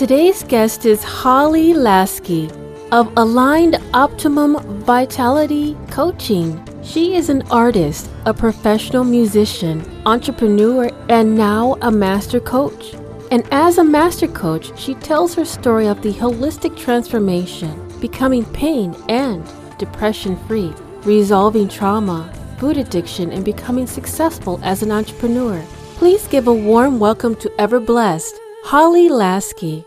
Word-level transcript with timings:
Today's 0.00 0.44
guest 0.44 0.86
is 0.86 1.04
Holly 1.04 1.74
Lasky 1.74 2.50
of 2.90 3.12
Aligned 3.18 3.76
Optimum 3.92 4.56
Vitality 4.84 5.76
Coaching. 5.90 6.58
She 6.82 7.16
is 7.16 7.28
an 7.28 7.42
artist, 7.50 8.08
a 8.24 8.32
professional 8.32 9.04
musician, 9.04 9.84
entrepreneur, 10.06 10.90
and 11.10 11.36
now 11.36 11.76
a 11.82 11.90
master 11.90 12.40
coach. 12.40 12.94
And 13.30 13.46
as 13.50 13.76
a 13.76 13.84
master 13.84 14.26
coach, 14.26 14.72
she 14.80 14.94
tells 14.94 15.34
her 15.34 15.44
story 15.44 15.86
of 15.86 16.00
the 16.00 16.14
holistic 16.14 16.78
transformation, 16.78 17.70
becoming 18.00 18.46
pain 18.54 18.96
and 19.10 19.46
depression 19.76 20.34
free, 20.48 20.72
resolving 21.02 21.68
trauma, 21.68 22.32
food 22.56 22.78
addiction, 22.78 23.32
and 23.32 23.44
becoming 23.44 23.86
successful 23.86 24.58
as 24.62 24.82
an 24.82 24.92
entrepreneur. 24.92 25.62
Please 25.96 26.26
give 26.26 26.48
a 26.48 26.54
warm 26.54 26.98
welcome 26.98 27.34
to 27.34 27.52
Ever 27.60 27.80
Blessed, 27.80 28.34
Holly 28.64 29.10
Lasky. 29.10 29.84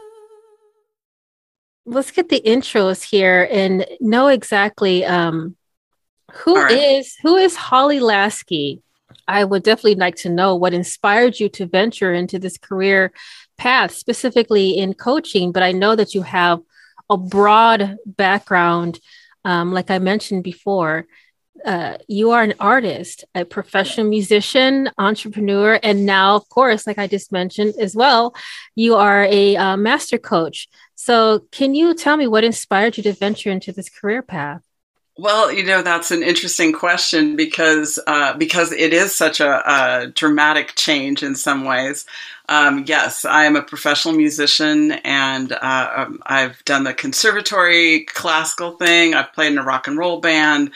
Let's 1.86 2.12
get 2.12 2.30
the 2.30 2.42
intros 2.42 3.04
here 3.04 3.48
and 3.52 3.86
know 4.00 4.28
exactly 4.28 5.04
um, 5.06 5.56
who 6.32 6.56
right. 6.56 6.72
is 6.72 7.16
who 7.22 7.36
is 7.36 7.56
Holly 7.56 8.00
Lasky? 8.00 8.82
I 9.28 9.44
would 9.44 9.64
definitely 9.64 9.96
like 9.96 10.16
to 10.18 10.30
know 10.30 10.56
what 10.56 10.74
inspired 10.74 11.40
you 11.40 11.50
to 11.50 11.66
venture 11.66 12.14
into 12.14 12.40
this 12.40 12.58
career 12.58 13.12
path, 13.58 13.92
specifically 13.92 14.78
in 14.78 14.94
coaching. 14.94 15.52
But 15.52 15.64
I 15.64 15.72
know 15.72 15.96
that 15.96 16.14
you 16.14 16.24
have 16.24 16.60
a 17.10 17.18
broad 17.18 17.98
background, 18.06 19.00
um, 19.46 19.72
like 19.72 19.92
I 19.92 20.00
mentioned 20.00 20.44
before. 20.44 21.06
Uh, 21.64 21.98
you 22.10 22.32
are 22.32 22.44
an 22.44 22.56
artist, 22.60 23.24
a 23.36 23.46
professional 23.46 24.08
musician, 24.08 24.90
entrepreneur, 24.98 25.80
and 25.82 26.06
now, 26.06 26.36
of 26.36 26.50
course, 26.50 26.86
like 26.86 26.98
I 26.98 27.08
just 27.08 27.32
mentioned 27.32 27.76
as 27.80 27.96
well, 27.96 28.36
you 28.76 28.96
are 28.96 29.24
a 29.24 29.56
uh, 29.56 29.78
master 29.78 30.18
coach. 30.18 30.68
So, 30.96 31.42
can 31.52 31.76
you 31.76 31.94
tell 31.94 32.18
me 32.18 32.28
what 32.28 32.44
inspired 32.44 32.98
you 32.98 33.04
to 33.04 33.14
venture 33.14 33.52
into 33.52 33.72
this 33.72 33.90
career 33.90 34.22
path? 34.22 34.64
Well, 35.16 35.52
you 35.52 35.64
know 35.64 35.84
that's 35.84 36.10
an 36.10 36.24
interesting 36.24 36.74
question 36.74 37.36
because 37.36 38.00
uh, 38.08 38.36
because 38.36 38.72
it 38.72 38.94
is 38.94 39.14
such 39.14 39.40
a, 39.40 39.62
a 40.04 40.08
dramatic 40.08 40.74
change 40.76 41.22
in 41.22 41.36
some 41.36 41.66
ways. 41.66 42.06
Um, 42.50 42.86
yes, 42.88 43.24
I 43.24 43.46
am 43.46 43.56
a 43.56 43.62
professional 43.62 44.16
musician, 44.16 44.94
and 45.04 45.52
uh, 45.52 45.94
um, 45.98 46.20
I've 46.26 46.66
done 46.66 46.84
the 46.84 46.96
conservatory 46.96 48.06
classical 48.06 48.72
thing. 48.72 49.14
I've 49.14 49.32
played 49.34 49.52
in 49.52 49.60
a 49.60 49.64
rock 49.64 49.88
and 49.88 49.98
roll 50.00 50.20
band. 50.20 50.70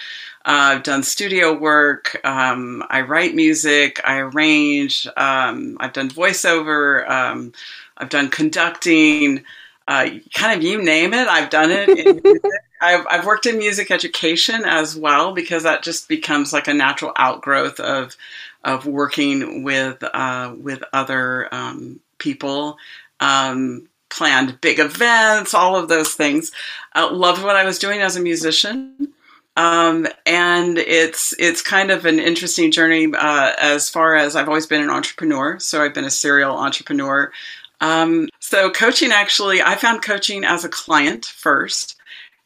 Uh, 0.46 0.76
I've 0.78 0.84
done 0.84 1.02
studio 1.02 1.58
work. 1.58 2.22
Um, 2.24 2.84
I 2.90 3.02
write 3.02 3.34
music. 3.34 4.00
I 4.06 4.20
arrange. 4.20 5.08
Um, 5.18 5.78
I've 5.80 5.94
done 5.94 6.10
voiceover. 6.10 7.10
Um, 7.10 7.54
I've 7.98 8.10
done 8.10 8.30
conducting. 8.30 9.44
Uh, 9.88 10.10
kind 10.34 10.58
of 10.58 10.64
you 10.64 10.82
name 10.82 11.14
it, 11.14 11.28
I've 11.28 11.50
done 11.50 11.70
it. 11.72 12.52
I've, 12.82 13.06
I've 13.10 13.26
worked 13.26 13.46
in 13.46 13.58
music 13.58 13.90
education 13.90 14.64
as 14.66 14.96
well 14.96 15.34
because 15.34 15.64
that 15.64 15.82
just 15.84 16.08
becomes 16.08 16.54
like 16.54 16.68
a 16.68 16.74
natural 16.74 17.14
outgrowth 17.16 17.80
of 17.80 18.16
of 18.64 18.86
working 18.86 19.64
with 19.64 20.04
uh, 20.04 20.54
with 20.58 20.84
other 20.94 21.48
um, 21.54 22.00
people, 22.18 22.78
um, 23.20 23.88
planned 24.10 24.60
big 24.62 24.80
events, 24.80 25.54
all 25.54 25.76
of 25.76 25.88
those 25.88 26.14
things. 26.14 26.52
Uh, 26.96 27.10
loved 27.12 27.44
what 27.44 27.56
I 27.56 27.64
was 27.64 27.80
doing 27.80 28.02
as 28.02 28.16
a 28.16 28.22
musician. 28.22 29.14
Um, 29.56 30.08
and 30.28 30.78
it's 30.78 31.34
it's 31.40 31.64
kind 31.64 31.90
of 31.90 32.06
an 32.06 32.20
interesting 32.20 32.72
journey 32.72 33.08
uh, 33.18 33.54
as 33.58 33.90
far 33.90 34.16
as 34.16 34.36
I've 34.36 34.48
always 34.48 34.68
been 34.68 34.84
an 34.84 34.92
entrepreneur. 34.92 35.58
So 35.60 35.82
I've 35.82 35.96
been 35.96 36.06
a 36.06 36.12
serial 36.12 36.56
entrepreneur. 36.56 37.32
Um, 37.80 38.30
so 38.40 38.70
coaching 38.70 39.12
actually, 39.12 39.62
I 39.62 39.76
found 39.76 40.02
coaching 40.02 40.44
as 40.44 40.64
a 40.64 40.70
client 40.70 41.26
first. 41.26 41.96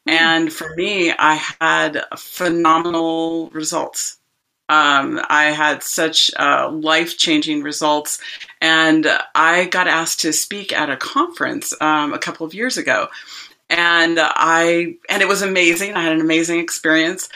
And 0.06 0.52
for 0.52 0.74
me, 0.74 1.12
I 1.12 1.34
had 1.60 2.04
phenomenal 2.16 3.50
results. 3.50 4.18
Um, 4.68 5.20
I 5.28 5.44
had 5.44 5.82
such 5.82 6.30
uh, 6.38 6.70
life 6.70 7.18
changing 7.18 7.62
results. 7.62 8.18
And 8.60 9.06
I 9.34 9.66
got 9.66 9.86
asked 9.86 10.20
to 10.20 10.32
speak 10.32 10.72
at 10.72 10.90
a 10.90 10.96
conference 10.96 11.72
um, 11.80 12.12
a 12.12 12.18
couple 12.18 12.46
of 12.46 12.54
years 12.54 12.76
ago. 12.76 13.08
And 13.70 14.18
I, 14.20 14.96
and 15.08 15.22
it 15.22 15.28
was 15.28 15.42
amazing. 15.42 15.94
I 15.94 16.02
had 16.02 16.12
an 16.12 16.20
amazing 16.20 16.58
experience. 16.58 17.28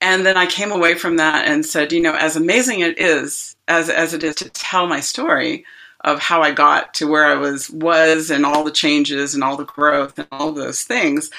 And 0.00 0.24
then 0.24 0.36
I 0.36 0.46
came 0.46 0.70
away 0.70 0.94
from 0.94 1.16
that 1.16 1.46
and 1.46 1.64
said, 1.64 1.92
you 1.92 2.00
know, 2.00 2.14
as 2.14 2.36
amazing 2.36 2.80
it 2.80 2.98
is, 2.98 3.56
as, 3.68 3.88
as 3.88 4.14
it 4.14 4.22
is 4.22 4.34
to 4.36 4.50
tell 4.50 4.86
my 4.86 5.00
story, 5.00 5.64
of 6.04 6.20
how 6.20 6.42
I 6.42 6.52
got 6.52 6.94
to 6.94 7.08
where 7.08 7.24
I 7.24 7.34
was 7.34 7.70
was 7.70 8.30
and 8.30 8.44
all 8.44 8.62
the 8.62 8.70
changes 8.70 9.34
and 9.34 9.42
all 9.42 9.56
the 9.56 9.64
growth 9.64 10.18
and 10.18 10.28
all 10.30 10.52
those 10.52 10.84
things. 10.84 11.30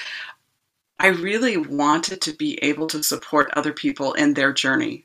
I 0.98 1.08
really 1.08 1.56
wanted 1.56 2.20
to 2.22 2.32
be 2.32 2.58
able 2.62 2.88
to 2.88 3.02
support 3.02 3.50
other 3.52 3.72
people 3.72 4.14
in 4.14 4.34
their 4.34 4.52
journey. 4.52 5.04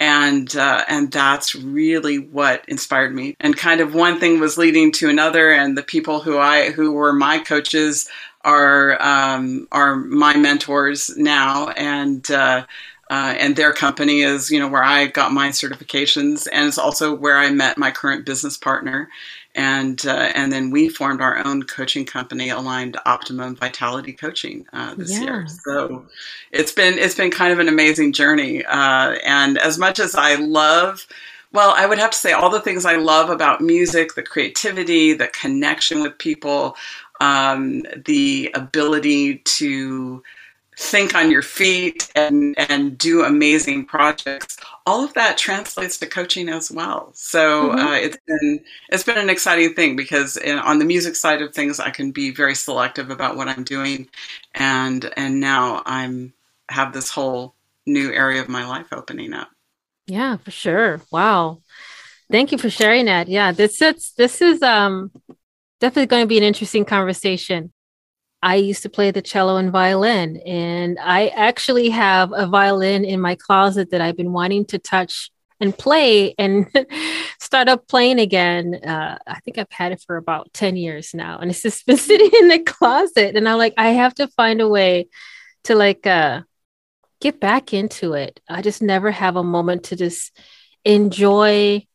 And 0.00 0.54
uh, 0.56 0.84
and 0.88 1.12
that's 1.12 1.54
really 1.54 2.18
what 2.18 2.64
inspired 2.66 3.14
me. 3.14 3.36
And 3.38 3.56
kind 3.56 3.80
of 3.80 3.94
one 3.94 4.18
thing 4.18 4.40
was 4.40 4.58
leading 4.58 4.90
to 4.92 5.08
another, 5.08 5.52
and 5.52 5.78
the 5.78 5.82
people 5.84 6.20
who 6.20 6.38
I 6.38 6.72
who 6.72 6.90
were 6.90 7.12
my 7.12 7.38
coaches 7.38 8.08
are 8.44 9.00
um, 9.00 9.68
are 9.70 9.94
my 9.94 10.36
mentors 10.36 11.16
now, 11.16 11.68
and 11.68 12.28
uh, 12.32 12.66
uh, 13.12 13.34
and 13.38 13.56
their 13.56 13.72
company 13.72 14.22
is 14.22 14.50
you 14.50 14.58
know 14.58 14.68
where 14.68 14.84
I 14.84 15.06
got 15.06 15.32
my 15.32 15.50
certifications, 15.50 16.48
and 16.50 16.66
it's 16.66 16.78
also 16.78 17.14
where 17.14 17.38
I 17.38 17.50
met 17.50 17.76
my 17.78 17.90
current 17.90 18.24
business 18.24 18.56
partner 18.56 19.08
and 19.54 20.06
uh, 20.06 20.32
and 20.34 20.52
then 20.52 20.70
we 20.70 20.88
formed 20.88 21.20
our 21.20 21.44
own 21.44 21.64
coaching 21.64 22.06
company, 22.06 22.48
Aligned 22.48 22.96
Optimum 23.04 23.54
Vitality 23.56 24.12
Coaching, 24.12 24.66
uh, 24.72 24.94
this 24.94 25.12
yeah. 25.12 25.20
year. 25.20 25.46
So 25.46 26.06
it's 26.52 26.72
been 26.72 26.98
it's 26.98 27.14
been 27.14 27.30
kind 27.30 27.52
of 27.52 27.58
an 27.58 27.68
amazing 27.68 28.12
journey. 28.12 28.64
Uh, 28.64 29.16
and 29.24 29.58
as 29.58 29.78
much 29.78 30.00
as 30.00 30.14
I 30.14 30.36
love, 30.36 31.06
well, 31.52 31.74
I 31.76 31.86
would 31.86 31.98
have 31.98 32.12
to 32.12 32.18
say 32.18 32.32
all 32.32 32.48
the 32.48 32.60
things 32.60 32.86
I 32.86 32.96
love 32.96 33.28
about 33.28 33.60
music, 33.60 34.14
the 34.14 34.22
creativity, 34.22 35.12
the 35.12 35.28
connection 35.28 36.00
with 36.00 36.16
people, 36.16 36.76
um, 37.20 37.82
the 38.06 38.50
ability 38.54 39.38
to 39.38 40.22
think 40.76 41.14
on 41.14 41.30
your 41.30 41.42
feet 41.42 42.10
and 42.14 42.54
and 42.58 42.96
do 42.96 43.24
amazing 43.24 43.84
projects. 43.84 44.56
All 44.86 45.04
of 45.04 45.12
that 45.14 45.36
translates 45.36 45.98
to 45.98 46.06
coaching 46.06 46.48
as 46.48 46.70
well. 46.70 47.10
So 47.14 47.70
mm-hmm. 47.70 47.78
uh, 47.78 47.94
it's 47.94 48.16
been 48.26 48.64
it's 48.88 49.04
been 49.04 49.18
an 49.18 49.30
exciting 49.30 49.74
thing 49.74 49.96
because 49.96 50.36
in, 50.36 50.58
on 50.58 50.78
the 50.78 50.84
music 50.84 51.14
side 51.16 51.42
of 51.42 51.54
things 51.54 51.78
i 51.78 51.90
can 51.90 52.10
be 52.10 52.30
very 52.30 52.54
selective 52.54 53.10
about 53.10 53.36
what 53.36 53.48
i'm 53.48 53.64
doing. 53.64 54.08
And 54.54 55.10
and 55.16 55.40
now 55.40 55.82
i'm 55.84 56.32
have 56.68 56.92
this 56.92 57.10
whole 57.10 57.54
new 57.86 58.10
area 58.10 58.40
of 58.40 58.48
my 58.48 58.66
life 58.66 58.86
opening 58.92 59.34
up. 59.34 59.50
Yeah 60.06 60.38
for 60.38 60.50
sure. 60.50 61.02
Wow. 61.10 61.60
Thank 62.30 62.50
you 62.50 62.56
for 62.56 62.70
sharing 62.70 63.06
that. 63.06 63.28
Yeah 63.28 63.52
this 63.52 63.82
is 63.82 64.12
this 64.16 64.40
is 64.40 64.62
um 64.62 65.10
definitely 65.80 66.06
going 66.06 66.22
to 66.22 66.28
be 66.28 66.38
an 66.38 66.44
interesting 66.44 66.86
conversation 66.86 67.72
I 68.42 68.56
used 68.56 68.82
to 68.82 68.88
play 68.88 69.10
the 69.10 69.22
cello 69.22 69.56
and 69.56 69.70
violin, 69.70 70.38
and 70.38 70.98
I 70.98 71.28
actually 71.28 71.90
have 71.90 72.32
a 72.34 72.46
violin 72.46 73.04
in 73.04 73.20
my 73.20 73.36
closet 73.36 73.90
that 73.90 74.00
I've 74.00 74.16
been 74.16 74.32
wanting 74.32 74.64
to 74.66 74.78
touch 74.78 75.30
and 75.60 75.76
play 75.76 76.34
and 76.38 76.66
start 77.40 77.68
up 77.68 77.86
playing 77.86 78.18
again. 78.18 78.74
Uh, 78.74 79.16
I 79.26 79.38
think 79.40 79.58
I've 79.58 79.70
had 79.70 79.92
it 79.92 80.02
for 80.04 80.16
about 80.16 80.52
10 80.52 80.76
years 80.76 81.14
now, 81.14 81.38
and 81.38 81.50
it's 81.50 81.62
just 81.62 81.86
been 81.86 81.96
sitting 82.10 82.30
in 82.40 82.48
the 82.48 82.58
closet. 82.58 83.36
And 83.36 83.48
I'm 83.48 83.58
like, 83.58 83.74
I 83.78 83.90
have 83.90 84.14
to 84.16 84.26
find 84.26 84.60
a 84.60 84.68
way 84.68 85.08
to 85.64 85.76
like 85.76 86.04
uh, 86.06 86.42
get 87.20 87.38
back 87.38 87.72
into 87.72 88.14
it. 88.14 88.40
I 88.48 88.62
just 88.62 88.82
never 88.82 89.12
have 89.12 89.36
a 89.36 89.44
moment 89.44 89.84
to 89.84 89.96
just 89.96 90.36
enjoy 90.84 91.86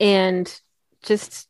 and 0.00 0.60
just 1.02 1.46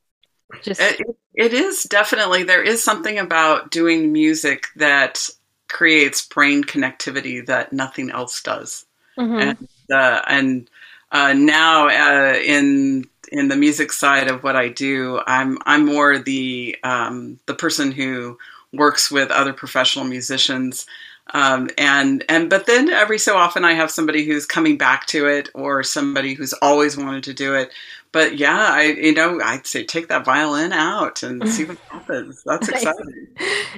just 0.63 0.81
it, 0.81 1.01
it 1.35 1.53
is 1.53 1.85
definitely 1.85 2.43
there 2.43 2.63
is 2.63 2.83
something 2.83 3.19
about 3.19 3.71
doing 3.71 4.13
music 4.13 4.67
that 4.77 5.29
creates 5.69 6.27
brain 6.27 6.65
connectivity 6.65 7.45
that 7.47 7.73
nothing 7.73 8.11
else 8.11 8.43
does. 8.43 8.85
Mm-hmm. 9.19 9.39
and 9.39 9.69
uh, 9.93 10.23
and 10.29 10.71
uh, 11.13 11.33
now 11.33 11.89
uh, 11.89 12.35
in 12.35 13.07
in 13.33 13.49
the 13.49 13.57
music 13.57 13.93
side 13.93 14.29
of 14.29 14.43
what 14.43 14.57
I 14.57 14.69
do 14.69 15.21
I'm 15.27 15.59
I'm 15.67 15.87
more 15.87 16.19
the 16.19 16.77
um, 16.83 17.39
the 17.47 17.55
person 17.55 17.93
who 17.93 18.39
works 18.73 19.11
with 19.11 19.31
other 19.31 19.53
professional 19.53 20.05
musicians. 20.05 20.87
Um, 21.33 21.71
and 21.79 22.25
and 22.29 22.51
but 22.51 22.67
then 22.67 22.91
every 22.91 23.19
so 23.19 23.37
often 23.37 23.65
I 23.65 23.75
have 23.75 23.91
somebody 23.91 24.25
who's 24.25 24.47
coming 24.47 24.77
back 24.77 25.07
to 25.07 25.27
it 25.27 25.49
or 25.55 25.85
somebody 25.85 26.35
who's 26.35 26.53
always 26.55 26.97
wanted 26.97 27.23
to 27.25 27.35
do 27.35 27.55
it 27.55 27.71
but 28.13 28.39
yeah, 28.39 28.57
I 28.57 28.83
you 28.83 29.15
know 29.15 29.41
I'd 29.43 29.67
say 29.67 29.85
take 29.85 30.09
that 30.09 30.25
violin 30.25 30.73
out 30.73 31.23
and 31.23 31.49
see 31.53 31.65
what 31.65 31.79
happens. 31.91 32.43
That's 32.45 32.69
exciting. 32.69 33.29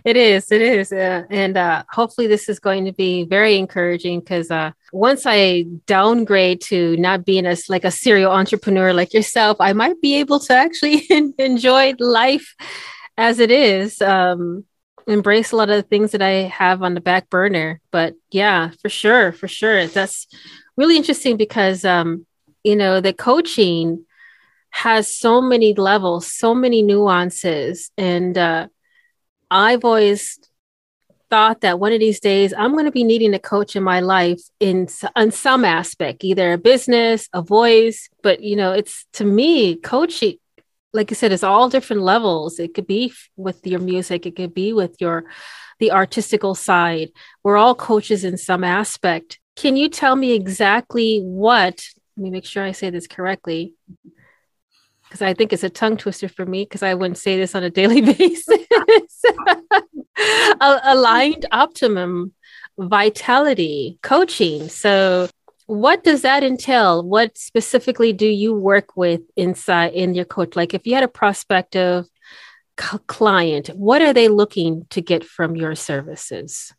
it 0.05 0.17
is, 0.17 0.50
it 0.50 0.62
is, 0.62 0.93
uh, 0.93 1.25
and 1.31 1.56
uh, 1.56 1.84
hopefully 1.90 2.26
this 2.26 2.49
is 2.49 2.58
going 2.58 2.84
to 2.87 2.93
be 2.93 3.25
very 3.25 3.56
encouraging 3.56 4.20
because 4.20 4.50
uh, 4.50 4.73
once 4.93 5.25
I 5.26 5.67
downgrade 5.87 6.61
to 6.62 6.96
not 6.96 7.25
being 7.25 7.46
as 7.46 7.69
like 7.69 7.84
a 7.84 7.90
serial 7.90 8.32
entrepreneur 8.32 8.93
like 8.93 9.12
yourself, 9.12 9.56
I 9.61 9.73
might 9.73 10.00
be 10.00 10.17
able 10.17 10.40
to 10.40 10.55
actually 10.55 11.06
enjoy 11.38 11.94
life 11.99 12.55
as 13.17 13.38
it 13.38 13.50
is. 13.50 14.00
Um, 14.00 14.64
embrace 15.08 15.50
a 15.50 15.56
lot 15.56 15.69
of 15.69 15.75
the 15.75 15.82
things 15.82 16.12
that 16.12 16.23
I 16.23 16.43
have 16.43 16.81
on 16.81 16.94
the 16.94 17.00
back 17.00 17.29
burner. 17.29 17.81
But 17.90 18.14
yeah, 18.31 18.70
for 18.81 18.88
sure, 18.88 19.32
for 19.32 19.49
sure. 19.49 19.88
That's 19.88 20.29
really 20.76 20.96
interesting 20.96 21.37
because 21.37 21.84
um, 21.84 22.25
you 22.64 22.76
know, 22.76 23.00
the 23.00 23.12
coaching 23.12 24.05
has 24.73 25.15
so 25.15 25.41
many 25.41 25.75
levels, 25.75 26.27
so 26.27 26.55
many 26.55 26.83
nuances. 26.83 27.91
And 27.97 28.37
uh, 28.37 28.69
I've 29.51 29.85
always 29.85 30.39
thought 31.31 31.61
that 31.61 31.79
one 31.79 31.93
of 31.93 32.01
these 32.01 32.21
days 32.21 32.53
I'm 32.53 32.73
going 32.73 32.87
to 32.87 32.91
be 32.91 33.05
needing 33.05 33.35
a 33.35 33.39
coach 33.39 33.77
in 33.77 33.83
my 33.83 34.01
life 34.01 34.41
in, 34.61 34.89
in 35.15 35.31
some 35.31 35.65
aspect, 35.65 36.25
either 36.25 36.55
a 36.55 36.59
business, 36.59 37.29
a 37.33 37.43
voice. 37.43 38.09
But, 38.23 38.43
you 38.43 38.57
know, 38.57 38.73
it's 38.73 39.07
to 39.15 39.25
me, 39.25 39.77
coaching, 39.77 40.39
like 40.93 41.13
I 41.13 41.15
said, 41.15 41.33
it's 41.33 41.45
all 41.45 41.69
different 41.69 42.03
levels. 42.03 42.59
It 42.59 42.75
could 42.75 42.87
be 42.87 43.13
with 43.37 43.67
your 43.67 43.81
music, 43.81 44.27
it 44.27 44.37
could 44.37 44.55
be 44.55 44.73
with 44.73 44.97
your 45.01 45.25
the 45.81 45.91
artistical 45.91 46.55
side. 46.55 47.11
We're 47.43 47.57
all 47.57 47.75
coaches 47.75 48.25
in 48.25 48.37
some 48.37 48.63
aspect. 48.63 49.39
Can 49.57 49.77
you 49.77 49.89
tell 49.89 50.17
me 50.17 50.33
exactly 50.33 51.21
what? 51.21 51.85
Let 52.17 52.23
me 52.23 52.31
make 52.31 52.45
sure 52.45 52.63
I 52.63 52.73
say 52.73 52.91
this 52.91 53.07
correctly 53.07 53.75
because 55.12 55.20
I 55.20 55.35
think 55.35 55.53
it's 55.53 55.62
a 55.62 55.69
tongue 55.69 55.99
twister 55.99 56.26
for 56.26 56.47
me 56.47 56.64
because 56.64 56.82
I 56.82 56.94
wouldn't 56.94 57.19
say 57.19 57.37
this 57.37 57.55
on 57.55 57.62
a 57.62 57.69
daily 57.69 58.00
basis. 58.14 58.67
Aligned 60.59 61.44
optimum 61.53 62.32
vitality 62.79 63.99
coaching. 64.03 64.70
So, 64.70 65.29
what 65.67 66.03
does 66.03 66.23
that 66.23 66.43
entail? 66.43 67.03
What 67.03 67.37
specifically 67.37 68.14
do 68.14 68.26
you 68.26 68.55
work 68.55 68.97
with 68.97 69.20
inside 69.37 69.93
in 69.93 70.14
your 70.14 70.25
coach? 70.25 70.56
Like, 70.56 70.73
if 70.73 70.87
you 70.87 70.94
had 70.94 71.05
a 71.05 71.09
prospective 71.09 72.06
c- 72.81 72.99
client, 73.06 73.69
what 73.69 74.00
are 74.00 74.15
they 74.15 74.29
looking 74.29 74.87
to 74.91 75.03
get 75.03 75.25
from 75.25 75.56
your 75.56 75.75
services? 75.75 76.73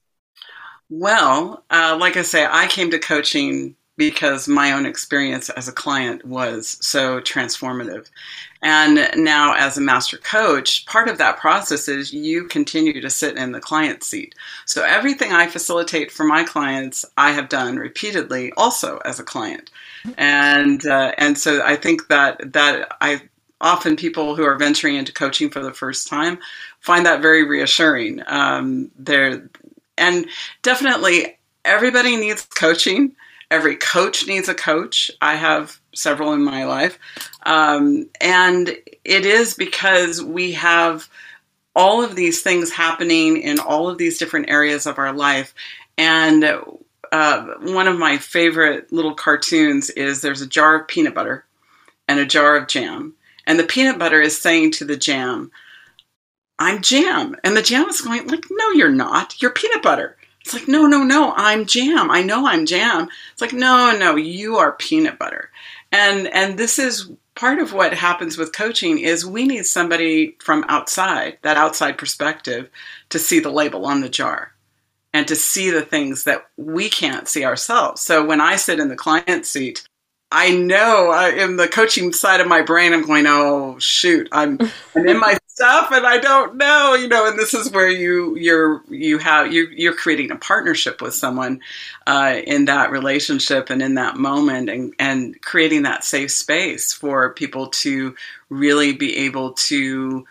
Well, 0.89 1.63
uh, 1.69 1.97
like 1.99 2.17
I 2.17 2.23
say, 2.23 2.47
I 2.49 2.65
came 2.65 2.89
to 2.91 2.99
coaching 2.99 3.75
because 3.95 4.47
my 4.47 4.71
own 4.71 4.85
experience 4.85 5.49
as 5.49 5.67
a 5.67 5.73
client 5.73 6.25
was 6.25 6.77
so 6.81 7.19
transformative. 7.19 8.09
And 8.61 9.09
now, 9.15 9.53
as 9.55 9.77
a 9.77 9.81
master 9.81 10.17
coach, 10.17 10.85
part 10.85 11.09
of 11.09 11.17
that 11.17 11.37
process 11.37 11.87
is 11.87 12.13
you 12.13 12.45
continue 12.45 13.01
to 13.01 13.09
sit 13.09 13.37
in 13.37 13.51
the 13.51 13.59
client 13.59 14.03
seat. 14.03 14.35
So, 14.65 14.83
everything 14.83 15.31
I 15.31 15.47
facilitate 15.47 16.11
for 16.11 16.23
my 16.23 16.43
clients, 16.43 17.05
I 17.17 17.31
have 17.33 17.49
done 17.49 17.77
repeatedly 17.77 18.51
also 18.57 18.99
as 19.05 19.19
a 19.19 19.23
client. 19.23 19.69
And, 20.17 20.85
uh, 20.85 21.13
and 21.17 21.37
so 21.37 21.61
I 21.63 21.75
think 21.75 22.07
that, 22.07 22.53
that 22.53 22.95
I 22.99 23.21
often 23.61 23.95
people 23.95 24.35
who 24.35 24.43
are 24.43 24.57
venturing 24.57 24.95
into 24.95 25.13
coaching 25.13 25.49
for 25.49 25.61
the 25.61 25.73
first 25.73 26.07
time 26.07 26.39
find 26.79 27.05
that 27.05 27.21
very 27.21 27.47
reassuring. 27.47 28.21
Um, 28.27 28.91
there, 28.97 29.49
and 29.97 30.27
definitely 30.61 31.37
everybody 31.63 32.17
needs 32.17 32.43
coaching 32.43 33.15
every 33.51 33.75
coach 33.75 34.27
needs 34.27 34.49
a 34.49 34.53
coach. 34.53 35.11
I 35.21 35.35
have 35.35 35.79
several 35.93 36.33
in 36.33 36.43
my 36.43 36.65
life. 36.65 36.97
Um, 37.45 38.09
and 38.19 38.69
it 38.69 39.25
is 39.25 39.53
because 39.53 40.21
we 40.23 40.53
have 40.53 41.07
all 41.75 42.03
of 42.03 42.15
these 42.15 42.41
things 42.41 42.71
happening 42.71 43.37
in 43.37 43.59
all 43.59 43.89
of 43.89 43.97
these 43.97 44.17
different 44.17 44.49
areas 44.49 44.85
of 44.85 44.97
our 44.97 45.13
life. 45.13 45.53
And 45.97 46.43
uh, 47.11 47.45
one 47.61 47.87
of 47.87 47.97
my 47.97 48.17
favorite 48.17 48.91
little 48.91 49.13
cartoons 49.13 49.89
is 49.91 50.21
there's 50.21 50.41
a 50.41 50.47
jar 50.47 50.81
of 50.81 50.87
peanut 50.87 51.13
butter 51.13 51.45
and 52.07 52.19
a 52.19 52.25
jar 52.25 52.55
of 52.55 52.67
jam. 52.67 53.13
And 53.45 53.59
the 53.59 53.63
peanut 53.63 53.99
butter 53.99 54.21
is 54.21 54.37
saying 54.37 54.71
to 54.71 54.85
the 54.85 54.97
jam, 54.97 55.51
I'm 56.59 56.81
jam. 56.81 57.35
And 57.43 57.57
the 57.57 57.61
jam 57.61 57.87
is 57.89 58.01
going, 58.01 58.27
like, 58.27 58.45
no, 58.49 58.71
you're 58.71 58.89
not. 58.89 59.41
You're 59.41 59.51
peanut 59.51 59.83
butter. 59.83 60.17
It's 60.43 60.53
like, 60.53 60.67
no, 60.67 60.87
no, 60.87 61.03
no, 61.03 61.33
I'm 61.35 61.65
jam. 61.65 62.11
I 62.11 62.21
know 62.21 62.47
I'm 62.47 62.65
jam. 62.65 63.07
It's 63.31 63.41
like, 63.41 63.53
no, 63.53 63.95
no, 63.97 64.15
you 64.15 64.57
are 64.57 64.73
peanut 64.73 65.17
butter. 65.17 65.49
And 65.91 66.27
and 66.27 66.57
this 66.57 66.79
is 66.79 67.11
part 67.35 67.59
of 67.59 67.73
what 67.73 67.93
happens 67.93 68.37
with 68.37 68.53
coaching 68.53 68.99
is 68.99 69.25
we 69.25 69.45
need 69.45 69.65
somebody 69.65 70.35
from 70.39 70.65
outside, 70.67 71.37
that 71.41 71.57
outside 71.57 71.97
perspective, 71.97 72.69
to 73.09 73.19
see 73.19 73.39
the 73.39 73.49
label 73.49 73.85
on 73.85 74.01
the 74.01 74.09
jar 74.09 74.53
and 75.13 75.27
to 75.27 75.35
see 75.35 75.69
the 75.69 75.81
things 75.81 76.23
that 76.23 76.47
we 76.57 76.89
can't 76.89 77.27
see 77.27 77.45
ourselves. 77.45 78.01
So 78.01 78.25
when 78.25 78.41
I 78.41 78.55
sit 78.55 78.79
in 78.79 78.89
the 78.89 78.95
client 78.95 79.45
seat, 79.45 79.87
I 80.31 80.55
know 80.55 81.11
uh, 81.11 81.29
in 81.29 81.57
the 81.57 81.67
coaching 81.67 82.11
side 82.11 82.41
of 82.41 82.47
my 82.47 82.63
brain, 82.63 82.93
I'm 82.93 83.05
going, 83.05 83.25
oh 83.27 83.77
shoot, 83.79 84.27
I'm 84.31 84.59
I'm 84.95 85.07
in 85.07 85.19
my 85.19 85.37
stuff 85.53 85.91
and 85.91 86.05
I 86.05 86.17
don't 86.17 86.55
know, 86.55 86.95
you 86.95 87.07
know. 87.07 87.27
And 87.27 87.37
this 87.37 87.53
is 87.53 87.71
where 87.71 87.89
you 87.89 88.35
you're 88.37 88.83
you 88.89 89.19
have 89.19 89.53
you 89.53 89.67
you're 89.75 89.93
creating 89.93 90.31
a 90.31 90.35
partnership 90.35 91.01
with 91.01 91.13
someone 91.13 91.59
uh, 92.07 92.37
in 92.45 92.65
that 92.65 92.89
relationship 92.91 93.69
and 93.69 93.81
in 93.81 93.95
that 93.95 94.17
moment, 94.17 94.69
and 94.69 94.93
and 94.97 95.39
creating 95.41 95.83
that 95.83 96.03
safe 96.03 96.31
space 96.31 96.91
for 96.91 97.33
people 97.33 97.67
to 97.67 98.15
really 98.49 98.93
be 98.93 99.15
able 99.17 99.53
to 99.53 100.25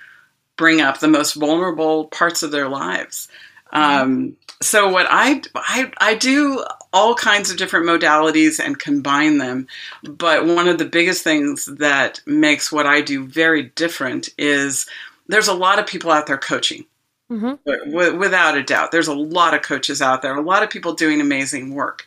bring 0.57 0.81
up 0.81 0.99
the 0.99 1.09
most 1.09 1.35
vulnerable 1.35 2.07
parts 2.07 2.43
of 2.43 2.51
their 2.51 2.69
lives. 2.69 3.29
Um, 3.73 4.37
so 4.61 4.91
what 4.91 5.07
I, 5.09 5.43
I 5.55 5.93
I 5.99 6.15
do 6.15 6.65
all 6.93 7.15
kinds 7.15 7.51
of 7.51 7.57
different 7.57 7.87
modalities 7.87 8.61
and 8.65 8.79
combine 8.79 9.39
them, 9.39 9.67
but 10.03 10.45
one 10.45 10.69
of 10.69 10.79
the 10.79 10.85
biggest 10.85 11.23
things 11.25 11.67
that 11.79 12.21
makes 12.27 12.71
what 12.71 12.87
I 12.87 13.01
do 13.01 13.25
very 13.25 13.65
different 13.75 14.29
is 14.37 14.87
there's 15.33 15.49
a 15.49 15.55
lot 15.55 15.79
of 15.79 15.87
people 15.87 16.11
out 16.11 16.27
there 16.27 16.39
coaching. 16.39 16.85
Mm-hmm. 17.31 18.19
Without 18.19 18.57
a 18.57 18.63
doubt, 18.63 18.93
there's 18.93 19.09
a 19.09 19.15
lot 19.15 19.55
of 19.55 19.63
coaches 19.63 20.03
out 20.03 20.21
there, 20.21 20.37
a 20.37 20.43
lot 20.43 20.63
of 20.63 20.71
people 20.71 20.93
doing 20.93 21.21
amazing 21.21 21.75
work. 21.75 22.05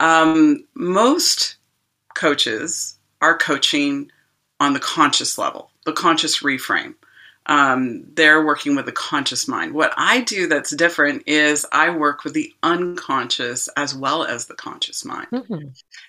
Um, 0.00 0.64
most 0.74 1.56
coaches 2.14 2.96
are 3.20 3.36
coaching 3.36 4.10
on 4.58 4.72
the 4.72 4.80
conscious 4.80 5.36
level, 5.36 5.70
the 5.84 5.92
conscious 5.92 6.42
reframe 6.42 6.94
um, 7.48 8.04
they're 8.14 8.44
working 8.44 8.76
with 8.76 8.86
the 8.86 8.92
conscious 8.92 9.48
mind. 9.48 9.72
What 9.72 9.92
I 9.96 10.20
do 10.20 10.46
that's 10.46 10.76
different 10.76 11.22
is 11.26 11.64
I 11.72 11.90
work 11.90 12.22
with 12.22 12.34
the 12.34 12.52
unconscious 12.62 13.68
as 13.76 13.94
well 13.94 14.24
as 14.24 14.46
the 14.46 14.54
conscious 14.54 15.04
mind. 15.04 15.28
Mm-hmm. 15.32 15.68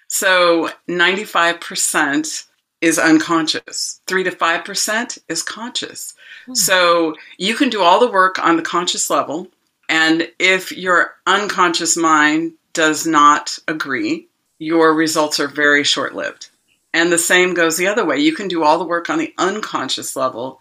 So 0.10 0.70
95% 0.90 2.46
is 2.82 3.00
unconscious, 3.00 4.02
3 4.08 4.24
to 4.26 4.32
5% 4.32 5.20
is 5.30 5.42
conscious. 5.42 6.14
Mm-hmm. 6.50 6.56
So 6.56 7.16
you 7.38 7.56
can 7.56 7.70
do 7.70 7.82
all 7.82 8.00
the 8.00 8.12
work 8.12 8.40
on 8.40 8.56
the 8.56 8.62
conscious 8.62 9.10
level. 9.10 9.48
And 9.88 10.30
if 10.40 10.72
your 10.72 11.16
unconscious 11.26 11.98
mind 11.98 12.54
does 12.74 13.08
not 13.08 13.58
agree, 13.68 14.28
your 14.60 14.94
results 14.94 15.40
are 15.40 15.48
very 15.48 15.84
short 15.84 16.16
lived. 16.16 16.50
And 16.94 17.12
the 17.12 17.18
same 17.18 17.54
goes 17.54 17.78
the 17.78 17.88
other 17.88 18.06
way. 18.06 18.18
You 18.18 18.34
can 18.34 18.48
do 18.48 18.64
all 18.64 18.80
the 18.80 18.86
work 18.86 19.10
on 19.10 19.20
the 19.20 19.34
unconscious 19.38 20.16
level 20.16 20.60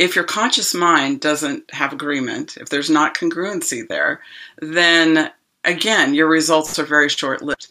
if 0.00 0.16
your 0.16 0.24
conscious 0.24 0.72
mind 0.72 1.20
doesn't 1.20 1.74
have 1.74 1.92
agreement, 1.92 2.56
if 2.56 2.70
there's 2.70 2.88
not 2.88 3.14
congruency 3.14 3.86
there, 3.86 4.22
then 4.62 5.30
again, 5.62 6.14
your 6.14 6.26
results 6.26 6.78
are 6.78 6.86
very 6.86 7.10
short 7.10 7.42
lived. 7.42 7.70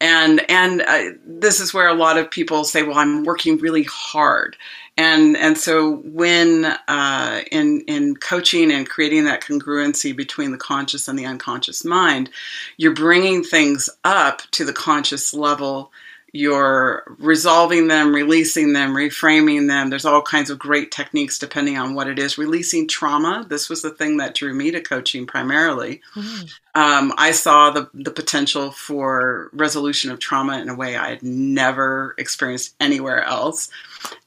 And 0.00 0.42
and 0.50 0.82
uh, 0.82 1.10
this 1.26 1.60
is 1.60 1.74
where 1.74 1.88
a 1.88 1.94
lot 1.94 2.16
of 2.16 2.30
people 2.30 2.64
say, 2.64 2.82
"Well, 2.82 2.98
I'm 2.98 3.24
working 3.24 3.58
really 3.58 3.82
hard," 3.82 4.56
and 4.96 5.36
and 5.36 5.58
so 5.58 5.96
when 6.04 6.64
uh, 6.88 7.42
in 7.52 7.82
in 7.82 8.16
coaching 8.16 8.72
and 8.72 8.88
creating 8.88 9.24
that 9.24 9.42
congruency 9.42 10.16
between 10.16 10.52
the 10.52 10.58
conscious 10.58 11.06
and 11.06 11.18
the 11.18 11.26
unconscious 11.26 11.84
mind, 11.84 12.30
you're 12.78 12.94
bringing 12.94 13.42
things 13.44 13.90
up 14.04 14.42
to 14.52 14.64
the 14.64 14.72
conscious 14.72 15.34
level 15.34 15.92
you're 16.32 17.02
resolving 17.18 17.88
them, 17.88 18.14
releasing 18.14 18.72
them, 18.72 18.94
reframing 18.94 19.66
them. 19.66 19.90
There's 19.90 20.04
all 20.04 20.22
kinds 20.22 20.50
of 20.50 20.58
great 20.58 20.92
techniques 20.92 21.38
depending 21.38 21.76
on 21.76 21.94
what 21.94 22.06
it 22.06 22.18
is. 22.18 22.38
Releasing 22.38 22.86
trauma. 22.86 23.44
This 23.48 23.68
was 23.68 23.82
the 23.82 23.90
thing 23.90 24.18
that 24.18 24.34
drew 24.34 24.54
me 24.54 24.70
to 24.70 24.80
coaching 24.80 25.26
primarily. 25.26 26.00
Mm-hmm. 26.14 26.80
Um, 26.80 27.12
I 27.16 27.32
saw 27.32 27.70
the, 27.70 27.90
the 27.94 28.12
potential 28.12 28.70
for 28.70 29.50
resolution 29.52 30.10
of 30.10 30.20
trauma 30.20 30.58
in 30.58 30.68
a 30.68 30.74
way 30.74 30.96
I 30.96 31.10
had 31.10 31.22
never 31.22 32.14
experienced 32.16 32.76
anywhere 32.78 33.24
else. 33.24 33.68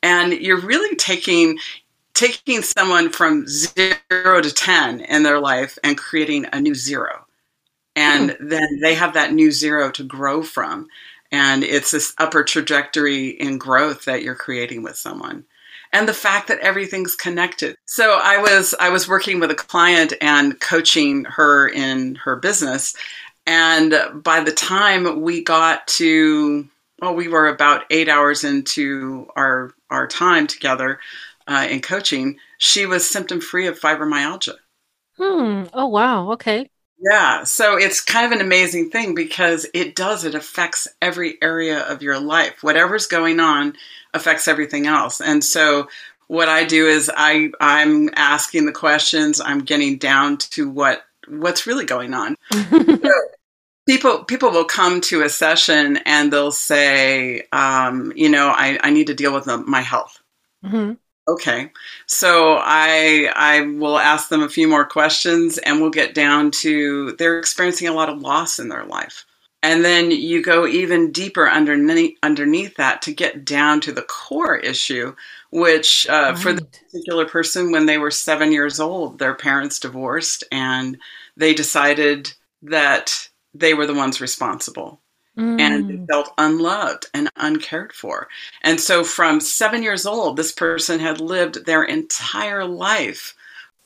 And 0.01 0.33
you're 0.33 0.59
really 0.59 0.95
taking 0.97 1.57
taking 2.13 2.61
someone 2.61 3.09
from 3.09 3.47
zero 3.47 4.41
to 4.41 4.53
10 4.53 5.01
in 5.01 5.23
their 5.23 5.39
life 5.39 5.79
and 5.83 5.97
creating 5.97 6.45
a 6.53 6.59
new 6.59 6.75
zero. 6.75 7.25
And 7.95 8.31
mm-hmm. 8.31 8.49
then 8.49 8.79
they 8.81 8.93
have 8.95 9.13
that 9.13 9.33
new 9.33 9.51
zero 9.51 9.89
to 9.91 10.03
grow 10.03 10.43
from 10.43 10.87
and 11.33 11.63
it's 11.63 11.91
this 11.91 12.13
upper 12.17 12.43
trajectory 12.43 13.29
in 13.29 13.57
growth 13.57 14.05
that 14.05 14.23
you're 14.23 14.35
creating 14.35 14.83
with 14.83 14.95
someone 14.95 15.43
and 15.91 16.07
the 16.07 16.13
fact 16.13 16.47
that 16.47 16.59
everything's 16.59 17.15
connected 17.15 17.75
so 17.85 18.19
i 18.23 18.37
was 18.37 18.73
i 18.79 18.89
was 18.89 19.09
working 19.09 19.41
with 19.41 19.51
a 19.51 19.55
client 19.55 20.13
and 20.21 20.59
coaching 20.61 21.25
her 21.25 21.67
in 21.67 22.15
her 22.15 22.37
business 22.37 22.95
and 23.45 23.93
by 24.23 24.39
the 24.39 24.53
time 24.53 25.21
we 25.21 25.43
got 25.43 25.85
to 25.87 26.65
well 27.01 27.13
we 27.13 27.27
were 27.27 27.47
about 27.47 27.83
eight 27.89 28.07
hours 28.07 28.45
into 28.45 29.27
our 29.35 29.73
our 29.89 30.07
time 30.07 30.47
together 30.47 30.99
uh, 31.47 31.67
in 31.69 31.81
coaching, 31.81 32.37
she 32.57 32.85
was 32.85 33.09
symptom 33.09 33.41
free 33.41 33.67
of 33.67 33.79
fibromyalgia. 33.79 34.55
Hmm. 35.17 35.63
Oh, 35.73 35.87
wow. 35.87 36.31
Okay. 36.33 36.69
Yeah. 36.99 37.43
So 37.43 37.77
it's 37.77 38.01
kind 38.01 38.25
of 38.25 38.31
an 38.31 38.45
amazing 38.45 38.89
thing 38.89 39.13
because 39.13 39.65
it 39.73 39.95
does, 39.95 40.23
it 40.23 40.35
affects 40.35 40.87
every 41.01 41.37
area 41.41 41.79
of 41.81 42.01
your 42.01 42.19
life. 42.19 42.63
Whatever's 42.63 43.07
going 43.07 43.39
on 43.39 43.73
affects 44.13 44.47
everything 44.47 44.87
else. 44.87 45.19
And 45.19 45.43
so 45.43 45.89
what 46.27 46.49
I 46.49 46.63
do 46.63 46.87
is 46.87 47.11
I 47.15 47.51
I'm 47.59 48.09
asking 48.15 48.65
the 48.65 48.71
questions, 48.71 49.41
I'm 49.41 49.59
getting 49.59 49.97
down 49.97 50.37
to 50.37 50.69
what 50.69 51.03
what's 51.27 51.67
really 51.67 51.85
going 51.85 52.13
on. 52.13 52.37
people 53.87 54.23
people 54.23 54.51
will 54.51 54.65
come 54.65 55.01
to 55.01 55.21
a 55.23 55.29
session 55.29 55.97
and 56.05 56.31
they'll 56.31 56.51
say, 56.51 57.43
um, 57.51 58.13
you 58.15 58.29
know, 58.29 58.47
I, 58.47 58.79
I 58.81 58.89
need 58.91 59.07
to 59.07 59.13
deal 59.13 59.33
with 59.33 59.45
the, 59.45 59.57
my 59.57 59.81
health. 59.81 60.21
Mm-hmm. 60.63 60.93
Okay, 61.25 61.71
so 62.05 62.57
I 62.59 63.31
I 63.33 63.61
will 63.61 63.97
ask 63.97 64.27
them 64.27 64.43
a 64.43 64.49
few 64.49 64.67
more 64.67 64.83
questions, 64.83 65.57
and 65.57 65.79
we'll 65.79 65.89
get 65.89 66.13
down 66.13 66.51
to 66.51 67.13
they're 67.17 67.39
experiencing 67.39 67.87
a 67.87 67.93
lot 67.93 68.09
of 68.09 68.21
loss 68.21 68.59
in 68.59 68.67
their 68.67 68.83
life, 68.83 69.25
and 69.61 69.85
then 69.85 70.11
you 70.11 70.43
go 70.43 70.67
even 70.67 71.13
deeper 71.13 71.49
underneath 71.49 72.17
underneath 72.23 72.75
that 72.75 73.01
to 73.03 73.13
get 73.13 73.45
down 73.45 73.79
to 73.81 73.93
the 73.93 74.01
core 74.01 74.57
issue, 74.57 75.15
which 75.49 76.07
uh, 76.09 76.33
right. 76.33 76.37
for 76.37 76.51
the 76.51 76.65
particular 76.65 77.25
person, 77.25 77.71
when 77.71 77.85
they 77.85 77.97
were 77.97 78.11
seven 78.11 78.51
years 78.51 78.81
old, 78.81 79.19
their 79.19 79.33
parents 79.33 79.79
divorced, 79.79 80.43
and 80.51 80.97
they 81.37 81.53
decided 81.53 82.33
that 82.63 83.29
they 83.53 83.73
were 83.73 83.87
the 83.87 83.93
ones 83.93 84.19
responsible 84.19 84.99
mm. 85.37 85.59
and 85.59 86.07
felt 86.07 86.33
unloved 86.37 87.07
and 87.13 87.29
uncared 87.35 87.93
for. 87.93 88.27
And 88.61 88.79
so 88.79 89.03
from 89.03 89.39
seven 89.39 89.83
years 89.83 90.05
old, 90.05 90.37
this 90.37 90.51
person 90.51 90.99
had 90.99 91.19
lived 91.19 91.65
their 91.65 91.83
entire 91.83 92.65
life. 92.65 93.35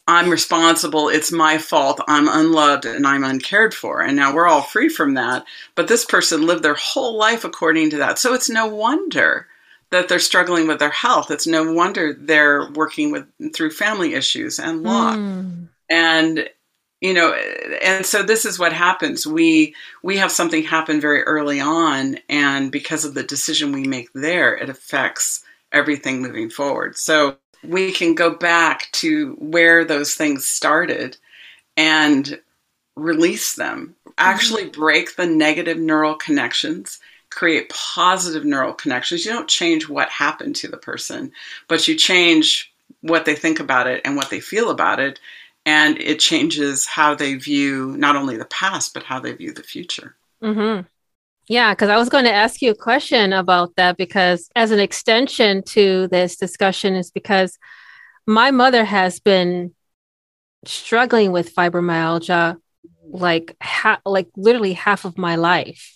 I'm 0.09 0.29
responsible. 0.29 1.09
It's 1.09 1.31
my 1.33 1.57
fault. 1.57 1.99
I'm 2.07 2.29
unloved 2.29 2.85
and 2.85 3.05
I'm 3.05 3.25
uncared 3.25 3.73
for. 3.73 4.01
And 4.01 4.15
now 4.15 4.33
we're 4.33 4.47
all 4.47 4.61
free 4.61 4.87
from 4.87 5.15
that. 5.15 5.45
But 5.75 5.89
this 5.89 6.05
person 6.05 6.47
lived 6.47 6.63
their 6.63 6.75
whole 6.75 7.17
life 7.17 7.43
according 7.43 7.89
to 7.89 7.97
that. 7.97 8.17
So 8.17 8.33
it's 8.33 8.49
no 8.49 8.67
wonder 8.67 9.47
that 9.89 10.07
they're 10.07 10.19
struggling 10.19 10.67
with 10.67 10.79
their 10.79 10.89
health. 10.89 11.29
It's 11.29 11.47
no 11.47 11.73
wonder 11.73 12.13
they're 12.13 12.69
working 12.71 13.11
with 13.11 13.25
through 13.53 13.71
family 13.71 14.13
issues 14.13 14.59
and 14.59 14.83
law. 14.83 15.15
Mm. 15.15 15.67
And 15.89 16.49
you 17.01 17.13
know 17.13 17.33
and 17.33 18.05
so 18.05 18.23
this 18.23 18.45
is 18.45 18.59
what 18.59 18.73
happens. 18.73 19.27
We 19.27 19.75
we 20.03 20.17
have 20.17 20.31
something 20.31 20.63
happen 20.63 20.99
very 20.99 21.23
early 21.23 21.59
on 21.59 22.17
and 22.29 22.71
because 22.71 23.05
of 23.05 23.13
the 23.13 23.23
decision 23.23 23.71
we 23.71 23.83
make 23.83 24.11
there 24.13 24.55
it 24.55 24.69
affects 24.69 25.43
everything 25.71 26.21
moving 26.21 26.49
forward. 26.49 26.97
So 26.97 27.37
we 27.63 27.91
can 27.91 28.15
go 28.15 28.35
back 28.35 28.89
to 28.93 29.33
where 29.39 29.83
those 29.83 30.15
things 30.15 30.45
started 30.47 31.17
and 31.75 32.39
release 32.95 33.55
them. 33.55 33.95
Actually 34.17 34.63
mm-hmm. 34.63 34.79
break 34.79 35.15
the 35.15 35.27
negative 35.27 35.77
neural 35.77 36.15
connections 36.15 36.99
create 37.29 37.69
positive 37.69 38.45
neural 38.45 38.73
connections. 38.73 39.25
You 39.25 39.33
don't 39.33 39.49
change 39.49 39.87
what 39.87 40.09
happened 40.09 40.55
to 40.57 40.67
the 40.67 40.77
person 40.77 41.31
but 41.67 41.87
you 41.87 41.95
change 41.95 42.71
what 43.01 43.25
they 43.25 43.35
think 43.35 43.59
about 43.59 43.87
it 43.87 44.01
and 44.05 44.15
what 44.15 44.29
they 44.29 44.39
feel 44.39 44.69
about 44.69 44.99
it 44.99 45.19
and 45.67 45.99
it 45.99 46.19
changes 46.19 46.85
how 46.85 47.13
they 47.13 47.35
view 47.35 47.95
not 47.97 48.15
only 48.15 48.37
the 48.37 48.45
past 48.45 48.93
but 48.93 49.03
how 49.03 49.19
they 49.19 49.33
view 49.33 49.53
the 49.53 49.63
future. 49.63 50.15
Mm-hmm. 50.41 50.85
yeah 51.47 51.73
because 51.73 51.89
i 51.89 51.97
was 51.97 52.09
going 52.09 52.25
to 52.25 52.31
ask 52.31 52.61
you 52.61 52.69
a 52.69 52.75
question 52.75 53.33
about 53.33 53.75
that 53.75 53.97
because 53.97 54.49
as 54.55 54.69
an 54.69 54.79
extension 54.79 55.63
to 55.63 56.07
this 56.09 56.35
discussion 56.35 56.93
is 56.93 57.09
because 57.09 57.57
my 58.27 58.51
mother 58.51 58.85
has 58.85 59.19
been 59.19 59.73
struggling 60.63 61.31
with 61.31 61.55
fibromyalgia 61.55 62.57
like 63.09 63.55
ha- 63.61 64.01
like 64.05 64.27
literally 64.35 64.73
half 64.73 65.05
of 65.05 65.17
my 65.17 65.35
life. 65.35 65.95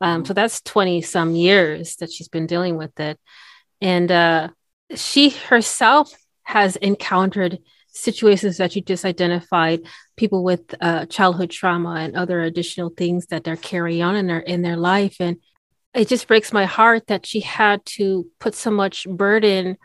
Um, 0.00 0.24
so 0.24 0.34
that's 0.34 0.60
20 0.60 1.02
some 1.02 1.34
years 1.34 1.96
that 1.96 2.12
she's 2.12 2.28
been 2.28 2.46
dealing 2.46 2.76
with 2.76 2.98
it. 3.00 3.18
And 3.80 4.10
uh, 4.10 4.48
she 4.94 5.30
herself 5.30 6.14
has 6.42 6.76
encountered 6.76 7.58
situations 7.96 8.58
that 8.58 8.76
you 8.76 8.82
just 8.82 9.04
identified, 9.04 9.80
people 10.16 10.44
with 10.44 10.74
uh, 10.80 11.06
childhood 11.06 11.50
trauma 11.50 11.96
and 12.00 12.16
other 12.16 12.40
additional 12.40 12.90
things 12.90 13.26
that 13.26 13.44
they're 13.44 13.56
carrying 13.56 14.02
on 14.02 14.16
in 14.16 14.26
their 14.26 14.40
in 14.40 14.62
their 14.62 14.76
life, 14.76 15.16
and 15.20 15.38
it 15.94 16.08
just 16.08 16.28
breaks 16.28 16.52
my 16.52 16.66
heart 16.66 17.06
that 17.06 17.24
she 17.26 17.40
had 17.40 17.84
to 17.86 18.26
put 18.38 18.54
so 18.54 18.70
much 18.70 19.06
burden 19.08 19.78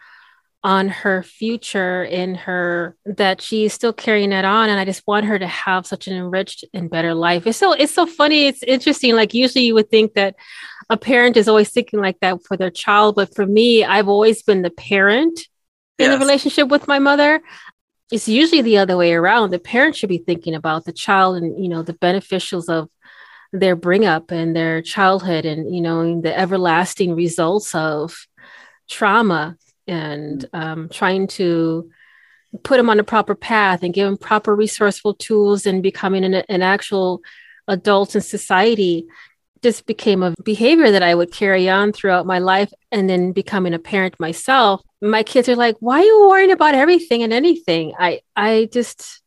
on 0.63 0.89
her 0.89 1.24
future 1.24 2.03
in 2.03 2.36
her 2.36 2.96
that 3.06 3.41
she's 3.41 3.74
still 3.74 3.94
carrying 3.94 4.30
that 4.30 4.46
on. 4.46 4.70
And 4.70 4.80
i 4.80 4.86
just 4.86 5.08
want 5.08 5.25
her 5.25 5.39
to 5.39 5.48
have 5.48 5.88
such 5.88 6.08
an 6.08 6.15
enriched 6.15 6.65
and 6.74 6.89
better 6.89 7.15
life. 7.15 7.48
It's 7.48 7.58
so 7.58 7.74
it's 7.74 7.94
so 7.94 8.06
funny. 8.06 8.48
It's 8.48 8.62
interesting. 8.63 9.15
Like 9.15 9.34
usually 9.34 9.65
you 9.65 9.74
would 9.74 9.89
think 9.89 10.13
that 10.13 10.36
a 10.89 10.98
parent 10.98 11.38
is 11.38 11.48
always 11.48 11.70
thinking 11.70 12.00
like 12.00 12.20
that 12.20 12.44
for 12.46 12.58
their 12.58 12.70
child. 12.70 13.15
But 13.15 13.34
for 13.34 13.46
me 13.46 13.84
i've 13.84 14.08
always 14.08 14.44
been 14.44 14.62
the 14.62 14.70
parent 14.70 15.48
yes. 15.98 16.08
in 16.08 16.12
a 16.12 16.20
relationship 16.20 16.68
with 16.68 16.88
my 16.88 17.00
mother 17.00 17.41
it's 18.12 18.27
usually 18.27 18.62
the 18.62 18.77
other 18.77 18.98
way 18.98 19.13
around. 19.13 19.51
The 19.51 19.60
parents 19.60 19.98
should 19.98 20.10
be 20.10 20.20
thinking 20.20 20.53
about 20.53 20.86
the 20.86 20.94
child 20.94 21.38
and 21.38 21.62
you 21.62 21.70
know 21.70 21.82
the 21.82 21.94
beneficials 21.94 22.70
of 22.70 22.89
their 23.53 23.75
bring 23.75 24.06
up 24.06 24.32
and 24.32 24.56
their 24.56 24.82
childhood 24.82 25.46
and 25.46 25.74
you 25.74 25.82
know 25.82 26.22
the 26.22 26.38
everlasting 26.38 27.15
results 27.15 27.74
of 27.75 28.27
trauma 28.89 29.58
and 29.88 30.48
um, 30.53 30.89
trying 30.89 31.27
to 31.27 31.89
put 32.63 32.77
them 32.77 32.89
on 32.89 32.98
the 32.98 33.03
proper 33.03 33.36
path 33.36 33.84
and 33.84 33.94
give 33.94 34.06
them 34.06 34.18
proper 34.18 34.56
resourceful 34.56 35.13
tools 35.13 35.65
and 35.65 35.84
becoming 35.84 36.24
an, 36.24 36.34
an 36.34 36.62
actual 36.62 37.22
adult 37.68 38.15
in 38.15 38.22
society 38.22 39.06
just 39.62 39.86
became 39.86 40.24
a 40.24 40.34
behavior 40.44 40.91
that 40.91 41.03
I 41.03 41.13
would 41.13 41.32
carry 41.32 41.70
on 41.70 41.94
throughout 41.94 42.25
my 42.25 42.39
life. 42.39 42.72
And 42.91 43.10
then 43.10 43.32
becoming 43.32 43.74
a 43.74 43.80
parent 43.80 44.20
myself, 44.20 44.82
my 45.01 45.24
kids 45.24 45.50
are 45.50 45.55
like, 45.55 45.77
why 45.79 46.00
are 46.00 46.03
you 46.03 46.27
worrying 46.29 46.51
about 46.51 46.75
everything 46.75 47.24
and 47.24 47.34
anything? 47.34 47.93
I, 47.98 48.22
I 48.36 48.70
just, 48.72 49.22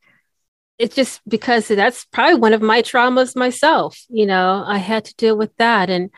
it's 0.77 0.95
just 0.95 1.21
because 1.27 1.67
that's 1.67 2.05
probably 2.05 2.35
one 2.35 2.53
of 2.53 2.61
my 2.61 2.81
traumas 2.81 3.35
myself. 3.35 3.99
You 4.09 4.25
know, 4.25 4.63
I 4.65 4.77
had 4.77 5.05
to 5.05 5.15
deal 5.15 5.37
with 5.37 5.55
that. 5.57 5.89
And, 5.89 6.11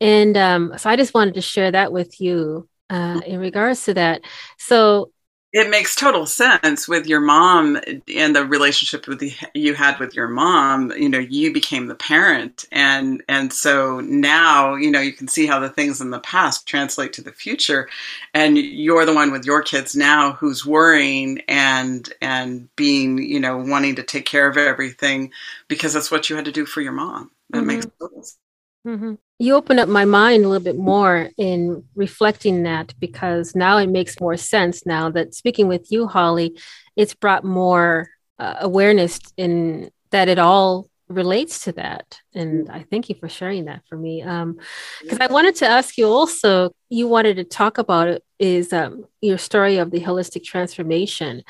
and 0.00 0.36
um, 0.36 0.74
so 0.78 0.90
I 0.90 0.96
just 0.96 1.14
wanted 1.14 1.34
to 1.34 1.40
share 1.42 1.70
that 1.70 1.92
with 1.92 2.20
you 2.20 2.68
uh, 2.90 3.20
in 3.26 3.40
regards 3.40 3.84
to 3.84 3.94
that. 3.94 4.22
So 4.58 5.10
it 5.52 5.70
makes 5.70 5.94
total 5.94 6.26
sense 6.26 6.88
with 6.88 7.06
your 7.06 7.20
mom 7.20 7.78
and 8.14 8.36
the 8.36 8.44
relationship 8.44 9.06
with 9.06 9.20
the, 9.20 9.32
you 9.54 9.74
had 9.74 9.98
with 9.98 10.14
your 10.14 10.28
mom 10.28 10.92
you 10.92 11.08
know 11.08 11.18
you 11.18 11.52
became 11.52 11.86
the 11.86 11.94
parent 11.94 12.66
and 12.72 13.22
and 13.28 13.52
so 13.52 14.00
now 14.00 14.74
you 14.74 14.90
know 14.90 15.00
you 15.00 15.12
can 15.12 15.28
see 15.28 15.46
how 15.46 15.58
the 15.58 15.68
things 15.68 16.00
in 16.00 16.10
the 16.10 16.20
past 16.20 16.66
translate 16.66 17.12
to 17.12 17.22
the 17.22 17.32
future 17.32 17.88
and 18.34 18.58
you're 18.58 19.04
the 19.06 19.14
one 19.14 19.32
with 19.32 19.44
your 19.44 19.62
kids 19.62 19.94
now 19.94 20.32
who's 20.32 20.66
worrying 20.66 21.40
and 21.48 22.12
and 22.20 22.68
being 22.76 23.18
you 23.18 23.40
know 23.40 23.56
wanting 23.56 23.94
to 23.94 24.02
take 24.02 24.26
care 24.26 24.48
of 24.48 24.56
everything 24.56 25.30
because 25.68 25.92
that's 25.92 26.10
what 26.10 26.28
you 26.28 26.36
had 26.36 26.44
to 26.44 26.52
do 26.52 26.66
for 26.66 26.80
your 26.80 26.92
mom 26.92 27.30
that 27.50 27.58
mm-hmm. 27.58 27.66
makes 27.68 27.86
total 27.98 28.22
sense 28.22 28.38
Mm-hmm. 28.86 29.14
You 29.38 29.54
open 29.54 29.78
up 29.78 29.88
my 29.88 30.04
mind 30.04 30.44
a 30.44 30.48
little 30.48 30.64
bit 30.64 30.78
more 30.78 31.30
in 31.36 31.84
reflecting 31.94 32.62
that 32.62 32.94
because 32.98 33.54
now 33.54 33.76
it 33.76 33.88
makes 33.88 34.20
more 34.20 34.36
sense. 34.36 34.86
Now 34.86 35.10
that 35.10 35.34
speaking 35.34 35.68
with 35.68 35.92
you, 35.92 36.06
Holly, 36.06 36.58
it's 36.96 37.14
brought 37.14 37.44
more 37.44 38.08
uh, 38.38 38.56
awareness 38.60 39.20
in 39.36 39.90
that 40.10 40.28
it 40.28 40.38
all 40.38 40.88
relates 41.08 41.64
to 41.64 41.72
that. 41.72 42.18
And 42.34 42.68
I 42.70 42.84
thank 42.90 43.08
you 43.08 43.14
for 43.14 43.28
sharing 43.28 43.66
that 43.66 43.82
for 43.88 43.96
me. 43.96 44.22
Because 44.22 45.20
um, 45.20 45.20
I 45.20 45.26
wanted 45.28 45.54
to 45.56 45.66
ask 45.66 45.96
you 45.98 46.06
also, 46.06 46.74
you 46.88 47.06
wanted 47.06 47.36
to 47.36 47.44
talk 47.44 47.78
about 47.78 48.08
it, 48.08 48.24
is 48.38 48.72
um, 48.72 49.04
your 49.20 49.38
story 49.38 49.78
of 49.78 49.90
the 49.90 50.00
holistic 50.00 50.44
transformation. 50.44 51.42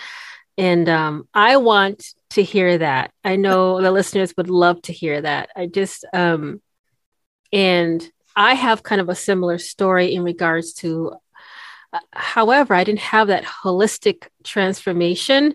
And 0.58 0.88
um, 0.88 1.28
I 1.34 1.56
want 1.58 2.04
to 2.30 2.42
hear 2.42 2.78
that. 2.78 3.12
I 3.24 3.36
know 3.36 3.80
the 3.80 3.90
listeners 3.90 4.34
would 4.36 4.50
love 4.50 4.82
to 4.82 4.92
hear 4.92 5.20
that. 5.20 5.50
I 5.56 5.66
just, 5.66 6.04
um, 6.12 6.60
and 7.52 8.08
I 8.36 8.54
have 8.54 8.82
kind 8.82 9.00
of 9.00 9.08
a 9.08 9.14
similar 9.14 9.58
story 9.58 10.14
in 10.14 10.22
regards 10.22 10.74
to, 10.74 11.14
uh, 11.92 12.00
however, 12.12 12.74
I 12.74 12.84
didn't 12.84 13.00
have 13.00 13.28
that 13.28 13.44
holistic 13.44 14.28
transformation. 14.44 15.54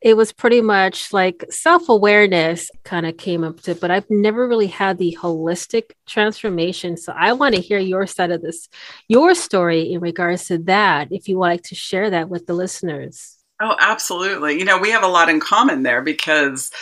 It 0.00 0.16
was 0.16 0.32
pretty 0.32 0.62
much 0.62 1.12
like 1.12 1.44
self 1.50 1.88
awareness 1.88 2.70
kind 2.84 3.06
of 3.06 3.18
came 3.18 3.44
up 3.44 3.60
to, 3.62 3.74
but 3.74 3.90
I've 3.90 4.08
never 4.10 4.48
really 4.48 4.66
had 4.66 4.98
the 4.98 5.16
holistic 5.20 5.92
transformation. 6.06 6.96
So 6.96 7.12
I 7.16 7.34
want 7.34 7.54
to 7.54 7.60
hear 7.60 7.78
your 7.78 8.06
side 8.06 8.32
of 8.32 8.42
this, 8.42 8.68
your 9.08 9.34
story 9.34 9.92
in 9.92 10.00
regards 10.00 10.46
to 10.46 10.58
that, 10.58 11.08
if 11.12 11.28
you 11.28 11.36
would 11.38 11.46
like 11.46 11.62
to 11.64 11.74
share 11.74 12.10
that 12.10 12.28
with 12.28 12.46
the 12.46 12.54
listeners. 12.54 13.36
Oh, 13.60 13.76
absolutely. 13.78 14.58
You 14.58 14.64
know, 14.64 14.78
we 14.78 14.90
have 14.90 15.04
a 15.04 15.08
lot 15.08 15.28
in 15.28 15.38
common 15.38 15.84
there 15.84 16.02
because 16.02 16.72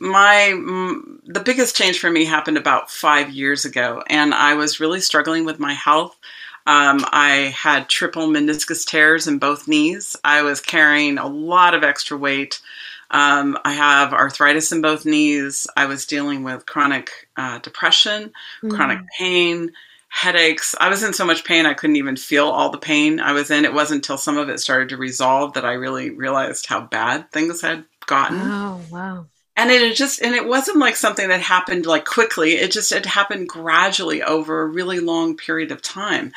my 0.00 0.50
the 1.24 1.40
biggest 1.44 1.76
change 1.76 1.98
for 1.98 2.10
me 2.10 2.24
happened 2.24 2.56
about 2.58 2.90
five 2.90 3.30
years 3.30 3.64
ago 3.64 4.02
and 4.08 4.34
i 4.34 4.54
was 4.54 4.80
really 4.80 5.00
struggling 5.00 5.44
with 5.44 5.58
my 5.58 5.72
health 5.74 6.16
Um, 6.66 7.04
I 7.12 7.54
had 7.56 7.88
triple 7.88 8.28
meniscus 8.28 8.84
tears 8.86 9.28
in 9.28 9.38
both 9.38 9.68
knees. 9.68 10.16
I 10.24 10.42
was 10.42 10.60
carrying 10.60 11.18
a 11.18 11.26
lot 11.28 11.74
of 11.74 11.84
extra 11.84 12.16
weight. 12.18 12.60
Um, 13.10 13.56
I 13.64 13.72
have 13.72 14.12
arthritis 14.12 14.72
in 14.72 14.82
both 14.82 15.06
knees. 15.06 15.66
I 15.76 15.86
was 15.86 16.06
dealing 16.06 16.42
with 16.44 16.66
chronic 16.66 17.10
uh, 17.36 17.58
depression, 17.60 18.32
mm. 18.62 18.70
chronic 18.70 19.00
pain, 19.18 19.72
headaches. 20.08 20.74
I 20.80 20.88
was 20.88 21.02
in 21.02 21.12
so 21.14 21.24
much 21.26 21.44
pain 21.44 21.66
I 21.66 21.74
couldn't 21.74 21.96
even 21.96 22.16
feel 22.16 22.48
all 22.48 22.70
the 22.70 22.78
pain 22.78 23.20
I 23.20 23.32
was 23.32 23.50
in. 23.50 23.64
It 23.64 23.72
wasn't 23.74 23.98
until 24.04 24.18
some 24.18 24.36
of 24.38 24.48
it 24.48 24.60
started 24.60 24.88
to 24.90 24.96
resolve 24.96 25.54
that 25.54 25.64
I 25.64 25.72
really 25.74 26.10
realized 26.10 26.66
how 26.66 26.80
bad 26.82 27.30
things 27.32 27.60
had 27.62 27.84
gotten. 28.06 28.52
Oh, 28.52 28.86
wow. 28.90 29.26
And 29.56 29.70
it 29.70 29.96
just 29.96 30.20
and 30.20 30.34
it 30.34 30.46
wasn't 30.46 30.78
like 30.78 30.96
something 30.96 31.28
that 31.28 31.40
happened 31.40 31.86
like 31.86 32.04
quickly. 32.04 32.52
It 32.52 32.70
just 32.70 32.92
it 32.92 33.06
happened 33.06 33.48
gradually 33.48 34.22
over 34.22 34.60
a 34.60 34.66
really 34.66 35.00
long 35.00 35.36
period 35.36 35.72
of 35.72 35.80
time. 35.80 36.32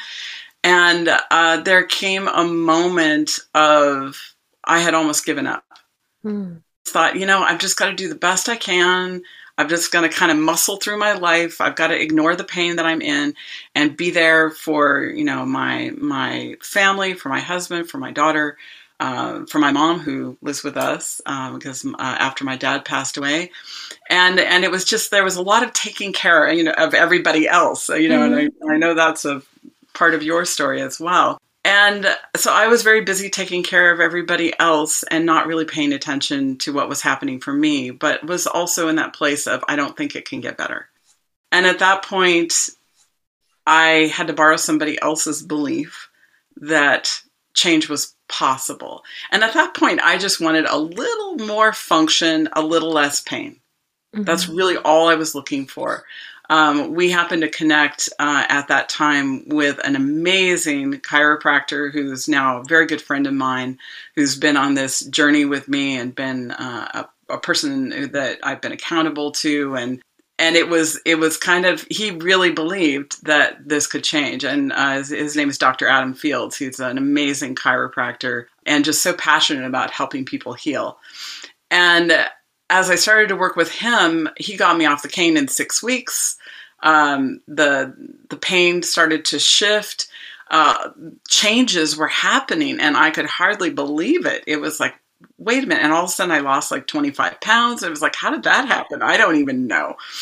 And 0.64 1.10
uh, 1.32 1.62
there 1.62 1.84
came 1.84 2.28
a 2.28 2.46
moment 2.46 3.40
of 3.54 4.36
I 4.64 4.80
had 4.80 4.94
almost 4.94 5.26
given 5.26 5.48
up. 5.48 5.66
Hmm. 6.24 6.56
Thought, 6.86 7.18
you 7.18 7.26
know, 7.26 7.42
I've 7.42 7.60
just 7.60 7.78
got 7.78 7.90
to 7.90 7.96
do 7.96 8.10
the 8.10 8.16
best 8.16 8.50
I 8.50 8.56
can. 8.56 9.22
I'm 9.58 9.68
just 9.68 9.92
going 9.92 10.10
to 10.10 10.16
kind 10.16 10.32
of 10.32 10.38
muscle 10.38 10.78
through 10.78 10.98
my 10.98 11.14
life. 11.14 11.60
I've 11.60 11.76
got 11.76 11.88
to 11.88 12.02
ignore 12.02 12.36
the 12.36 12.46
pain 12.46 12.78
that 12.78 12.86
I'm 12.86 13.02
in 13.02 13.36
and 13.76 13.98
be 13.98 14.10
there 14.10 14.50
for, 14.50 15.04
you 15.04 15.26
know, 15.26 15.46
my 15.46 15.92
my 15.98 16.56
family, 16.62 17.14
for 17.14 17.28
my 17.28 17.42
husband, 17.42 17.90
for 17.90 17.98
my 17.98 18.12
daughter, 18.12 18.58
uh, 19.00 19.46
for 19.46 19.60
my 19.60 19.72
mom 19.72 20.00
who 20.00 20.38
lives 20.42 20.64
with 20.64 20.78
us 20.78 21.22
because 21.26 21.86
uh, 21.86 21.96
after 21.98 22.44
my 22.44 22.58
dad 22.58 22.86
passed 22.86 23.18
away, 23.18 23.52
and 24.10 24.40
and 24.40 24.64
it 24.64 24.72
was 24.72 24.86
just 24.86 25.12
there 25.12 25.24
was 25.24 25.38
a 25.38 25.42
lot 25.42 25.64
of 25.64 25.74
taking 25.74 26.14
care, 26.14 26.52
you 26.52 26.64
know, 26.64 26.72
of 26.72 26.94
everybody 26.94 27.48
else, 27.48 27.90
you 27.90 28.10
know, 28.10 28.20
mm-hmm. 28.20 28.40
and 28.40 28.72
I, 28.72 28.74
I 28.76 28.78
know 28.78 28.94
that's 28.94 29.26
a 29.26 29.42
part 29.94 30.14
of 30.14 30.24
your 30.24 30.46
story 30.46 30.82
as 30.82 31.00
well. 31.00 31.40
And 31.66 32.08
so 32.38 32.54
I 32.54 32.68
was 32.68 32.84
very 32.84 33.02
busy 33.02 33.30
taking 33.30 33.64
care 33.64 33.92
of 33.92 34.00
everybody 34.00 34.58
else 34.60 35.04
and 35.04 35.26
not 35.26 35.46
really 35.46 35.66
paying 35.66 35.92
attention 35.92 36.58
to 36.60 36.74
what 36.74 36.88
was 36.88 37.02
happening 37.02 37.42
for 37.42 37.52
me, 37.52 37.92
but 37.92 38.26
was 38.26 38.48
also 38.48 38.88
in 38.88 38.96
that 38.96 39.14
place 39.14 39.46
of, 39.46 39.64
I 39.68 39.76
don't 39.76 39.96
think 39.96 40.16
it 40.16 40.28
can 40.28 40.40
get 40.40 40.58
better. 40.58 40.88
And 41.52 41.66
at 41.66 41.80
that 41.80 42.04
point, 42.04 42.54
I 43.68 44.12
had 44.14 44.28
to 44.28 44.34
borrow 44.34 44.56
somebody 44.56 45.00
else's 45.02 45.44
belief 45.44 46.10
that 46.58 47.22
change 47.54 47.90
was 47.90 48.16
possible. 48.30 49.04
And 49.32 49.44
at 49.44 49.54
that 49.54 49.74
point, 49.74 50.00
I 50.02 50.18
just 50.18 50.40
wanted 50.40 50.66
a 50.66 50.78
little 50.78 51.36
more 51.46 51.74
function, 51.74 52.48
a 52.54 52.62
little 52.62 52.92
less 52.92 53.20
pain. 53.20 53.60
Mm-hmm. 54.16 54.24
That's 54.24 54.48
really 54.48 54.78
all 54.78 55.08
I 55.08 55.16
was 55.16 55.36
looking 55.36 55.68
for 55.68 56.06
um, 56.50 56.96
we 56.96 57.12
happened 57.12 57.44
to 57.44 57.50
connect 57.50 58.10
uh, 58.18 58.46
at 58.50 58.70
that 58.70 58.90
time 58.90 59.48
with 59.50 59.80
an 59.86 59.96
amazing 59.96 60.94
chiropractor 60.94 61.92
who's 61.92 62.28
now 62.28 62.60
a 62.60 62.64
very 62.64 62.88
good 62.88 63.02
friend 63.02 63.28
of 63.28 63.34
mine, 63.34 63.78
who's 64.16 64.36
been 64.36 64.58
on 64.58 64.74
this 64.74 65.02
journey 65.02 65.46
with 65.46 65.68
me 65.68 65.98
and 65.98 66.16
been 66.16 66.52
uh, 66.52 67.06
a, 67.30 67.34
a, 67.34 67.38
person 67.38 68.12
that 68.14 68.40
I've 68.42 68.62
been 68.62 68.72
accountable 68.72 69.32
to, 69.34 69.76
and 69.76 70.02
and 70.40 70.56
it 70.56 70.70
was 70.70 71.00
it 71.06 71.16
was 71.16 71.38
kind 71.38 71.66
of 71.66 71.86
he 71.92 72.12
really 72.12 72.52
believed 72.52 73.24
that 73.26 73.58
this 73.68 73.86
could 73.86 74.04
change, 74.04 74.44
and 74.44 74.72
uh, 74.72 74.94
his, 74.96 75.10
his 75.10 75.36
name 75.36 75.50
is 75.50 75.58
Dr. 75.58 75.88
Adam 75.88 76.14
Fields. 76.14 76.58
He's 76.58 76.80
an 76.80 76.98
amazing 76.98 77.56
chiropractor 77.56 78.46
and 78.66 78.86
just 78.86 79.04
so 79.04 79.14
passionate 79.14 79.66
about 79.66 79.92
helping 79.92 80.26
people 80.26 80.54
heal, 80.54 80.98
and 81.70 82.12
as 82.70 82.90
I 82.90 82.96
started 82.96 83.30
to 83.30 83.36
work 83.36 83.56
with 83.56 83.72
him, 83.72 84.30
he 84.38 84.56
got 84.56 84.78
me 84.78 84.86
off 84.86 85.02
the 85.02 85.10
cane 85.10 85.38
in 85.38 85.48
six 85.48 85.84
weeks. 85.84 86.38
Um, 86.82 87.42
the 87.48 87.94
the 88.30 88.38
pain 88.38 88.82
started 88.82 89.26
to 89.26 89.40
shift. 89.40 90.08
Uh, 90.50 90.90
changes 91.28 91.96
were 91.96 92.08
happening, 92.08 92.80
and 92.80 92.98
I 92.98 93.12
could 93.12 93.28
hardly 93.28 93.70
believe 93.70 94.26
it. 94.26 94.44
It 94.48 94.60
was 94.60 94.80
like, 94.80 94.96
wait 95.38 95.64
a 95.64 95.68
minute! 95.68 95.84
And 95.84 95.94
all 95.94 96.04
of 96.04 96.10
a 96.10 96.12
sudden, 96.12 96.32
I 96.32 96.40
lost 96.40 96.72
like 96.72 96.88
twenty 96.88 97.12
five 97.12 97.40
pounds. 97.42 97.84
It 97.84 97.90
was 97.90 98.02
like, 98.02 98.16
how 98.16 98.32
did 98.32 98.44
that 98.44 98.68
happen? 98.68 99.02
I 99.02 99.18
don't 99.18 99.38
even 99.38 99.68
know. 99.68 99.96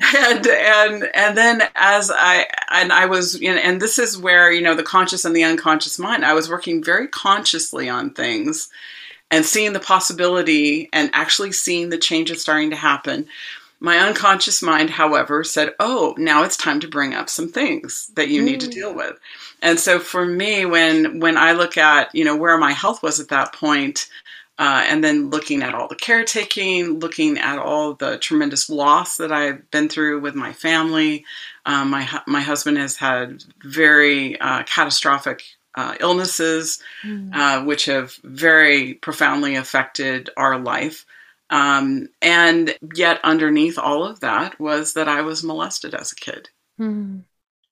and 0.00 0.46
and 0.46 1.10
and 1.14 1.36
then 1.36 1.62
as 1.74 2.10
I 2.14 2.46
and 2.70 2.92
I 2.92 3.06
was 3.06 3.40
you 3.40 3.54
know, 3.54 3.60
and 3.60 3.80
this 3.80 3.98
is 3.98 4.18
where 4.18 4.52
you 4.52 4.60
know 4.60 4.74
the 4.74 4.82
conscious 4.82 5.24
and 5.24 5.34
the 5.34 5.44
unconscious 5.44 5.98
mind. 5.98 6.24
I 6.24 6.34
was 6.34 6.50
working 6.50 6.84
very 6.84 7.08
consciously 7.08 7.88
on 7.88 8.10
things 8.10 8.68
and 9.30 9.44
seeing 9.44 9.72
the 9.72 9.80
possibility 9.80 10.88
and 10.92 11.10
actually 11.12 11.52
seeing 11.52 11.88
the 11.88 11.98
changes 11.98 12.42
starting 12.42 12.70
to 12.70 12.76
happen. 12.76 13.26
My 13.80 13.98
unconscious 13.98 14.62
mind, 14.62 14.90
however, 14.90 15.44
said, 15.44 15.74
"Oh, 15.80 16.14
now 16.18 16.42
it's 16.42 16.56
time 16.56 16.80
to 16.80 16.88
bring 16.88 17.14
up 17.14 17.28
some 17.30 17.48
things 17.48 18.10
that 18.16 18.28
you 18.28 18.42
mm. 18.42 18.44
need 18.44 18.60
to 18.60 18.68
mm. 18.68 18.72
deal 18.72 18.94
with." 18.94 19.18
And 19.62 19.80
so, 19.80 19.98
for 19.98 20.24
me, 20.24 20.66
when 20.66 21.20
when 21.20 21.36
I 21.36 21.52
look 21.52 21.76
at 21.76 22.14
you 22.14 22.24
know 22.24 22.36
where 22.36 22.58
my 22.58 22.72
health 22.72 23.02
was 23.02 23.20
at 23.20 23.28
that 23.28 23.52
point, 23.52 24.08
uh, 24.58 24.84
and 24.86 25.02
then 25.04 25.30
looking 25.30 25.62
at 25.62 25.74
all 25.74 25.88
the 25.88 25.94
caretaking, 25.94 26.98
looking 27.00 27.38
at 27.38 27.58
all 27.58 27.94
the 27.94 28.18
tremendous 28.18 28.70
loss 28.70 29.16
that 29.18 29.32
I've 29.32 29.70
been 29.70 29.88
through 29.88 30.20
with 30.20 30.34
my 30.34 30.52
family. 30.52 31.24
Um, 31.64 31.90
my 31.90 32.08
my 32.26 32.40
husband 32.40 32.78
has 32.78 32.96
had 32.96 33.44
very 33.62 34.38
uh, 34.40 34.62
catastrophic 34.64 35.42
uh, 35.74 35.94
illnesses, 36.00 36.82
mm. 37.04 37.30
uh, 37.34 37.64
which 37.64 37.84
have 37.84 38.14
very 38.24 38.94
profoundly 38.94 39.56
affected 39.56 40.30
our 40.36 40.58
life. 40.58 41.04
Um, 41.50 42.08
and 42.22 42.74
yet, 42.94 43.20
underneath 43.22 43.78
all 43.78 44.04
of 44.04 44.20
that 44.20 44.58
was 44.58 44.94
that 44.94 45.08
I 45.08 45.20
was 45.20 45.44
molested 45.44 45.94
as 45.94 46.12
a 46.12 46.16
kid. 46.16 46.48
Mm. 46.80 47.24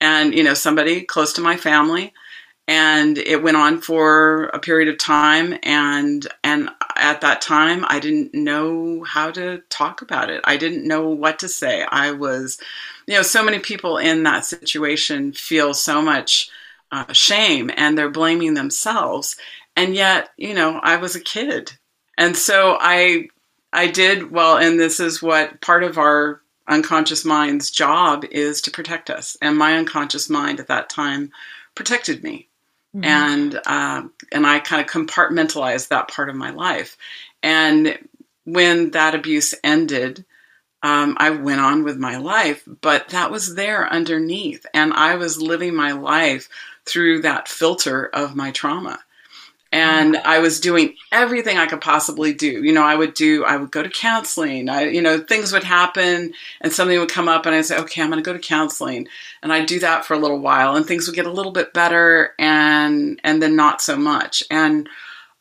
And, 0.04 0.34
you 0.34 0.44
know, 0.44 0.54
somebody 0.54 1.02
close 1.02 1.32
to 1.34 1.40
my 1.40 1.56
family. 1.56 2.12
And 2.66 3.18
it 3.18 3.42
went 3.42 3.56
on 3.56 3.80
for 3.80 4.44
a 4.46 4.58
period 4.58 4.88
of 4.88 4.98
time. 4.98 5.58
And, 5.62 6.26
and 6.42 6.70
at 6.96 7.20
that 7.20 7.40
time, 7.42 7.84
I 7.88 8.00
didn't 8.00 8.34
know 8.34 9.02
how 9.04 9.30
to 9.32 9.62
talk 9.68 10.02
about 10.02 10.30
it. 10.30 10.40
I 10.44 10.56
didn't 10.56 10.88
know 10.88 11.08
what 11.08 11.38
to 11.40 11.48
say. 11.48 11.84
I 12.04 12.12
was, 12.12 12.58
you 13.06 13.14
know, 13.14 13.22
so 13.22 13.44
many 13.44 13.58
people 13.58 13.98
in 13.98 14.22
that 14.24 14.46
situation 14.46 15.32
feel 15.32 15.74
so 15.74 16.00
much 16.00 16.50
uh, 16.92 17.12
shame 17.12 17.70
and 17.76 17.96
they're 17.96 18.10
blaming 18.20 18.54
themselves. 18.54 19.36
And 19.76 19.94
yet, 19.94 20.30
you 20.36 20.54
know, 20.54 20.80
I 20.82 20.96
was 20.96 21.16
a 21.16 21.20
kid. 21.20 21.72
And 22.16 22.36
so 22.36 22.76
I 22.80 23.28
I 23.74 23.88
did 23.88 24.30
well, 24.30 24.56
and 24.56 24.78
this 24.78 25.00
is 25.00 25.20
what 25.20 25.60
part 25.60 25.82
of 25.82 25.98
our 25.98 26.40
unconscious 26.66 27.24
mind's 27.24 27.70
job 27.70 28.24
is 28.30 28.62
to 28.62 28.70
protect 28.70 29.10
us. 29.10 29.36
And 29.42 29.56
my 29.56 29.76
unconscious 29.76 30.30
mind 30.30 30.60
at 30.60 30.68
that 30.68 30.88
time 30.88 31.32
protected 31.74 32.22
me. 32.22 32.48
Mm-hmm. 32.94 33.04
And 33.04 33.60
uh, 33.66 34.02
and 34.32 34.46
I 34.46 34.60
kind 34.60 34.80
of 34.80 34.90
compartmentalized 34.90 35.88
that 35.88 36.08
part 36.08 36.28
of 36.28 36.36
my 36.36 36.50
life. 36.50 36.96
And 37.42 37.98
when 38.44 38.92
that 38.92 39.14
abuse 39.14 39.54
ended, 39.64 40.24
um, 40.82 41.16
I 41.18 41.30
went 41.30 41.60
on 41.60 41.82
with 41.82 41.96
my 41.96 42.18
life, 42.18 42.62
but 42.82 43.08
that 43.08 43.30
was 43.30 43.54
there 43.54 43.90
underneath, 43.90 44.66
and 44.74 44.92
I 44.92 45.16
was 45.16 45.40
living 45.40 45.74
my 45.74 45.92
life 45.92 46.48
through 46.84 47.22
that 47.22 47.48
filter 47.48 48.04
of 48.04 48.36
my 48.36 48.50
trauma. 48.50 49.00
And 49.74 50.18
I 50.18 50.38
was 50.38 50.60
doing 50.60 50.94
everything 51.10 51.58
I 51.58 51.66
could 51.66 51.80
possibly 51.80 52.32
do. 52.32 52.62
You 52.62 52.72
know, 52.72 52.84
I 52.84 52.94
would 52.94 53.12
do, 53.12 53.44
I 53.44 53.56
would 53.56 53.72
go 53.72 53.82
to 53.82 53.88
counseling. 53.88 54.68
I, 54.68 54.84
you 54.84 55.02
know, 55.02 55.18
things 55.18 55.52
would 55.52 55.64
happen 55.64 56.32
and 56.60 56.72
something 56.72 56.96
would 56.96 57.10
come 57.10 57.28
up 57.28 57.44
and 57.44 57.56
I'd 57.56 57.64
say, 57.64 57.78
okay, 57.78 58.00
I'm 58.00 58.08
going 58.08 58.22
to 58.22 58.24
go 58.24 58.32
to 58.32 58.38
counseling. 58.38 59.08
And 59.42 59.52
I'd 59.52 59.66
do 59.66 59.80
that 59.80 60.04
for 60.04 60.14
a 60.14 60.18
little 60.20 60.38
while 60.38 60.76
and 60.76 60.86
things 60.86 61.08
would 61.08 61.16
get 61.16 61.26
a 61.26 61.32
little 61.32 61.50
bit 61.50 61.74
better 61.74 62.34
and, 62.38 63.20
and 63.24 63.42
then 63.42 63.56
not 63.56 63.80
so 63.80 63.96
much. 63.96 64.44
And, 64.48 64.88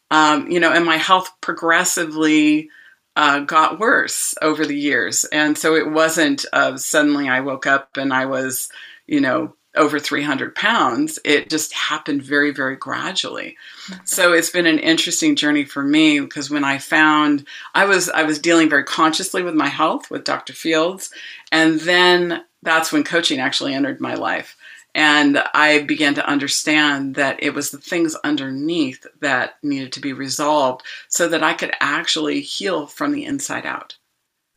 um, 0.09 0.49
you 0.49 0.59
know, 0.59 0.73
and 0.73 0.83
my 0.83 0.97
health 0.97 1.29
progressively, 1.39 2.71
uh, 3.15 3.41
got 3.41 3.77
worse 3.77 4.33
over 4.41 4.65
the 4.65 4.75
years. 4.75 5.25
And 5.25 5.55
so 5.55 5.75
it 5.75 5.91
wasn't 5.91 6.43
uh, 6.51 6.77
suddenly 6.77 7.29
I 7.29 7.41
woke 7.41 7.67
up 7.67 7.97
and 7.97 8.11
I 8.11 8.25
was, 8.25 8.69
you 9.05 9.21
know, 9.21 9.53
over 9.75 9.99
300 9.99 10.55
pounds. 10.55 11.19
It 11.23 11.51
just 11.51 11.71
happened 11.73 12.23
very, 12.23 12.49
very 12.49 12.75
gradually. 12.75 13.57
So 14.05 14.33
it's 14.33 14.49
been 14.49 14.65
an 14.65 14.79
interesting 14.79 15.35
journey 15.35 15.65
for 15.65 15.83
me 15.83 16.19
because 16.19 16.49
when 16.49 16.63
I 16.63 16.77
found 16.77 17.45
I 17.73 17.85
was 17.85 18.09
I 18.09 18.23
was 18.23 18.39
dealing 18.39 18.69
very 18.69 18.83
consciously 18.83 19.43
with 19.43 19.55
my 19.55 19.67
health 19.67 20.09
with 20.09 20.23
Dr. 20.23 20.53
Fields, 20.53 21.09
and 21.51 21.79
then 21.79 22.43
that's 22.61 22.91
when 22.91 23.03
coaching 23.03 23.39
actually 23.39 23.73
entered 23.73 23.99
my 23.99 24.15
life. 24.15 24.55
And 24.95 25.43
I 25.53 25.83
began 25.83 26.13
to 26.15 26.27
understand 26.27 27.15
that 27.15 27.41
it 27.41 27.55
was 27.55 27.71
the 27.71 27.79
things 27.79 28.15
underneath 28.23 29.05
that 29.21 29.55
needed 29.63 29.91
to 29.93 29.99
be 29.99 30.13
resolved 30.13 30.83
so 31.07 31.27
that 31.29 31.43
I 31.43 31.53
could 31.53 31.71
actually 31.79 32.41
heal 32.41 32.85
from 32.85 33.11
the 33.11 33.25
inside 33.25 33.65
out. 33.65 33.97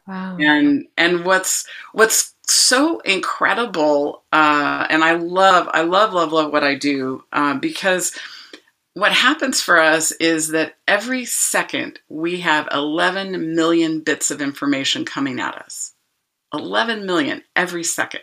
Wow. 0.06 0.36
And 0.38 0.86
and 0.96 1.24
what's 1.24 1.66
what's 1.92 2.34
so 2.46 3.00
incredible, 3.00 4.22
uh, 4.32 4.86
and 4.88 5.02
I 5.02 5.14
love 5.14 5.68
I 5.72 5.82
love 5.82 6.12
love 6.12 6.32
love 6.32 6.52
what 6.52 6.62
I 6.62 6.74
do 6.74 7.24
uh, 7.32 7.54
because 7.54 8.16
what 8.96 9.12
happens 9.12 9.60
for 9.60 9.78
us 9.78 10.10
is 10.12 10.48
that 10.48 10.76
every 10.88 11.26
second 11.26 12.00
we 12.08 12.40
have 12.40 12.66
11 12.72 13.54
million 13.54 14.00
bits 14.00 14.30
of 14.30 14.40
information 14.40 15.04
coming 15.04 15.38
at 15.38 15.54
us. 15.54 15.92
11 16.54 17.04
million 17.04 17.42
every 17.54 17.84
second. 17.84 18.22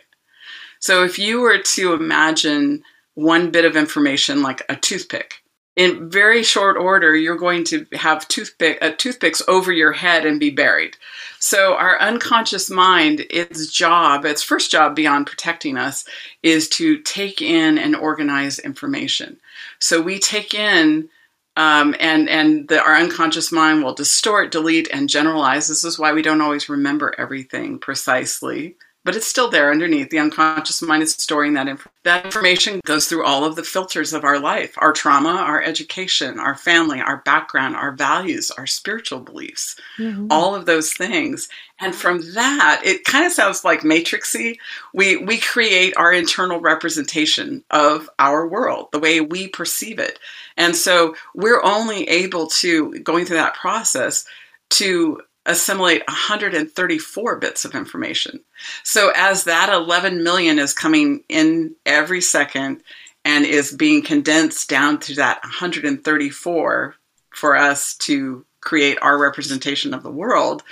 So 0.80 1.04
if 1.04 1.16
you 1.16 1.42
were 1.42 1.58
to 1.58 1.92
imagine 1.92 2.82
one 3.14 3.52
bit 3.52 3.64
of 3.64 3.76
information 3.76 4.42
like 4.42 4.64
a 4.68 4.74
toothpick 4.74 5.44
in 5.76 6.10
very 6.10 6.42
short 6.42 6.76
order, 6.76 7.14
you're 7.14 7.36
going 7.36 7.62
to 7.66 7.86
have 7.92 8.26
toothpick, 8.26 8.78
uh, 8.82 8.90
toothpicks 8.98 9.42
over 9.46 9.70
your 9.70 9.92
head 9.92 10.26
and 10.26 10.40
be 10.40 10.50
buried. 10.50 10.96
So 11.38 11.76
our 11.76 12.00
unconscious 12.00 12.68
mind, 12.68 13.24
its 13.30 13.70
job, 13.70 14.24
its 14.24 14.42
first 14.42 14.72
job 14.72 14.96
beyond 14.96 15.28
protecting 15.28 15.78
us, 15.78 16.04
is 16.42 16.68
to 16.70 16.98
take 16.98 17.40
in 17.40 17.78
and 17.78 17.94
organize 17.94 18.58
information. 18.58 19.38
So 19.78 20.00
we 20.00 20.18
take 20.18 20.54
in 20.54 21.08
um, 21.56 21.94
and 22.00 22.28
and 22.28 22.66
the, 22.68 22.80
our 22.82 22.96
unconscious 22.96 23.52
mind 23.52 23.84
will 23.84 23.94
distort, 23.94 24.50
delete, 24.50 24.88
and 24.92 25.08
generalize. 25.08 25.68
This 25.68 25.84
is 25.84 25.98
why 25.98 26.12
we 26.12 26.22
don't 26.22 26.40
always 26.40 26.68
remember 26.68 27.14
everything 27.16 27.78
precisely 27.78 28.76
but 29.04 29.14
it's 29.14 29.26
still 29.26 29.50
there 29.50 29.70
underneath. 29.70 30.10
The 30.10 30.18
unconscious 30.18 30.80
mind 30.82 31.02
is 31.02 31.12
storing 31.12 31.52
that 31.54 31.68
information. 31.68 31.90
That 32.04 32.26
information 32.26 32.80
goes 32.84 33.06
through 33.06 33.24
all 33.24 33.44
of 33.44 33.56
the 33.56 33.62
filters 33.62 34.12
of 34.12 34.24
our 34.24 34.38
life 34.38 34.74
our 34.78 34.92
trauma, 34.92 35.30
our 35.30 35.62
education, 35.62 36.38
our 36.38 36.54
family, 36.54 37.00
our 37.00 37.18
background, 37.18 37.76
our 37.76 37.92
values, 37.92 38.50
our 38.50 38.66
spiritual 38.66 39.20
beliefs, 39.20 39.76
mm-hmm. 39.98 40.26
all 40.30 40.54
of 40.54 40.66
those 40.66 40.92
things. 40.92 41.48
And 41.80 41.94
from 41.94 42.20
that, 42.34 42.82
it 42.84 43.04
kind 43.04 43.26
of 43.26 43.32
sounds 43.32 43.64
like 43.64 43.80
matrixy. 43.80 44.58
We, 44.92 45.16
we 45.16 45.38
create 45.38 45.94
our 45.96 46.12
internal 46.12 46.60
representation 46.60 47.64
of 47.70 48.08
our 48.18 48.46
world, 48.46 48.88
the 48.92 49.00
way 49.00 49.20
we 49.20 49.48
perceive 49.48 49.98
it. 49.98 50.18
And 50.56 50.76
so 50.76 51.16
we're 51.34 51.62
only 51.62 52.08
able 52.08 52.48
to, 52.48 52.98
going 53.00 53.24
through 53.24 53.38
that 53.38 53.54
process, 53.54 54.24
to 54.70 55.20
assimilate 55.46 56.06
134 56.08 57.36
bits 57.36 57.64
of 57.64 57.74
information. 57.74 58.40
So 58.82 59.12
as 59.14 59.44
that 59.44 59.68
11 59.72 60.22
million 60.22 60.58
is 60.58 60.72
coming 60.72 61.22
in 61.28 61.74
every 61.84 62.20
second 62.20 62.82
and 63.24 63.44
is 63.44 63.72
being 63.72 64.02
condensed 64.02 64.68
down 64.68 64.98
to 65.00 65.14
that 65.16 65.42
134 65.42 66.94
for 67.30 67.56
us 67.56 67.94
to 67.96 68.44
create 68.60 68.98
our 69.02 69.18
representation 69.18 69.92
of 69.92 70.02
the 70.02 70.10
world, 70.10 70.62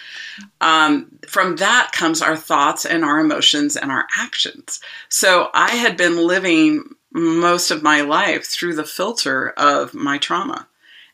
um, 0.60 1.10
from 1.28 1.56
that 1.56 1.92
comes 1.92 2.22
our 2.22 2.36
thoughts 2.36 2.86
and 2.86 3.04
our 3.04 3.20
emotions 3.20 3.76
and 3.76 3.90
our 3.90 4.06
actions. 4.18 4.80
So 5.08 5.50
I 5.52 5.72
had 5.72 5.96
been 5.96 6.26
living 6.26 6.94
most 7.12 7.70
of 7.70 7.82
my 7.82 8.00
life 8.00 8.46
through 8.46 8.74
the 8.74 8.84
filter 8.84 9.50
of 9.50 9.92
my 9.92 10.18
trauma. 10.18 10.66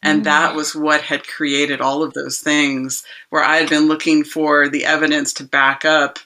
And 0.02 0.22
mm. 0.22 0.24
that 0.24 0.54
was 0.54 0.74
what 0.74 1.00
had 1.02 1.26
created 1.26 1.80
all 1.80 2.02
of 2.02 2.14
those 2.14 2.38
things 2.38 3.02
where 3.30 3.42
I 3.42 3.56
had 3.56 3.68
been 3.68 3.88
looking 3.88 4.24
for 4.24 4.68
the 4.68 4.84
evidence 4.84 5.32
to 5.34 5.44
back 5.44 5.84
up 5.84 6.18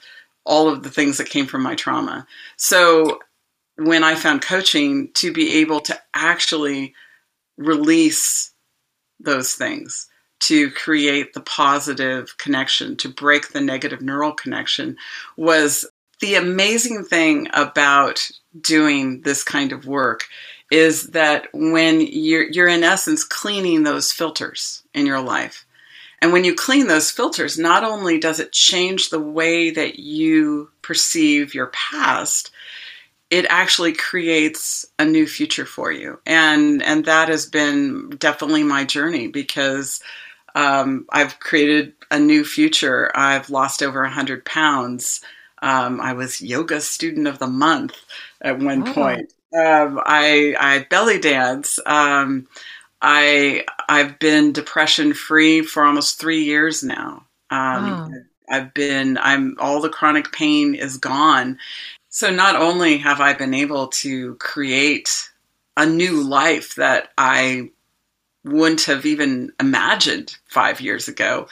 all 0.45 0.67
of 0.67 0.83
the 0.83 0.89
things 0.89 1.17
that 1.17 1.29
came 1.29 1.45
from 1.45 1.63
my 1.63 1.75
trauma. 1.75 2.27
So 2.57 3.19
when 3.77 4.03
I 4.03 4.15
found 4.15 4.41
coaching 4.41 5.09
to 5.15 5.31
be 5.31 5.59
able 5.59 5.79
to 5.81 5.99
actually 6.13 6.93
release 7.57 8.53
those 9.19 9.53
things, 9.53 10.07
to 10.41 10.69
create 10.71 11.33
the 11.33 11.41
positive 11.41 12.37
connection, 12.37 12.97
to 12.97 13.07
break 13.07 13.49
the 13.49 13.61
negative 13.61 14.01
neural 14.01 14.33
connection, 14.33 14.97
was 15.37 15.85
the 16.19 16.35
amazing 16.35 17.03
thing 17.03 17.47
about 17.53 18.29
doing 18.59 19.21
this 19.21 19.43
kind 19.43 19.71
of 19.71 19.87
work 19.87 20.25
is 20.73 21.09
that 21.09 21.47
when 21.53 22.01
you're 22.01 22.49
you're 22.49 22.67
in 22.67 22.83
essence 22.83 23.23
cleaning 23.23 23.83
those 23.83 24.11
filters 24.11 24.81
in 24.95 25.05
your 25.05 25.21
life. 25.21 25.67
And 26.19 26.33
when 26.33 26.43
you 26.43 26.55
clean 26.55 26.87
those 26.87 27.11
filters, 27.11 27.59
not 27.59 27.83
only 27.83 28.17
does 28.17 28.39
it 28.39 28.51
change 28.51 29.09
the 29.09 29.19
way 29.19 29.69
that 29.69 29.99
you 29.99 30.71
perceive 30.81 31.53
your 31.53 31.67
past, 31.67 32.49
it 33.29 33.45
actually 33.49 33.93
creates 33.93 34.83
a 34.97 35.05
new 35.05 35.27
future 35.27 35.67
for 35.67 35.91
you. 35.91 36.19
And 36.25 36.81
and 36.81 37.05
that 37.05 37.29
has 37.29 37.45
been 37.45 38.09
definitely 38.17 38.63
my 38.63 38.83
journey 38.83 39.27
because 39.27 40.01
um, 40.55 41.05
I've 41.11 41.39
created 41.39 41.93
a 42.09 42.17
new 42.17 42.43
future. 42.43 43.11
I've 43.13 43.51
lost 43.51 43.83
over 43.83 44.01
100 44.01 44.43
pounds. 44.43 45.21
Um, 45.61 46.01
I 46.01 46.13
was 46.13 46.41
yoga 46.41 46.81
student 46.81 47.27
of 47.27 47.37
the 47.37 47.47
month 47.47 47.95
at 48.41 48.57
one 48.57 48.87
oh. 48.87 48.93
point. 48.93 49.33
Um, 49.55 49.99
I 50.05 50.55
I 50.59 50.85
belly 50.89 51.19
dance. 51.19 51.79
Um, 51.85 52.47
I 53.01 53.65
I've 53.87 54.17
been 54.19 54.51
depression 54.51 55.13
free 55.13 55.61
for 55.61 55.83
almost 55.83 56.19
three 56.19 56.43
years 56.43 56.83
now. 56.83 57.25
Um, 57.51 57.85
wow. 57.85 58.09
I've 58.49 58.73
been 58.73 59.17
I'm 59.17 59.55
all 59.59 59.81
the 59.81 59.89
chronic 59.89 60.31
pain 60.31 60.75
is 60.75 60.97
gone. 60.97 61.59
So 62.09 62.29
not 62.29 62.55
only 62.55 62.97
have 62.97 63.21
I 63.21 63.33
been 63.33 63.53
able 63.53 63.87
to 63.87 64.35
create 64.35 65.29
a 65.77 65.85
new 65.85 66.21
life 66.21 66.75
that 66.75 67.09
I 67.17 67.71
wouldn't 68.43 68.83
have 68.83 69.05
even 69.05 69.51
imagined 69.59 70.37
five 70.47 70.81
years 70.81 71.07
ago, 71.07 71.47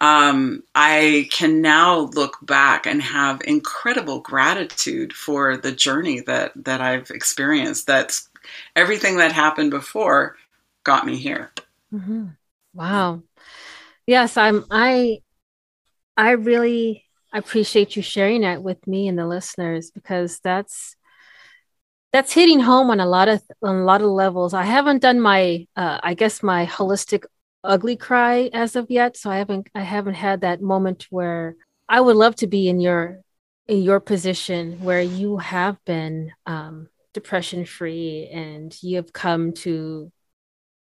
um, 0.00 0.62
I 0.74 1.28
can 1.32 1.60
now 1.60 2.10
look 2.14 2.38
back 2.42 2.86
and 2.86 3.02
have 3.02 3.40
incredible 3.44 4.20
gratitude 4.20 5.12
for 5.12 5.56
the 5.56 5.72
journey 5.72 6.20
that 6.22 6.52
that 6.56 6.80
I've 6.80 7.10
experienced. 7.10 7.86
That's 7.86 8.28
everything 8.76 9.16
that 9.18 9.32
happened 9.32 9.70
before 9.70 10.36
got 10.84 11.06
me 11.06 11.16
here. 11.16 11.52
Mm-hmm. 11.92 12.26
Wow. 12.74 13.22
Yes, 14.06 14.36
I'm. 14.36 14.64
I 14.70 15.20
I 16.16 16.32
really 16.32 17.04
appreciate 17.32 17.96
you 17.96 18.02
sharing 18.02 18.42
that 18.42 18.62
with 18.62 18.86
me 18.86 19.08
and 19.08 19.18
the 19.18 19.26
listeners 19.26 19.90
because 19.90 20.38
that's 20.40 20.96
that's 22.12 22.32
hitting 22.32 22.60
home 22.60 22.90
on 22.90 23.00
a 23.00 23.06
lot 23.06 23.28
of 23.28 23.42
on 23.62 23.76
a 23.76 23.84
lot 23.84 24.00
of 24.00 24.08
levels. 24.08 24.54
I 24.54 24.62
haven't 24.62 25.02
done 25.02 25.20
my 25.20 25.66
uh, 25.76 25.98
I 26.02 26.14
guess 26.14 26.42
my 26.42 26.66
holistic 26.66 27.24
ugly 27.64 27.96
cry 27.96 28.50
as 28.52 28.76
of 28.76 28.90
yet. 28.90 29.16
So 29.16 29.30
i 29.30 29.38
haven't 29.38 29.68
i 29.74 29.82
haven't 29.82 30.14
had 30.14 30.42
that 30.42 30.62
moment 30.62 31.06
where 31.10 31.56
i 31.88 32.00
would 32.00 32.16
love 32.16 32.36
to 32.36 32.46
be 32.46 32.68
in 32.68 32.80
your 32.80 33.20
in 33.66 33.82
your 33.82 34.00
position 34.00 34.78
where 34.82 35.00
you 35.00 35.38
have 35.38 35.82
been 35.86 36.30
um, 36.44 36.88
depression 37.14 37.64
free 37.64 38.28
and 38.30 38.76
you 38.82 38.96
have 38.96 39.12
come 39.12 39.52
to 39.52 40.12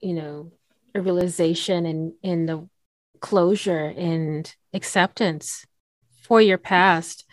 you 0.02 0.14
know 0.14 0.52
a 0.94 1.02
realization 1.02 1.86
and 1.86 2.14
in, 2.22 2.32
in 2.32 2.46
the 2.46 2.70
closure 3.22 3.94
and 3.98 4.54
acceptance 4.74 5.66
for 6.24 6.42
your 6.42 6.58
past. 6.58 7.26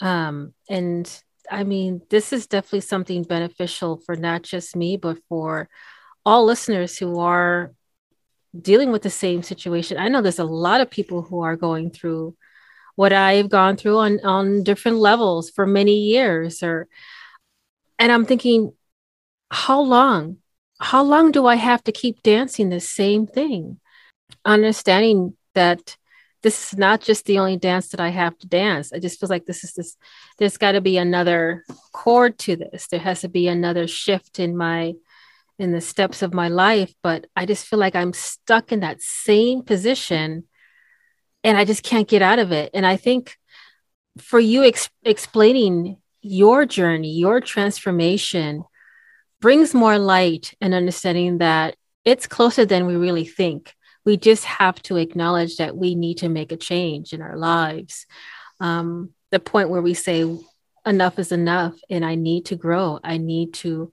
Um 0.00 0.52
and 0.68 1.22
i 1.50 1.62
mean 1.62 2.02
this 2.10 2.32
is 2.32 2.48
definitely 2.48 2.80
something 2.80 3.22
beneficial 3.22 3.98
for 4.04 4.16
not 4.16 4.42
just 4.42 4.74
me 4.74 4.96
but 4.96 5.16
for 5.28 5.68
all 6.24 6.44
listeners 6.44 6.98
who 6.98 7.20
are 7.20 7.72
dealing 8.60 8.92
with 8.92 9.02
the 9.02 9.10
same 9.10 9.42
situation. 9.42 9.98
I 9.98 10.08
know 10.08 10.22
there's 10.22 10.38
a 10.38 10.44
lot 10.44 10.80
of 10.80 10.90
people 10.90 11.22
who 11.22 11.42
are 11.42 11.56
going 11.56 11.90
through 11.90 12.36
what 12.94 13.12
I've 13.12 13.48
gone 13.48 13.76
through 13.76 13.98
on 13.98 14.24
on 14.24 14.62
different 14.62 14.98
levels 14.98 15.50
for 15.50 15.66
many 15.66 15.96
years 15.96 16.62
or 16.62 16.88
and 17.98 18.10
I'm 18.10 18.24
thinking 18.24 18.72
how 19.50 19.80
long 19.80 20.38
how 20.80 21.02
long 21.02 21.30
do 21.30 21.46
I 21.46 21.54
have 21.56 21.82
to 21.84 21.92
keep 21.92 22.22
dancing 22.22 22.68
the 22.68 22.80
same 22.80 23.26
thing? 23.26 23.80
Understanding 24.44 25.36
that 25.54 25.96
this 26.42 26.72
is 26.72 26.78
not 26.78 27.00
just 27.00 27.24
the 27.24 27.38
only 27.38 27.56
dance 27.56 27.88
that 27.88 28.00
I 28.00 28.10
have 28.10 28.38
to 28.38 28.46
dance. 28.46 28.92
I 28.92 28.98
just 28.98 29.18
feel 29.18 29.28
like 29.28 29.46
this 29.46 29.64
is 29.64 29.72
this 29.72 29.96
there's 30.38 30.58
got 30.58 30.72
to 30.72 30.80
be 30.80 30.98
another 30.98 31.64
chord 31.92 32.38
to 32.40 32.56
this. 32.56 32.88
There 32.88 33.00
has 33.00 33.22
to 33.22 33.28
be 33.28 33.48
another 33.48 33.86
shift 33.86 34.38
in 34.38 34.56
my 34.56 34.94
in 35.58 35.72
the 35.72 35.80
steps 35.80 36.22
of 36.22 36.34
my 36.34 36.48
life, 36.48 36.92
but 37.02 37.26
I 37.34 37.46
just 37.46 37.66
feel 37.66 37.78
like 37.78 37.94
I'm 37.94 38.12
stuck 38.12 38.72
in 38.72 38.80
that 38.80 39.00
same 39.00 39.62
position 39.62 40.44
and 41.42 41.56
I 41.56 41.64
just 41.64 41.82
can't 41.82 42.08
get 42.08 42.22
out 42.22 42.38
of 42.38 42.52
it. 42.52 42.70
And 42.74 42.86
I 42.86 42.96
think 42.96 43.36
for 44.18 44.40
you 44.40 44.64
ex- 44.64 44.90
explaining 45.02 45.98
your 46.20 46.66
journey, 46.66 47.12
your 47.12 47.40
transformation 47.40 48.64
brings 49.40 49.74
more 49.74 49.98
light 49.98 50.54
and 50.60 50.74
understanding 50.74 51.38
that 51.38 51.76
it's 52.04 52.26
closer 52.26 52.64
than 52.64 52.86
we 52.86 52.96
really 52.96 53.24
think. 53.24 53.74
We 54.04 54.16
just 54.16 54.44
have 54.44 54.80
to 54.84 54.96
acknowledge 54.96 55.56
that 55.56 55.76
we 55.76 55.94
need 55.94 56.18
to 56.18 56.28
make 56.28 56.52
a 56.52 56.56
change 56.56 57.12
in 57.12 57.22
our 57.22 57.36
lives. 57.36 58.06
Um, 58.60 59.10
the 59.30 59.40
point 59.40 59.68
where 59.68 59.82
we 59.82 59.94
say, 59.94 60.24
enough 60.86 61.18
is 61.18 61.32
enough, 61.32 61.74
and 61.90 62.04
I 62.04 62.14
need 62.14 62.46
to 62.46 62.56
grow. 62.56 63.00
I 63.02 63.18
need 63.18 63.54
to 63.54 63.92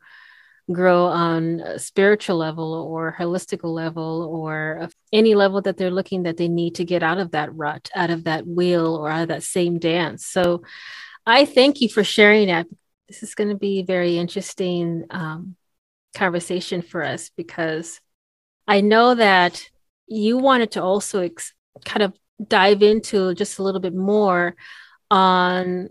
grow 0.71 1.06
on 1.06 1.60
a 1.60 1.78
spiritual 1.78 2.38
level 2.38 2.73
or 2.73 3.15
holistical 3.17 3.73
level 3.73 4.30
or 4.32 4.88
any 5.12 5.36
level 5.36 5.62
that 5.62 5.78
they're 5.78 5.91
looking 5.91 6.23
that 6.23 6.38
they 6.38 6.47
need 6.47 6.76
to 6.76 6.86
get 6.86 7.04
out 7.04 7.17
of 7.17 7.32
that 7.32 7.54
rut, 7.54 7.89
out 7.95 8.10
of 8.10 8.23
that 8.23 8.47
wheel 8.47 8.95
or 8.95 9.10
out 9.10 9.23
of 9.23 9.28
that 9.28 9.43
same 9.43 9.78
dance. 9.78 10.26
So 10.26 10.63
I 11.26 11.45
thank 11.45 11.82
you 11.82 11.89
for 11.89 12.04
sharing 12.04 12.47
that. 12.47 12.67
This 13.08 13.23
is 13.23 13.36
going 13.36 13.49
to 13.49 13.56
be 13.56 13.80
a 13.80 13.86
very 13.86 14.17
interesting 14.17 15.06
um, 15.10 15.56
conversation 16.15 16.82
for 16.82 17.04
us 17.04 17.30
because 17.36 17.99
I 18.67 18.82
know 18.82 19.15
that 19.15 19.69
you 20.08 20.38
wanted 20.38 20.71
to 20.71 20.84
also 20.84 21.21
ex- 21.21 21.54
kind 21.84 22.04
of 22.04 22.13
dive 22.47 22.82
into 22.82 23.34
just 23.36 23.60
a 23.60 23.63
little 23.63 23.82
bit 23.82 23.93
more 23.93 24.56
on 25.12 25.89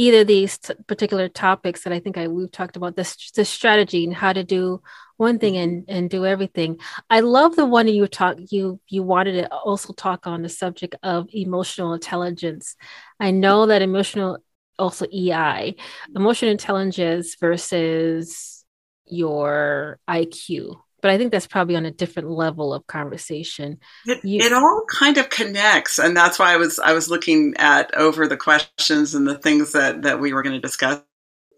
either 0.00 0.24
these 0.24 0.56
t- 0.56 0.72
particular 0.86 1.28
topics 1.28 1.84
that 1.84 1.92
I 1.92 2.00
think 2.00 2.16
I 2.16 2.26
we've 2.26 2.50
talked 2.50 2.76
about 2.76 2.96
this 2.96 3.30
the 3.32 3.44
strategy 3.44 4.04
and 4.04 4.14
how 4.14 4.32
to 4.32 4.42
do 4.42 4.80
one 5.18 5.38
thing 5.38 5.58
and 5.58 5.82
mm-hmm. 5.82 5.96
and 5.96 6.10
do 6.10 6.24
everything. 6.24 6.78
I 7.10 7.20
love 7.20 7.54
the 7.54 7.66
one 7.66 7.86
you 7.86 8.06
talk 8.06 8.38
you 8.50 8.80
you 8.88 9.02
wanted 9.02 9.32
to 9.32 9.52
also 9.52 9.92
talk 9.92 10.26
on 10.26 10.40
the 10.42 10.48
subject 10.48 10.94
of 11.02 11.28
emotional 11.34 11.92
intelligence. 11.92 12.76
I 13.20 13.30
know 13.30 13.66
that 13.66 13.82
emotional 13.82 14.38
also 14.78 15.06
EI, 15.12 15.76
emotional 16.16 16.50
intelligence 16.50 17.36
versus 17.38 18.64
your 19.04 19.98
IQ 20.08 20.80
but 21.00 21.10
I 21.10 21.18
think 21.18 21.32
that's 21.32 21.46
probably 21.46 21.76
on 21.76 21.86
a 21.86 21.90
different 21.90 22.30
level 22.30 22.72
of 22.72 22.86
conversation. 22.86 23.78
It, 24.06 24.24
you, 24.24 24.40
it, 24.40 24.52
all 24.52 24.84
kind 24.90 25.18
of 25.18 25.30
connects, 25.30 25.98
and 25.98 26.16
that's 26.16 26.38
why 26.38 26.52
I 26.52 26.56
was 26.56 26.78
I 26.78 26.92
was 26.92 27.08
looking 27.08 27.54
at 27.56 27.94
over 27.94 28.26
the 28.26 28.36
questions 28.36 29.14
and 29.14 29.26
the 29.26 29.38
things 29.38 29.72
that 29.72 30.02
that 30.02 30.20
we 30.20 30.32
were 30.32 30.42
going 30.42 30.54
to 30.54 30.60
discuss. 30.60 31.02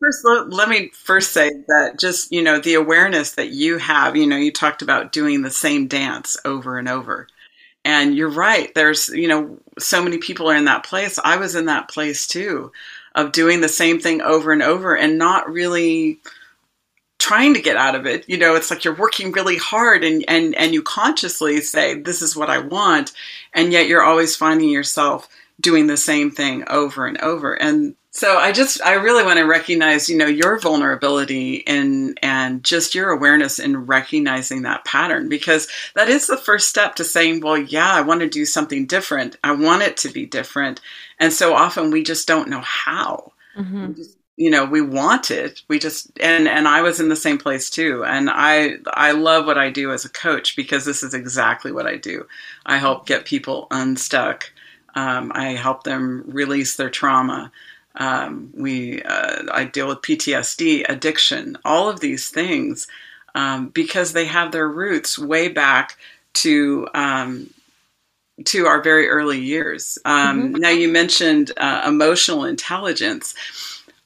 First, 0.00 0.24
let, 0.24 0.50
let 0.50 0.68
me 0.68 0.90
first 0.94 1.33
say 1.33 1.50
that 1.68 1.98
just 1.98 2.33
you 2.33 2.42
know 2.42 2.59
the 2.59 2.74
awareness 2.74 3.33
that 3.33 3.50
you 3.50 3.78
have. 3.78 4.16
You 4.16 4.26
know, 4.26 4.37
you 4.37 4.52
talked 4.52 4.83
about 4.83 5.12
doing 5.12 5.42
the 5.42 5.50
same 5.50 5.87
dance 5.87 6.37
over 6.44 6.78
and 6.78 6.88
over, 6.88 7.28
and 7.85 8.16
you're 8.16 8.28
right. 8.28 8.74
There's 8.74 9.09
you 9.09 9.28
know 9.28 9.59
so 9.78 10.02
many 10.02 10.18
people 10.18 10.50
are 10.50 10.57
in 10.57 10.64
that 10.66 10.85
place. 10.85 11.18
I 11.22 11.37
was 11.37 11.55
in 11.55 11.66
that 11.66 11.88
place 11.88 12.26
too, 12.26 12.72
of 13.14 13.33
doing 13.33 13.61
the 13.61 13.68
same 13.68 14.00
thing 14.00 14.20
over 14.22 14.52
and 14.52 14.62
over 14.62 14.96
and 14.96 15.18
not 15.18 15.50
really 15.50 16.18
trying 17.23 17.55
to 17.55 17.63
get 17.63 17.77
out 17.77 17.95
of 17.95 18.05
it. 18.05 18.29
You 18.29 18.37
know, 18.37 18.57
it's 18.57 18.69
like 18.69 18.85
you're 18.85 18.97
working 18.97 19.31
really 19.31 19.57
hard 19.57 20.03
and, 20.03 20.25
and, 20.27 20.57
and 20.57 20.75
you 20.75 20.83
consciously 20.83 21.61
say, 21.61 21.95
this 21.95 22.21
is 22.21 22.35
what 22.35 22.51
I 22.51 22.59
want. 22.59 23.13
And 23.55 23.73
yet 23.73 23.87
you're 23.87 24.03
always 24.03 24.35
finding 24.35 24.71
yourself 24.71 25.29
doing 25.61 25.87
the 25.87 25.97
same 25.97 26.33
thing 26.33 26.65
over 26.69 27.07
and 27.07 27.19
over. 27.19 27.55
And 27.55 27.95
so 28.11 28.39
I 28.39 28.51
just, 28.51 28.83
I 28.83 28.95
really 28.95 29.23
want 29.23 29.39
to 29.39 29.45
recognize, 29.45 30.09
you 30.09 30.19
know, 30.19 30.27
your 30.27 30.59
vulnerability 30.59 31.55
in, 31.55 32.17
and 32.23 32.65
just 32.65 32.95
your 32.95 33.11
awareness 33.11 33.61
in 33.61 33.87
recognizing 33.87 34.63
that 34.63 34.85
pattern, 34.85 35.29
because 35.29 35.69
that 35.95 36.09
is 36.09 36.27
the 36.27 36.37
first 36.37 36.69
step 36.69 36.97
to 36.97 37.05
saying, 37.05 37.41
well, 37.41 37.57
yeah, 37.57 37.93
I 37.93 38.01
want 38.01 38.21
to 38.21 38.29
do 38.29 38.45
something 38.45 38.87
different. 38.87 39.37
I 39.45 39.53
want 39.53 39.83
it 39.83 39.97
to 39.99 40.09
be 40.09 40.27
different. 40.27 40.81
And 41.21 41.33
so 41.33 41.55
often 41.55 41.93
we 41.93 42.03
just 42.03 42.27
don't 42.27 42.51
know 42.51 42.63
how. 42.63 43.33
Mm-hmm. 43.57 43.93
Just, 43.93 44.19
you 44.37 44.51
know 44.51 44.64
we 44.64 44.81
want 44.81 45.31
it. 45.31 45.62
We 45.68 45.79
just 45.79 46.11
and 46.21 46.49
and 46.49 46.66
i 46.66 46.83
was 46.83 47.01
in 47.01 47.09
the 47.09 47.16
same 47.16 47.38
place 47.38 47.71
too. 47.71 48.05
And 48.05 48.31
i 48.31 48.77
i 48.95 49.12
love 49.12 49.47
what 49.47 49.59
i 49.59 49.71
do 49.71 49.92
as 49.92 50.05
a 50.05 50.11
coach 50.11 50.57
because 50.57 50.85
this 50.85 51.03
is 51.03 51.14
exactly 51.14 51.73
what 51.73 51.87
i 51.87 51.97
do. 51.97 52.27
I 52.66 52.79
help 52.79 53.07
get 53.07 53.25
people 53.25 53.66
unstuck. 53.71 54.51
Um, 54.95 55.33
i 55.35 55.51
help 55.51 55.85
them 55.85 56.25
release 56.27 56.77
their 56.77 56.90
trauma. 56.90 57.53
Um, 57.95 58.51
we 58.55 59.03
uh, 59.03 59.42
i 59.53 59.64
deal 59.64 59.88
with 59.88 60.01
ptsd 60.01 60.85
addiction 60.88 61.59
all 61.64 61.90
of 61.90 62.01
these 62.01 62.31
things 62.31 62.87
um, 63.35 63.68
because 63.68 64.12
they 64.12 64.25
have 64.25 64.53
their 64.53 64.68
roots 64.68 65.18
way 65.18 65.49
back 65.49 65.99
to 66.35 66.88
um, 66.95 67.51
to 68.45 68.66
our 68.66 68.83
very 68.83 69.09
early 69.09 69.40
years. 69.40 69.99
Um, 70.05 70.42
mm-hmm. 70.42 70.61
Now, 70.61 70.71
you 70.71 70.88
mentioned 70.88 71.53
uh, 71.57 71.85
emotional 71.87 72.45
intelligence 72.45 73.35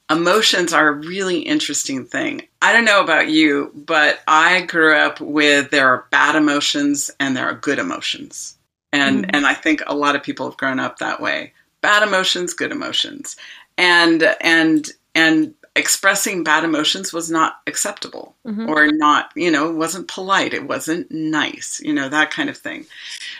emotions 0.09 0.73
are 0.73 0.89
a 0.89 0.93
really 0.93 1.39
interesting 1.39 2.05
thing. 2.05 2.47
I 2.61 2.73
don't 2.73 2.85
know 2.85 3.03
about 3.03 3.29
you, 3.29 3.71
but 3.75 4.19
I 4.27 4.61
grew 4.61 4.95
up 4.95 5.19
with 5.19 5.69
there 5.69 5.87
are 5.87 6.07
bad 6.11 6.35
emotions 6.35 7.11
and 7.19 7.35
there 7.35 7.45
are 7.45 7.55
good 7.55 7.79
emotions. 7.79 8.57
And 8.93 9.25
mm-hmm. 9.25 9.35
and 9.35 9.45
I 9.45 9.53
think 9.53 9.81
a 9.85 9.95
lot 9.95 10.15
of 10.15 10.23
people 10.23 10.49
have 10.49 10.57
grown 10.57 10.79
up 10.79 10.99
that 10.99 11.21
way. 11.21 11.53
Bad 11.81 12.03
emotions, 12.03 12.53
good 12.53 12.71
emotions. 12.71 13.35
And 13.77 14.23
and 14.41 14.89
and 15.13 15.53
expressing 15.75 16.43
bad 16.43 16.63
emotions 16.63 17.13
was 17.13 17.29
not 17.29 17.59
acceptable 17.67 18.35
mm-hmm. 18.45 18.67
or 18.67 18.91
not, 18.91 19.31
you 19.35 19.51
know, 19.51 19.71
wasn't 19.71 20.07
polite, 20.07 20.53
it 20.53 20.67
wasn't 20.67 21.09
nice, 21.11 21.79
you 21.83 21.93
know, 21.93 22.09
that 22.09 22.31
kind 22.31 22.49
of 22.49 22.57
thing. 22.57 22.85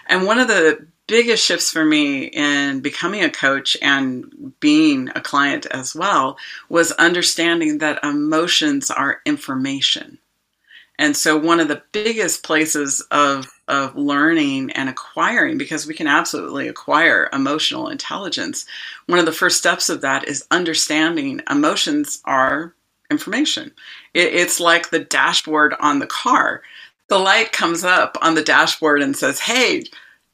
And 0.07 0.25
one 0.25 0.37
of 0.37 0.47
the 0.47 0.85
biggest 1.07 1.43
shifts 1.45 1.71
for 1.71 1.85
me 1.85 2.25
in 2.25 2.81
becoming 2.81 3.23
a 3.23 3.29
coach 3.29 3.77
and 3.81 4.53
being 4.59 5.09
a 5.15 5.21
client 5.21 5.65
as 5.67 5.95
well 5.95 6.37
was 6.69 6.91
understanding 6.93 7.79
that 7.79 8.03
emotions 8.03 8.91
are 8.91 9.21
information. 9.25 10.19
And 10.99 11.15
so, 11.15 11.37
one 11.37 11.59
of 11.59 11.67
the 11.67 11.83
biggest 11.91 12.43
places 12.43 13.05
of, 13.11 13.47
of 13.67 13.95
learning 13.95 14.71
and 14.71 14.89
acquiring, 14.89 15.57
because 15.57 15.85
we 15.85 15.93
can 15.93 16.07
absolutely 16.07 16.67
acquire 16.67 17.29
emotional 17.31 17.87
intelligence, 17.89 18.65
one 19.05 19.19
of 19.19 19.25
the 19.25 19.31
first 19.31 19.59
steps 19.59 19.89
of 19.89 20.01
that 20.01 20.27
is 20.27 20.45
understanding 20.49 21.41
emotions 21.49 22.21
are 22.25 22.73
information. 23.11 23.71
It, 24.15 24.33
it's 24.33 24.59
like 24.59 24.89
the 24.89 24.99
dashboard 24.99 25.75
on 25.79 25.99
the 25.99 26.07
car. 26.07 26.63
The 27.09 27.19
light 27.19 27.51
comes 27.51 27.83
up 27.83 28.17
on 28.21 28.33
the 28.33 28.43
dashboard 28.43 29.01
and 29.01 29.15
says, 29.15 29.39
Hey, 29.39 29.83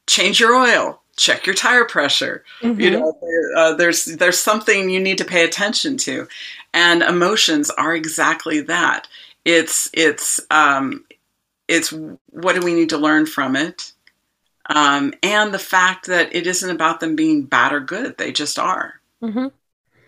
change 0.07 0.39
your 0.39 0.55
oil. 0.55 1.01
Check 1.15 1.45
your 1.45 1.55
tire 1.55 1.85
pressure. 1.85 2.43
Mm-hmm. 2.61 2.79
you 2.79 2.91
know 2.91 3.17
uh, 3.55 3.75
there's 3.75 4.05
there's 4.05 4.39
something 4.39 4.89
you 4.89 4.99
need 4.99 5.19
to 5.19 5.25
pay 5.25 5.43
attention 5.43 5.97
to. 5.97 6.27
And 6.73 7.03
emotions 7.03 7.69
are 7.69 7.95
exactly 7.95 8.61
that. 8.61 9.07
It's 9.45 9.89
it's 9.93 10.39
um 10.49 11.05
it's 11.67 11.93
what 12.31 12.55
do 12.55 12.61
we 12.61 12.73
need 12.73 12.89
to 12.89 12.97
learn 12.97 13.25
from 13.25 13.55
it? 13.55 13.93
Um, 14.67 15.13
and 15.21 15.53
the 15.53 15.59
fact 15.59 16.07
that 16.07 16.33
it 16.33 16.47
isn't 16.47 16.69
about 16.69 16.99
them 16.99 17.15
being 17.15 17.43
bad 17.43 17.73
or 17.73 17.79
good. 17.79 18.17
They 18.17 18.31
just 18.31 18.57
are. 18.57 18.99
Mm-hmm. 19.21 19.47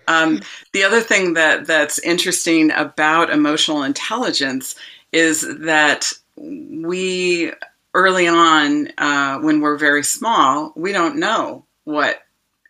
um, 0.09 0.41
the 0.73 0.83
other 0.83 0.99
thing 0.99 1.35
that 1.35 1.67
that's 1.67 1.99
interesting 1.99 2.69
about 2.71 3.29
emotional 3.29 3.83
intelligence 3.83 4.75
is 5.13 5.47
that 5.61 6.11
we 6.35 7.53
early 7.95 8.27
on, 8.27 8.89
uh, 8.99 9.39
when 9.39 9.61
we're 9.61 9.77
very 9.77 10.03
small, 10.03 10.73
we 10.75 10.91
don't 10.91 11.15
know 11.15 11.65
what 11.85 12.21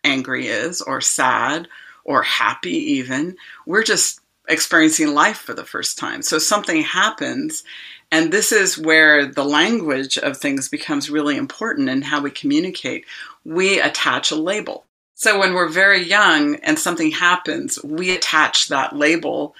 angry 0.04 0.46
is, 0.46 0.80
or 0.80 1.00
sad, 1.00 1.68
or 2.04 2.22
happy, 2.22 2.76
even. 2.94 3.36
We're 3.66 3.82
just 3.82 4.20
experiencing 4.48 5.12
life 5.12 5.38
for 5.38 5.52
the 5.52 5.64
first 5.64 5.98
time. 5.98 6.22
So 6.22 6.38
something 6.38 6.80
happens, 6.82 7.64
and 8.12 8.32
this 8.32 8.52
is 8.52 8.78
where 8.78 9.26
the 9.26 9.44
language 9.44 10.16
of 10.16 10.36
things 10.36 10.68
becomes 10.68 11.10
really 11.10 11.36
important 11.36 11.88
in 11.88 12.02
how 12.02 12.20
we 12.22 12.30
communicate. 12.30 13.04
We 13.44 13.80
attach 13.80 14.30
a 14.30 14.36
label. 14.36 14.84
So 15.16 15.40
when 15.40 15.54
we're 15.54 15.68
very 15.68 16.02
young 16.02 16.56
and 16.56 16.78
something 16.78 17.10
happens, 17.10 17.82
we 17.82 18.14
attach 18.14 18.68
that 18.68 18.94
label 18.94 19.56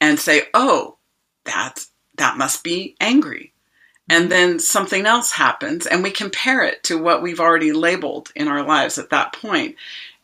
and 0.00 0.18
say, 0.18 0.48
"Oh, 0.52 0.96
that 1.44 1.86
that 2.16 2.38
must 2.38 2.64
be 2.64 2.96
angry." 2.98 3.52
And 4.10 4.30
then 4.30 4.58
something 4.58 5.06
else 5.06 5.30
happens 5.30 5.86
and 5.86 6.02
we 6.02 6.10
compare 6.10 6.64
it 6.64 6.82
to 6.82 7.00
what 7.00 7.22
we've 7.22 7.38
already 7.38 7.72
labeled 7.72 8.32
in 8.34 8.48
our 8.48 8.64
lives 8.64 8.98
at 8.98 9.10
that 9.10 9.32
point. 9.32 9.76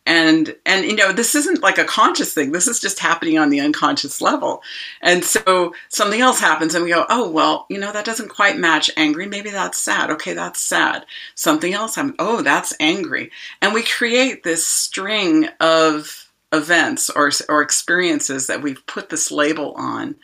And 0.05 0.53
and 0.65 0.85
you 0.85 0.95
know 0.95 1.13
this 1.13 1.35
isn't 1.35 1.63
like 1.63 1.77
a 1.77 1.85
conscious 1.85 2.33
thing. 2.33 2.51
This 2.51 2.67
is 2.67 2.81
just 2.81 2.99
happening 2.99 3.37
on 3.37 3.49
the 3.49 3.61
unconscious 3.61 4.21
level. 4.21 4.61
And 5.01 5.23
so 5.23 5.73
something 5.87 6.19
else 6.19 6.39
happens 6.39 6.75
and 6.75 6.83
we 6.83 6.91
go 6.91 7.05
oh 7.09 7.29
well 7.29 7.65
you 7.69 7.79
know 7.79 7.93
that 7.93 8.05
doesn't 8.05 8.27
quite 8.27 8.57
match 8.57 8.91
angry. 8.97 9.25
Maybe 9.25 9.51
that's 9.51 9.77
sad. 9.77 10.09
Okay 10.11 10.33
that's 10.33 10.59
sad. 10.59 11.05
Something 11.35 11.73
else 11.73 11.95
happens. 11.95 12.15
Oh 12.19 12.41
that's 12.41 12.73
angry. 12.81 13.31
And 13.61 13.73
we 13.73 13.83
create 13.83 14.43
this 14.43 14.67
string 14.67 15.47
of 15.61 16.29
events 16.51 17.09
or 17.09 17.31
or 17.47 17.61
experiences 17.61 18.47
that 18.47 18.61
we've 18.61 18.85
put 18.85 19.09
this 19.09 19.31
label 19.31 19.73
on 19.77 20.15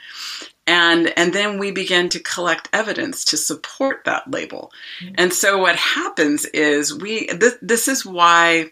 and 0.68 1.14
and 1.18 1.34
then 1.34 1.58
we 1.58 1.72
begin 1.72 2.10
to 2.10 2.20
collect 2.20 2.70
evidence 2.74 3.26
to 3.26 3.38
support 3.38 4.04
that 4.06 4.30
label. 4.30 4.72
Mm-hmm. 5.02 5.16
and 5.18 5.34
so 5.34 5.58
what 5.58 5.76
happens 5.76 6.46
is 6.46 6.94
we 6.94 7.28
th- 7.28 7.60
this 7.62 7.88
is 7.88 8.06
why 8.06 8.72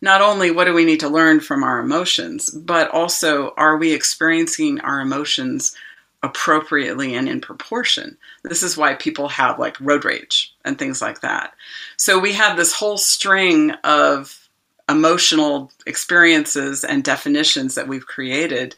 not 0.00 0.20
only 0.20 0.50
what 0.50 0.64
do 0.64 0.74
we 0.74 0.84
need 0.84 1.00
to 1.00 1.08
learn 1.08 1.40
from 1.40 1.62
our 1.62 1.80
emotions 1.80 2.50
but 2.50 2.90
also 2.90 3.54
are 3.56 3.76
we 3.76 3.92
experiencing 3.92 4.80
our 4.80 5.00
emotions 5.00 5.76
appropriately 6.22 7.14
and 7.14 7.28
in 7.28 7.40
proportion? 7.40 8.16
This 8.44 8.62
is 8.62 8.76
why 8.76 8.94
people 8.94 9.28
have 9.28 9.58
like 9.58 9.80
road 9.80 10.04
rage 10.04 10.54
and 10.64 10.78
things 10.78 11.02
like 11.02 11.20
that. 11.20 11.54
So 11.96 12.18
we 12.18 12.32
have 12.34 12.56
this 12.56 12.72
whole 12.72 12.96
string 12.96 13.72
of 13.84 14.48
emotional 14.88 15.72
experiences 15.86 16.84
and 16.84 17.02
definitions 17.02 17.74
that 17.74 17.88
we've 17.88 18.06
created. 18.06 18.76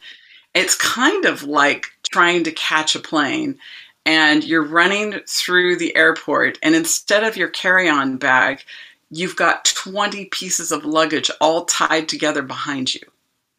It's 0.53 0.75
kind 0.75 1.25
of 1.25 1.43
like 1.43 1.87
trying 2.15 2.45
to 2.45 2.51
catch 2.53 2.95
a 2.95 2.99
plane 2.99 3.57
and 4.05 4.45
you're 4.45 4.63
running 4.63 5.19
through 5.27 5.75
the 5.75 5.93
airport 5.97 6.57
and 6.63 6.73
instead 6.73 7.25
of 7.25 7.35
your 7.35 7.49
carry-on 7.49 8.15
bag 8.15 8.61
you've 9.09 9.35
got 9.35 9.65
20 9.65 10.23
pieces 10.25 10.71
of 10.71 10.85
luggage 10.85 11.29
all 11.41 11.65
tied 11.65 12.07
together 12.07 12.41
behind 12.41 12.95
you 12.95 13.01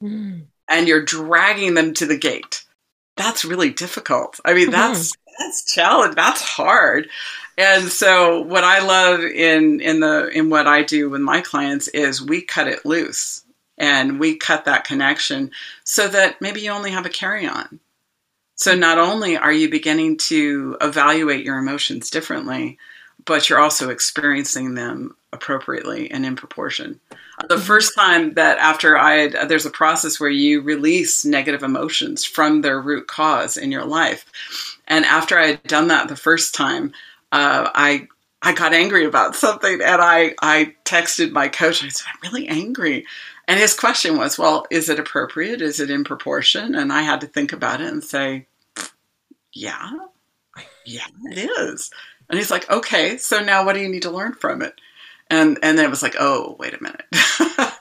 mm. 0.03 0.40
and 0.71 0.88
you're 0.88 1.05
dragging 1.05 1.75
them 1.75 1.92
to 1.92 2.07
the 2.07 2.16
gate 2.16 2.64
that's 3.19 3.45
really 3.45 3.69
difficult 3.69 4.40
i 4.47 4.55
mean 4.55 4.71
that's 4.71 5.12
mm-hmm. 5.12 5.33
that's 5.38 5.75
challenge 5.75 6.14
that's 6.14 6.40
hard 6.40 7.11
and 7.59 7.90
so 7.90 8.40
what 8.40 8.64
i 8.64 8.83
love 8.83 9.21
in 9.21 9.83
in 9.83 10.01
the 10.01 10.29
in 10.29 10.49
what 10.49 10.66
i 10.66 10.83
do 10.83 11.11
with 11.11 11.21
my 11.21 11.42
clients 11.42 11.88
is 11.88 12.23
we 12.23 12.40
cut 12.40 12.66
it 12.66 12.87
loose 12.87 13.45
and 13.79 14.19
we 14.19 14.37
cut 14.37 14.64
that 14.64 14.85
connection 14.85 15.51
so 15.85 16.09
that 16.09 16.40
maybe 16.40 16.62
you 16.62 16.71
only 16.71 16.90
have 16.90 17.07
a 17.07 17.11
carry 17.11 17.47
on. 17.47 17.79
So 18.57 18.75
not 18.75 18.99
only 18.99 19.37
are 19.37 19.53
you 19.53 19.71
beginning 19.71 20.16
to 20.19 20.77
evaluate 20.81 21.45
your 21.45 21.59
emotions 21.59 22.11
differently, 22.11 22.79
but 23.25 23.49
you're 23.49 23.61
also 23.61 23.90
experiencing 23.90 24.75
them 24.75 25.14
appropriately 25.33 26.11
and 26.11 26.25
in 26.25 26.37
proportion. 26.37 26.99
The 27.49 27.57
mm-hmm. 27.57 27.64
first 27.64 27.95
time 27.95 28.35
that 28.35 28.59
after 28.59 28.97
I 28.97 29.29
there's 29.45 29.66
a 29.66 29.71
process 29.71 30.19
where 30.19 30.31
you 30.31 30.62
release 30.62 31.25
negative 31.25 31.62
emotions 31.62 32.25
from 32.25 32.62
their 32.62 32.81
root 32.81 33.07
cause 33.09 33.57
in 33.57 33.71
your 33.71 33.85
life. 33.85 34.25
And 34.88 35.05
after 35.05 35.38
I 35.38 35.47
had 35.49 35.62
done 35.64 35.88
that 35.88 36.09
the 36.09 36.16
first 36.16 36.55
time, 36.55 36.92
uh, 37.33 37.71
I 37.75 38.09
I 38.42 38.53
got 38.53 38.73
angry 38.73 39.05
about 39.05 39.35
something 39.35 39.81
and 39.83 40.01
I, 40.01 40.35
I 40.40 40.75
texted 40.85 41.33
my 41.33 41.49
coach. 41.49 41.83
I 41.83 41.88
said, 41.88 42.07
I'm 42.12 42.31
really 42.31 42.47
angry. 42.49 43.05
And 43.48 43.61
his 43.61 43.74
question 43.74 44.16
was, 44.16 44.38
well, 44.38 44.66
is 44.70 44.88
it 44.88 44.98
appropriate? 44.98 45.62
Is 45.62 45.78
it 45.78 45.90
in 45.90 46.04
proportion? 46.04 46.74
And 46.74 46.92
I 46.92 47.02
had 47.02 47.20
to 47.20 47.26
think 47.26 47.52
about 47.52 47.80
it 47.80 47.92
and 47.92 48.02
say, 48.02 48.46
yeah, 49.52 49.90
yeah, 50.85 51.06
it 51.24 51.50
is. 51.61 51.90
And 52.28 52.38
he's 52.38 52.50
like, 52.50 52.68
okay, 52.70 53.16
so 53.18 53.40
now 53.40 53.64
what 53.64 53.74
do 53.74 53.80
you 53.80 53.88
need 53.88 54.02
to 54.02 54.11
learn 54.11 54.35
from 54.35 54.62
it? 54.62 54.80
And 55.28 55.59
and 55.62 55.76
then 55.76 55.85
it 55.85 55.90
was 55.90 56.02
like, 56.02 56.16
oh, 56.18 56.56
wait 56.59 56.74
a 56.74 56.82
minute. 56.82 57.04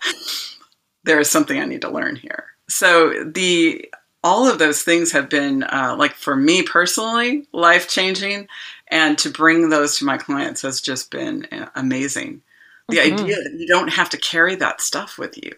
there 1.04 1.20
is 1.20 1.30
something 1.30 1.60
I 1.60 1.66
need 1.66 1.82
to 1.82 1.92
learn 1.92 2.16
here. 2.16 2.46
So 2.68 3.24
the 3.24 3.86
all 4.24 4.50
of 4.50 4.58
those 4.58 4.82
things 4.82 5.12
have 5.12 5.30
been 5.30 5.64
uh, 5.64 5.96
like 5.98 6.16
for 6.16 6.36
me 6.36 6.64
personally 6.64 7.48
life 7.52 7.88
changing, 7.88 8.48
and 8.88 9.18
to 9.20 9.30
bring 9.30 9.70
those 9.70 9.98
to 9.98 10.06
my 10.06 10.18
clients 10.18 10.64
has 10.64 10.82
just 10.82 11.12
been 11.12 11.46
uh, 11.52 11.70
amazing. 11.76 12.42
The 12.90 12.98
mm-hmm. 12.98 13.14
idea 13.14 13.36
that 13.36 13.56
you 13.58 13.68
don't 13.68 13.90
have 13.90 14.10
to 14.12 14.18
carry 14.18 14.56
that 14.56 14.82
stuff 14.82 15.18
with 15.18 15.38
you. 15.38 15.52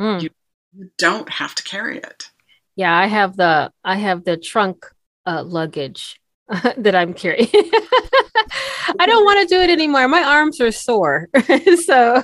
Mm. 0.00 0.22
you. 0.22 0.30
You 0.76 0.90
don't 0.98 1.28
have 1.28 1.54
to 1.54 1.62
carry 1.62 1.98
it. 1.98 2.30
Yeah, 2.74 2.96
I 2.96 3.06
have 3.06 3.36
the 3.36 3.70
I 3.84 3.96
have 3.96 4.24
the 4.24 4.36
trunk 4.36 4.86
uh, 5.24 5.44
luggage 5.44 6.20
that 6.76 6.94
I'm 6.94 7.14
carrying. 7.14 7.48
I 7.52 9.06
don't 9.06 9.24
want 9.24 9.48
to 9.48 9.54
do 9.54 9.60
it 9.60 9.70
anymore. 9.70 10.08
My 10.08 10.22
arms 10.22 10.60
are 10.60 10.72
sore. 10.72 11.28
so 11.84 12.22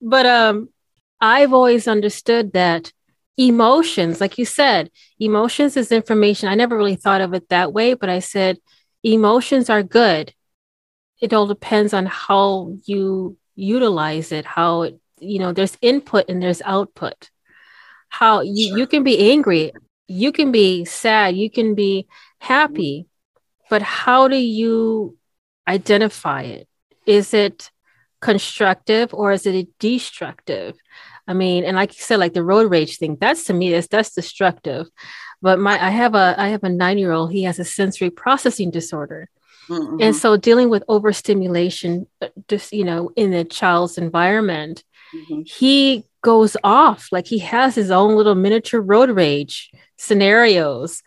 but 0.00 0.26
um 0.26 0.68
I've 1.20 1.52
always 1.52 1.86
understood 1.86 2.52
that 2.54 2.92
emotions, 3.36 4.20
like 4.20 4.38
you 4.38 4.44
said, 4.44 4.90
emotions 5.18 5.76
is 5.76 5.92
information. 5.92 6.48
I 6.48 6.54
never 6.54 6.76
really 6.76 6.96
thought 6.96 7.20
of 7.20 7.34
it 7.34 7.48
that 7.50 7.72
way, 7.72 7.94
but 7.94 8.08
I 8.08 8.18
said 8.20 8.58
emotions 9.02 9.70
are 9.70 9.82
good. 9.82 10.34
It 11.20 11.32
all 11.32 11.46
depends 11.46 11.92
on 11.92 12.06
how 12.06 12.74
you 12.84 13.36
utilize 13.54 14.32
it, 14.32 14.44
how 14.44 14.82
it, 14.82 15.00
you 15.18 15.38
know, 15.38 15.52
there's 15.52 15.76
input 15.82 16.26
and 16.28 16.42
there's 16.42 16.62
output. 16.62 17.30
How 18.08 18.40
you, 18.40 18.68
sure. 18.68 18.78
you 18.78 18.86
can 18.86 19.04
be 19.04 19.30
angry 19.32 19.72
you 20.10 20.32
can 20.32 20.50
be 20.50 20.84
sad, 20.84 21.36
you 21.36 21.48
can 21.48 21.76
be 21.76 22.08
happy, 22.40 23.06
mm-hmm. 23.06 23.66
but 23.70 23.80
how 23.80 24.26
do 24.26 24.36
you 24.36 25.16
identify 25.68 26.42
it? 26.42 26.66
Is 27.06 27.32
it 27.32 27.70
constructive 28.20 29.14
or 29.14 29.30
is 29.30 29.46
it 29.46 29.68
destructive? 29.78 30.76
I 31.28 31.32
mean, 31.32 31.62
and 31.62 31.76
like 31.76 31.96
you 31.96 32.02
said, 32.02 32.18
like 32.18 32.34
the 32.34 32.42
road 32.42 32.72
rage 32.72 32.98
thing, 32.98 33.18
that's 33.20 33.44
to 33.44 33.54
me, 33.54 33.70
that's 33.70 33.86
that's 33.86 34.12
destructive. 34.12 34.88
But 35.40 35.60
my 35.60 35.74
I 35.74 35.90
have 35.90 36.16
a 36.16 36.34
I 36.36 36.48
have 36.48 36.64
a 36.64 36.68
nine 36.68 36.98
year 36.98 37.12
old, 37.12 37.30
he 37.30 37.44
has 37.44 37.60
a 37.60 37.64
sensory 37.64 38.10
processing 38.10 38.72
disorder. 38.72 39.30
Mm-hmm. 39.68 39.98
And 40.00 40.16
so 40.16 40.36
dealing 40.36 40.68
with 40.68 40.82
overstimulation, 40.88 42.06
uh, 42.20 42.28
just 42.48 42.72
you 42.72 42.84
know, 42.84 43.10
in 43.16 43.32
a 43.32 43.44
child's 43.44 43.98
environment, 43.98 44.84
mm-hmm. 45.14 45.42
he 45.44 46.04
goes 46.22 46.56
off 46.64 47.08
like 47.12 47.26
he 47.26 47.38
has 47.38 47.74
his 47.74 47.90
own 47.90 48.16
little 48.16 48.34
miniature 48.34 48.80
road 48.80 49.10
rage 49.10 49.70
scenarios 49.96 51.02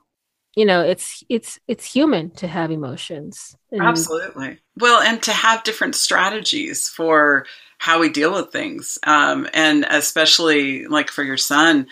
you 0.56 0.66
know 0.66 0.82
it's 0.82 1.24
it's 1.30 1.60
it's 1.68 1.86
human 1.86 2.30
to 2.32 2.48
have 2.48 2.72
emotions 2.72 3.56
and 3.72 3.82
absolutely 3.82 4.60
well 4.78 5.02
and 5.02 5.22
to 5.22 5.32
have 5.32 5.64
different 5.64 5.96
strategies 5.96 6.90
for 6.90 7.46
how 7.78 8.00
we 8.00 8.10
deal 8.10 8.34
with 8.34 8.52
things 8.52 8.98
um, 9.06 9.48
and 9.54 9.86
especially 9.90 10.86
like 10.86 11.10
for 11.10 11.24
your 11.24 11.38
son 11.38 11.88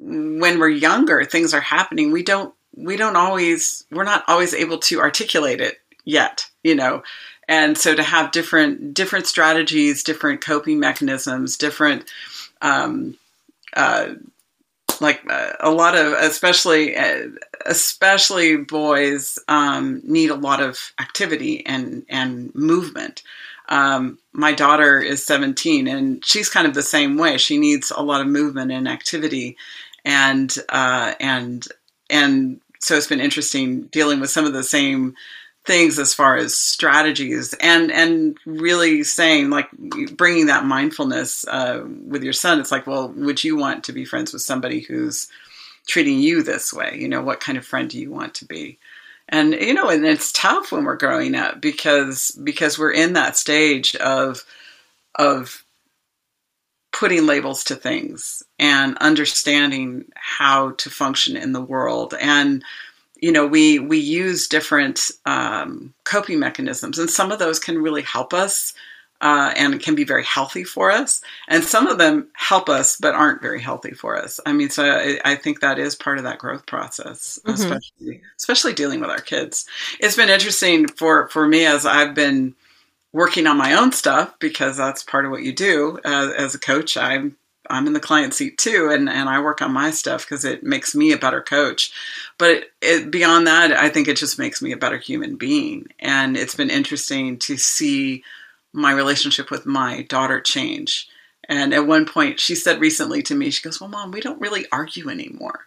when 0.00 0.58
we're 0.58 0.68
younger 0.68 1.24
things 1.24 1.54
are 1.54 1.60
happening 1.60 2.10
we 2.10 2.22
don't 2.22 2.54
we 2.84 2.96
don't 2.96 3.16
always 3.16 3.84
we're 3.90 4.04
not 4.04 4.24
always 4.28 4.54
able 4.54 4.78
to 4.78 5.00
articulate 5.00 5.60
it 5.60 5.80
yet 6.04 6.48
you 6.62 6.74
know? 6.74 7.02
And 7.50 7.78
so 7.78 7.94
to 7.94 8.02
have 8.02 8.30
different 8.30 8.94
different 8.94 9.26
strategies 9.26 10.02
different 10.02 10.44
coping 10.44 10.78
mechanisms 10.78 11.56
different 11.56 12.04
um, 12.60 13.16
uh, 13.74 14.14
like 15.00 15.22
uh, 15.30 15.52
a 15.60 15.70
lot 15.70 15.96
of 15.96 16.12
especially 16.14 16.96
uh, 16.96 17.28
especially 17.66 18.56
boys 18.56 19.38
um, 19.48 20.00
need 20.04 20.30
a 20.30 20.34
lot 20.34 20.60
of 20.60 20.92
activity 21.00 21.64
and 21.66 22.04
and 22.08 22.54
movement. 22.54 23.22
Um, 23.70 24.18
my 24.32 24.52
daughter 24.52 24.98
is 24.98 25.24
17 25.26 25.88
and 25.88 26.24
she's 26.24 26.48
kind 26.48 26.66
of 26.66 26.72
the 26.72 26.82
same 26.82 27.18
way. 27.18 27.36
She 27.36 27.58
needs 27.58 27.92
a 27.94 28.02
lot 28.02 28.22
of 28.22 28.26
movement 28.26 28.72
and 28.72 28.88
activity 28.88 29.56
and 30.04 30.54
uh, 30.68 31.14
and 31.20 31.66
and 32.10 32.60
so 32.80 32.96
it's 32.96 33.06
been 33.06 33.20
interesting 33.20 33.82
dealing 33.84 34.20
with 34.20 34.30
some 34.30 34.44
of 34.44 34.52
the 34.52 34.62
same 34.62 35.14
things 35.68 35.98
as 35.98 36.14
far 36.14 36.36
as 36.36 36.56
strategies 36.56 37.54
and 37.60 37.92
and 37.92 38.38
really 38.46 39.04
saying 39.04 39.50
like 39.50 39.68
bringing 40.16 40.46
that 40.46 40.64
mindfulness 40.64 41.46
uh, 41.48 41.82
with 42.06 42.22
your 42.22 42.32
son. 42.32 42.58
It's 42.58 42.72
like 42.72 42.86
well 42.86 43.08
would 43.10 43.44
you 43.44 43.56
want 43.56 43.84
to 43.84 43.92
be 43.92 44.04
friends 44.04 44.32
with 44.32 44.42
somebody 44.42 44.80
who's 44.80 45.28
treating 45.86 46.20
you 46.20 46.42
this 46.42 46.72
way? 46.72 46.96
You 46.98 47.08
know 47.08 47.22
what 47.22 47.40
kind 47.40 47.58
of 47.58 47.66
friend 47.66 47.90
do 47.90 47.98
you 47.98 48.10
want 48.10 48.34
to 48.36 48.46
be? 48.46 48.78
And 49.28 49.52
you 49.52 49.74
know 49.74 49.90
and 49.90 50.06
it's 50.06 50.32
tough 50.32 50.72
when 50.72 50.84
we're 50.84 50.96
growing 50.96 51.34
up 51.34 51.60
because 51.60 52.30
because 52.42 52.78
we're 52.78 52.92
in 52.92 53.12
that 53.12 53.36
stage 53.36 53.94
of 53.96 54.44
of 55.16 55.64
putting 56.98 57.26
labels 57.26 57.62
to 57.62 57.76
things 57.76 58.42
and 58.58 58.98
understanding 58.98 60.04
how 60.16 60.72
to 60.72 60.90
function 60.90 61.36
in 61.36 61.52
the 61.52 61.60
world. 61.60 62.12
And 62.20 62.64
you 63.20 63.30
know 63.30 63.46
we 63.46 63.78
we 63.78 63.98
use 63.98 64.48
different 64.48 65.12
um, 65.24 65.94
coping 66.02 66.40
mechanisms 66.40 66.98
and 66.98 67.08
some 67.08 67.30
of 67.30 67.38
those 67.38 67.60
can 67.60 67.80
really 67.80 68.02
help 68.02 68.34
us 68.34 68.74
uh, 69.20 69.52
and 69.56 69.80
can 69.80 69.94
be 69.94 70.04
very 70.04 70.24
healthy 70.24 70.62
for 70.62 70.90
us. 70.92 71.20
And 71.48 71.64
some 71.64 71.88
of 71.88 71.98
them 71.98 72.28
help 72.34 72.68
us 72.68 72.96
but 72.96 73.14
aren't 73.14 73.42
very 73.42 73.60
healthy 73.60 73.92
for 73.92 74.16
us. 74.16 74.40
I 74.44 74.52
mean 74.52 74.70
so 74.70 74.84
i, 74.84 75.20
I 75.24 75.36
think 75.36 75.60
that 75.60 75.78
is 75.78 75.94
part 75.94 76.18
of 76.18 76.24
that 76.24 76.38
growth 76.38 76.66
process 76.66 77.38
mm-hmm. 77.44 77.50
especially 77.52 78.22
especially 78.36 78.72
dealing 78.72 78.98
with 78.98 79.10
our 79.10 79.20
kids. 79.20 79.66
It's 80.00 80.16
been 80.16 80.30
interesting 80.30 80.88
for 80.88 81.28
for 81.28 81.46
me 81.46 81.64
as 81.64 81.86
i've 81.86 82.16
been 82.16 82.56
working 83.12 83.46
on 83.46 83.56
my 83.56 83.74
own 83.74 83.92
stuff 83.92 84.38
because 84.38 84.76
that's 84.76 85.02
part 85.02 85.24
of 85.24 85.30
what 85.30 85.42
you 85.42 85.52
do 85.52 85.98
uh, 86.04 86.30
as 86.36 86.54
a 86.54 86.58
coach 86.58 86.96
i'm 86.96 87.36
I'm 87.70 87.86
in 87.86 87.92
the 87.92 88.00
client 88.00 88.34
seat 88.34 88.58
too, 88.58 88.90
and, 88.90 89.08
and 89.08 89.28
I 89.28 89.40
work 89.40 89.60
on 89.60 89.72
my 89.72 89.90
stuff 89.90 90.24
because 90.24 90.44
it 90.44 90.62
makes 90.62 90.94
me 90.94 91.12
a 91.12 91.18
better 91.18 91.40
coach. 91.40 91.92
But 92.38 92.50
it, 92.50 92.72
it, 92.80 93.10
beyond 93.10 93.46
that, 93.46 93.72
I 93.72 93.88
think 93.88 94.08
it 94.08 94.16
just 94.16 94.38
makes 94.38 94.62
me 94.62 94.72
a 94.72 94.76
better 94.76 94.98
human 94.98 95.36
being. 95.36 95.88
And 95.98 96.36
it's 96.36 96.54
been 96.54 96.70
interesting 96.70 97.38
to 97.40 97.56
see 97.56 98.24
my 98.72 98.92
relationship 98.92 99.50
with 99.50 99.66
my 99.66 100.02
daughter 100.02 100.40
change. 100.40 101.08
And 101.48 101.72
at 101.72 101.86
one 101.86 102.06
point, 102.06 102.40
she 102.40 102.54
said 102.54 102.80
recently 102.80 103.22
to 103.22 103.34
me, 103.34 103.50
she 103.50 103.62
goes, 103.62 103.80
Well, 103.80 103.90
mom, 103.90 104.10
we 104.10 104.20
don't 104.20 104.40
really 104.40 104.66
argue 104.70 105.08
anymore. 105.08 105.60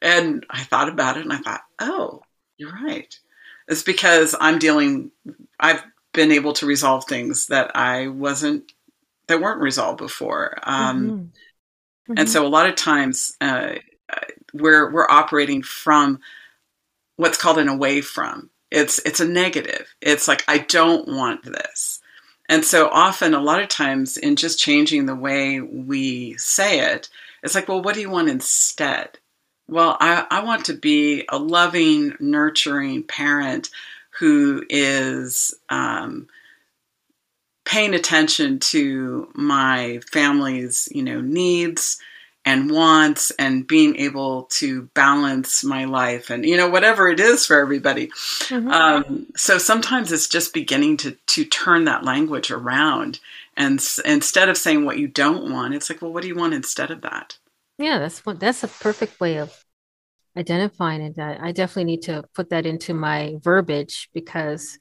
And 0.00 0.46
I 0.48 0.62
thought 0.62 0.88
about 0.88 1.16
it 1.16 1.24
and 1.24 1.32
I 1.32 1.38
thought, 1.38 1.62
Oh, 1.80 2.22
you're 2.56 2.72
right. 2.72 3.16
It's 3.66 3.82
because 3.82 4.34
I'm 4.40 4.58
dealing, 4.58 5.10
I've 5.60 5.82
been 6.18 6.32
able 6.32 6.52
to 6.52 6.66
resolve 6.66 7.04
things 7.04 7.46
that 7.46 7.76
I 7.76 8.08
wasn't 8.08 8.72
that 9.28 9.40
weren't 9.40 9.60
resolved 9.60 9.98
before. 9.98 10.58
Um, 10.64 11.04
mm-hmm. 11.04 11.14
Mm-hmm. 11.14 12.14
And 12.16 12.28
so 12.28 12.44
a 12.44 12.48
lot 12.48 12.68
of 12.68 12.74
times 12.74 13.36
uh, 13.40 13.74
we're 14.52 14.90
we're 14.90 15.08
operating 15.08 15.62
from 15.62 16.18
what's 17.14 17.38
called 17.38 17.58
an 17.58 17.68
away 17.68 18.00
from. 18.00 18.50
It's 18.68 18.98
it's 19.06 19.20
a 19.20 19.28
negative. 19.28 19.94
It's 20.00 20.26
like 20.26 20.42
I 20.48 20.58
don't 20.58 21.06
want 21.06 21.44
this. 21.44 22.00
And 22.48 22.64
so 22.64 22.88
often, 22.88 23.32
a 23.32 23.40
lot 23.40 23.62
of 23.62 23.68
times, 23.68 24.16
in 24.16 24.34
just 24.34 24.58
changing 24.58 25.06
the 25.06 25.14
way 25.14 25.60
we 25.60 26.36
say 26.36 26.80
it, 26.80 27.10
it's 27.44 27.54
like, 27.54 27.68
well, 27.68 27.82
what 27.82 27.94
do 27.94 28.00
you 28.00 28.10
want 28.10 28.28
instead? 28.28 29.18
Well, 29.68 29.96
I, 30.00 30.26
I 30.30 30.42
want 30.42 30.64
to 30.64 30.74
be 30.74 31.26
a 31.28 31.38
loving, 31.38 32.14
nurturing 32.18 33.04
parent 33.04 33.68
who 34.18 34.64
is 34.68 35.54
um, 35.68 36.28
paying 37.64 37.94
attention 37.94 38.58
to 38.58 39.30
my 39.34 40.00
family's, 40.10 40.88
you 40.90 41.02
know, 41.02 41.20
needs 41.20 41.98
and 42.44 42.70
wants 42.70 43.30
and 43.32 43.66
being 43.66 43.96
able 43.96 44.44
to 44.44 44.82
balance 44.94 45.62
my 45.62 45.84
life 45.84 46.30
and 46.30 46.46
you 46.46 46.56
know 46.56 46.68
whatever 46.70 47.08
it 47.08 47.20
is 47.20 47.44
for 47.44 47.60
everybody 47.60 48.06
mm-hmm. 48.06 48.68
um, 48.68 49.26
so 49.36 49.58
sometimes 49.58 50.10
it's 50.12 50.28
just 50.28 50.54
beginning 50.54 50.96
to 50.96 51.10
to 51.26 51.44
turn 51.44 51.84
that 51.84 52.04
language 52.04 52.50
around 52.50 53.20
and 53.56 53.80
s- 53.80 54.00
instead 54.04 54.48
of 54.48 54.56
saying 54.56 54.84
what 54.84 54.98
you 54.98 55.06
don't 55.06 55.52
want 55.52 55.74
it's 55.74 55.90
like 55.90 56.00
well 56.00 56.12
what 56.12 56.22
do 56.22 56.28
you 56.28 56.36
want 56.36 56.54
instead 56.54 56.90
of 56.90 57.02
that 57.02 57.36
yeah 57.76 57.98
that's 57.98 58.24
what 58.24 58.40
that's 58.40 58.64
a 58.64 58.68
perfect 58.68 59.20
way 59.20 59.36
of 59.36 59.64
identifying 60.36 61.00
it 61.00 61.16
that 61.16 61.40
i 61.40 61.52
definitely 61.52 61.84
need 61.84 62.02
to 62.02 62.24
put 62.34 62.50
that 62.50 62.66
into 62.66 62.94
my 62.94 63.36
verbiage 63.42 64.08
because 64.12 64.78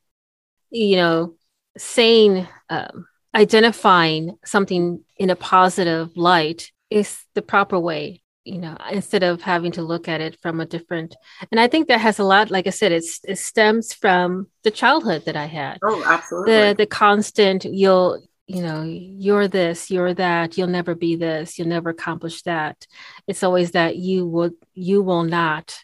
you 0.69 0.95
know 0.95 1.35
saying 1.77 2.47
um, 2.69 3.07
identifying 3.35 4.37
something 4.43 5.03
in 5.17 5.29
a 5.29 5.35
positive 5.35 6.15
light 6.17 6.71
is 6.89 7.23
the 7.35 7.41
proper 7.41 7.79
way 7.79 8.21
you 8.47 8.57
know 8.57 8.75
instead 8.91 9.23
of 9.23 9.41
having 9.41 9.71
to 9.71 9.81
look 9.81 10.07
at 10.07 10.21
it 10.21 10.39
from 10.41 10.59
a 10.59 10.65
different 10.65 11.15
and 11.51 11.59
i 11.59 11.67
think 11.67 11.87
that 11.87 11.99
has 11.99 12.17
a 12.17 12.23
lot 12.23 12.49
like 12.49 12.65
i 12.65 12.69
said 12.69 12.91
it's, 12.91 13.19
it 13.25 13.37
stems 13.37 13.93
from 13.93 14.47
the 14.63 14.71
childhood 14.71 15.23
that 15.25 15.35
i 15.35 15.45
had. 15.45 15.77
Oh 15.83 16.03
absolutely. 16.05 16.53
the 16.53 16.75
the 16.77 16.85
constant 16.85 17.65
you'll 17.65 18.21
you 18.47 18.61
know 18.61 18.83
you're 18.83 19.47
this 19.47 19.91
you're 19.91 20.13
that 20.13 20.57
you'll 20.57 20.67
never 20.67 20.95
be 20.95 21.15
this 21.15 21.59
you'll 21.59 21.67
never 21.67 21.89
accomplish 21.89 22.41
that 22.43 22.87
it's 23.27 23.43
always 23.43 23.71
that 23.71 23.97
you 23.97 24.25
will 24.25 24.51
you 24.73 25.03
will 25.03 25.23
not 25.23 25.77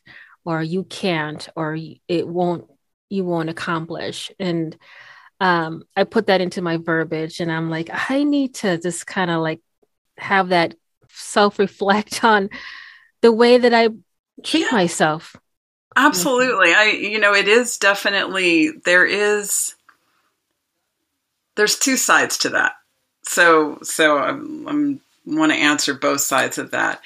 or 0.45 0.64
you 0.64 0.84
can't 0.84 1.49
or 1.55 1.78
it 2.07 2.28
won't 2.28 2.66
you 3.09 3.24
won't 3.26 3.49
accomplish 3.49 4.32
and 4.39 4.78
um, 5.43 5.84
I 5.93 6.05
put 6.05 6.28
that 6.28 6.39
into 6.39 6.61
my 6.61 6.78
verbiage 6.78 7.41
and 7.41 7.51
I'm 7.51 7.70
like, 7.70 7.89
I 8.09 8.24
need 8.24 8.55
to 8.55 8.78
just 8.78 9.05
kind 9.05 9.30
of 9.30 9.41
like 9.41 9.59
have 10.18 10.49
that 10.49 10.76
self 11.09 11.59
reflect 11.59 12.24
on 12.24 12.49
the 13.22 13.32
way 13.32 13.57
that 13.57 13.74
I 13.74 13.89
treat 14.41 14.68
yeah. 14.72 14.78
myself. 14.78 15.36
Absolutely. 15.97 16.74
I, 16.74 16.86
you 16.86 17.20
know, 17.20 17.34
it 17.34 17.49
is 17.49 17.78
definitely, 17.78 18.72
there 18.86 19.05
is, 19.05 19.73
there's 21.56 21.78
two 21.78 21.97
sides 21.97 22.38
to 22.39 22.49
that. 22.49 22.74
So, 23.24 23.80
so 23.84 24.18
I'm, 24.18 24.68
I'm 24.68 25.01
want 25.26 25.51
to 25.51 25.58
answer 25.58 25.93
both 25.93 26.22
sides 26.22 26.58
of 26.58 26.72
that. 26.72 27.01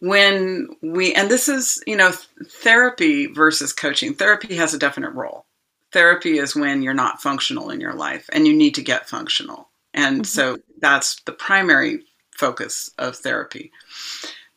When 0.00 0.68
we, 0.82 1.12
and 1.14 1.30
this 1.30 1.48
is, 1.48 1.82
you 1.86 1.96
know, 1.96 2.12
therapy 2.46 3.26
versus 3.26 3.72
coaching, 3.72 4.14
therapy 4.14 4.56
has 4.56 4.74
a 4.74 4.78
definite 4.78 5.12
role 5.12 5.44
therapy 5.92 6.38
is 6.38 6.56
when 6.56 6.82
you're 6.82 6.94
not 6.94 7.22
functional 7.22 7.70
in 7.70 7.80
your 7.80 7.94
life 7.94 8.28
and 8.32 8.46
you 8.46 8.54
need 8.54 8.74
to 8.76 8.82
get 8.82 9.08
functional. 9.08 9.68
And 9.92 10.22
mm-hmm. 10.22 10.24
so 10.24 10.58
that's 10.78 11.20
the 11.22 11.32
primary 11.32 12.04
focus 12.32 12.90
of 12.98 13.16
therapy. 13.16 13.72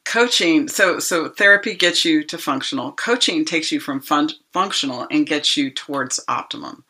Coaching, 0.05 0.67
so 0.67 0.99
so 0.99 1.29
therapy 1.29 1.75
gets 1.75 2.03
you 2.03 2.23
to 2.25 2.37
functional. 2.37 2.91
Coaching 2.91 3.45
takes 3.45 3.71
you 3.71 3.79
from 3.79 4.01
fun, 4.01 4.29
functional 4.51 5.07
and 5.09 5.25
gets 5.25 5.55
you 5.55 5.71
towards 5.71 6.19
optimum. 6.27 6.83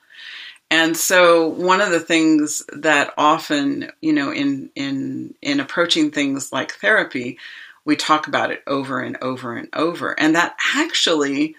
And 0.70 0.98
so 0.98 1.50
one 1.50 1.82
of 1.82 1.92
the 1.92 2.00
things 2.00 2.64
that 2.74 3.14
often, 3.18 3.92
you 4.02 4.14
know, 4.14 4.32
in 4.32 4.72
in 4.76 5.36
in 5.42 5.60
approaching 5.60 6.10
things 6.10 6.52
like 6.52 6.74
therapy, 6.74 7.38
we 7.86 7.96
talk 7.96 8.28
about 8.28 8.52
it 8.52 8.64
over 8.66 9.00
and 9.00 9.18
over 9.22 9.56
and 9.56 9.70
over. 9.74 10.20
And 10.20 10.36
that 10.36 10.56
actually 10.76 11.56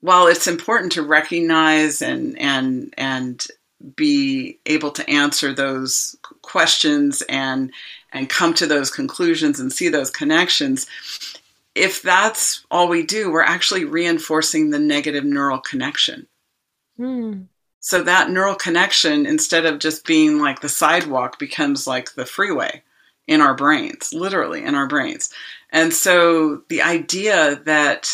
while 0.00 0.26
it's 0.26 0.46
important 0.46 0.92
to 0.92 1.02
recognize 1.02 2.02
and 2.02 2.38
and 2.40 2.92
and 2.96 3.46
be 3.96 4.58
able 4.66 4.90
to 4.90 5.08
answer 5.08 5.54
those 5.54 6.16
questions 6.42 7.22
and 7.28 7.72
and 8.12 8.28
come 8.28 8.52
to 8.54 8.66
those 8.66 8.90
conclusions 8.90 9.58
and 9.58 9.72
see 9.72 9.88
those 9.88 10.10
connections 10.10 10.86
if 11.74 12.02
that's 12.02 12.64
all 12.70 12.88
we 12.88 13.02
do 13.02 13.30
we're 13.30 13.42
actually 13.42 13.84
reinforcing 13.84 14.70
the 14.70 14.78
negative 14.78 15.24
neural 15.24 15.58
connection 15.58 16.26
hmm. 16.96 17.40
So 17.80 18.02
that 18.02 18.30
neural 18.30 18.54
connection 18.54 19.26
instead 19.26 19.64
of 19.66 19.78
just 19.78 20.06
being 20.06 20.38
like 20.38 20.60
the 20.60 20.68
sidewalk 20.68 21.38
becomes 21.38 21.86
like 21.86 22.14
the 22.14 22.26
freeway 22.26 22.82
in 23.26 23.40
our 23.40 23.54
brains 23.54 24.12
literally 24.12 24.62
in 24.62 24.74
our 24.74 24.86
brains. 24.86 25.30
And 25.70 25.92
so 25.92 26.62
the 26.68 26.82
idea 26.82 27.60
that 27.64 28.10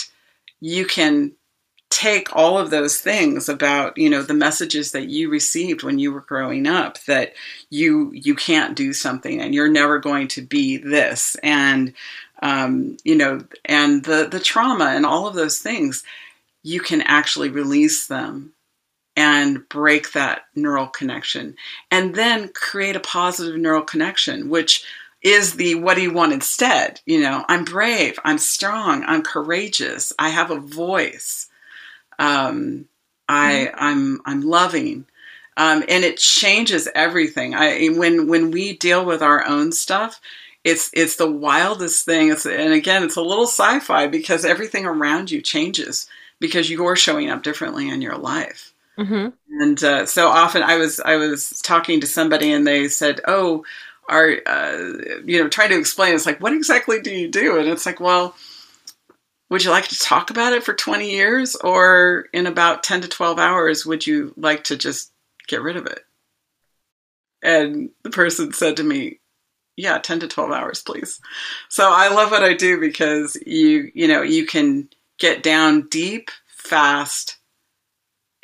you 0.60 0.86
can 0.86 1.32
take 1.90 2.34
all 2.34 2.58
of 2.58 2.70
those 2.70 2.98
things 2.98 3.48
about 3.48 3.96
you 3.96 4.10
know 4.10 4.20
the 4.20 4.34
messages 4.34 4.92
that 4.92 5.08
you 5.08 5.30
received 5.30 5.82
when 5.82 5.98
you 5.98 6.12
were 6.12 6.20
growing 6.20 6.66
up 6.66 7.02
that 7.04 7.32
you 7.70 8.10
you 8.12 8.34
can't 8.34 8.76
do 8.76 8.92
something 8.92 9.40
and 9.40 9.54
you're 9.54 9.70
never 9.70 9.98
going 9.98 10.28
to 10.28 10.42
be 10.42 10.76
this. 10.76 11.36
And 11.42 11.94
um, 12.42 12.96
you 13.04 13.16
know 13.16 13.40
and 13.64 14.04
the 14.04 14.28
the 14.30 14.40
trauma 14.40 14.86
and 14.86 15.06
all 15.06 15.26
of 15.26 15.34
those 15.34 15.58
things 15.58 16.02
you 16.62 16.80
can 16.80 17.00
actually 17.02 17.48
release 17.48 18.08
them 18.08 18.52
and 19.16 19.68
break 19.68 20.12
that 20.12 20.42
neural 20.54 20.86
connection 20.86 21.56
and 21.90 22.14
then 22.14 22.48
create 22.48 22.96
a 22.96 23.00
positive 23.00 23.56
neural 23.56 23.82
connection 23.82 24.48
which 24.48 24.84
is 25.22 25.54
the 25.54 25.74
what 25.74 25.94
do 25.94 26.02
you 26.02 26.12
want 26.12 26.32
instead 26.32 27.00
you 27.06 27.20
know 27.20 27.44
i'm 27.48 27.64
brave 27.64 28.18
i'm 28.24 28.38
strong 28.38 29.02
i'm 29.04 29.22
courageous 29.22 30.12
i 30.18 30.28
have 30.28 30.50
a 30.50 30.60
voice 30.60 31.48
um, 32.18 32.86
I 33.28 33.70
mm-hmm. 33.70 33.84
I'm 33.84 34.20
I'm 34.24 34.40
loving. 34.42 35.06
Um, 35.58 35.82
and 35.88 36.04
it 36.04 36.18
changes 36.18 36.88
everything. 36.94 37.54
I 37.54 37.86
when 37.88 38.28
when 38.28 38.50
we 38.50 38.76
deal 38.76 39.04
with 39.04 39.22
our 39.22 39.46
own 39.46 39.72
stuff, 39.72 40.20
it's 40.64 40.90
it's 40.92 41.16
the 41.16 41.30
wildest 41.30 42.04
thing. 42.04 42.30
It's, 42.30 42.46
and 42.46 42.72
again, 42.72 43.02
it's 43.02 43.16
a 43.16 43.22
little 43.22 43.46
sci-fi 43.46 44.06
because 44.06 44.44
everything 44.44 44.84
around 44.84 45.30
you 45.30 45.40
changes 45.40 46.08
because 46.38 46.70
you're 46.70 46.96
showing 46.96 47.30
up 47.30 47.42
differently 47.42 47.88
in 47.88 48.02
your 48.02 48.18
life. 48.18 48.72
Mm-hmm. 48.99 49.28
And 49.61 49.84
uh, 49.84 50.07
so 50.07 50.28
often, 50.28 50.62
I 50.62 50.76
was 50.76 51.01
I 51.01 51.16
was 51.16 51.61
talking 51.62 52.01
to 52.01 52.07
somebody, 52.07 52.53
and 52.53 52.66
they 52.66 52.88
said, 52.88 53.20
"Oh, 53.26 53.64
are 54.09 54.36
uh, 54.47 55.20
you 55.24 55.42
know 55.42 55.49
trying 55.49 55.70
to 55.70 55.78
explain?" 55.78 56.14
It's 56.14 56.26
like, 56.26 56.40
"What 56.40 56.53
exactly 56.53 57.01
do 57.01 57.11
you 57.11 57.28
do?" 57.28 57.59
And 57.59 57.68
it's 57.68 57.86
like, 57.86 58.01
"Well." 58.01 58.34
would 59.49 59.62
you 59.62 59.70
like 59.70 59.86
to 59.88 59.99
talk 59.99 60.30
about 60.30 60.53
it 60.53 60.64
for 60.64 60.74
20 60.74 61.11
years 61.11 61.55
or 61.57 62.26
in 62.32 62.47
about 62.47 62.82
10 62.82 63.03
to 63.03 63.09
12 63.09 63.38
hours 63.38 63.86
would 63.86 64.07
you 64.07 64.34
like 64.36 64.64
to 64.64 64.76
just 64.76 65.12
get 65.47 65.62
rid 65.62 65.76
of 65.76 65.86
it 65.86 66.01
and 67.42 67.90
the 68.03 68.11
person 68.11 68.53
said 68.53 68.76
to 68.76 68.82
me 68.82 69.20
yeah 69.76 69.99
10 69.99 70.20
to 70.20 70.28
12 70.28 70.51
hours 70.51 70.82
please 70.82 71.20
so 71.68 71.90
i 71.92 72.09
love 72.09 72.30
what 72.30 72.42
i 72.42 72.55
do 72.55 72.80
because 72.80 73.36
you 73.47 73.90
you 73.94 74.09
know 74.09 74.22
you 74.22 74.44
can 74.47 74.88
get 75.18 75.42
down 75.42 75.86
deep 75.88 76.30
fast 76.49 77.36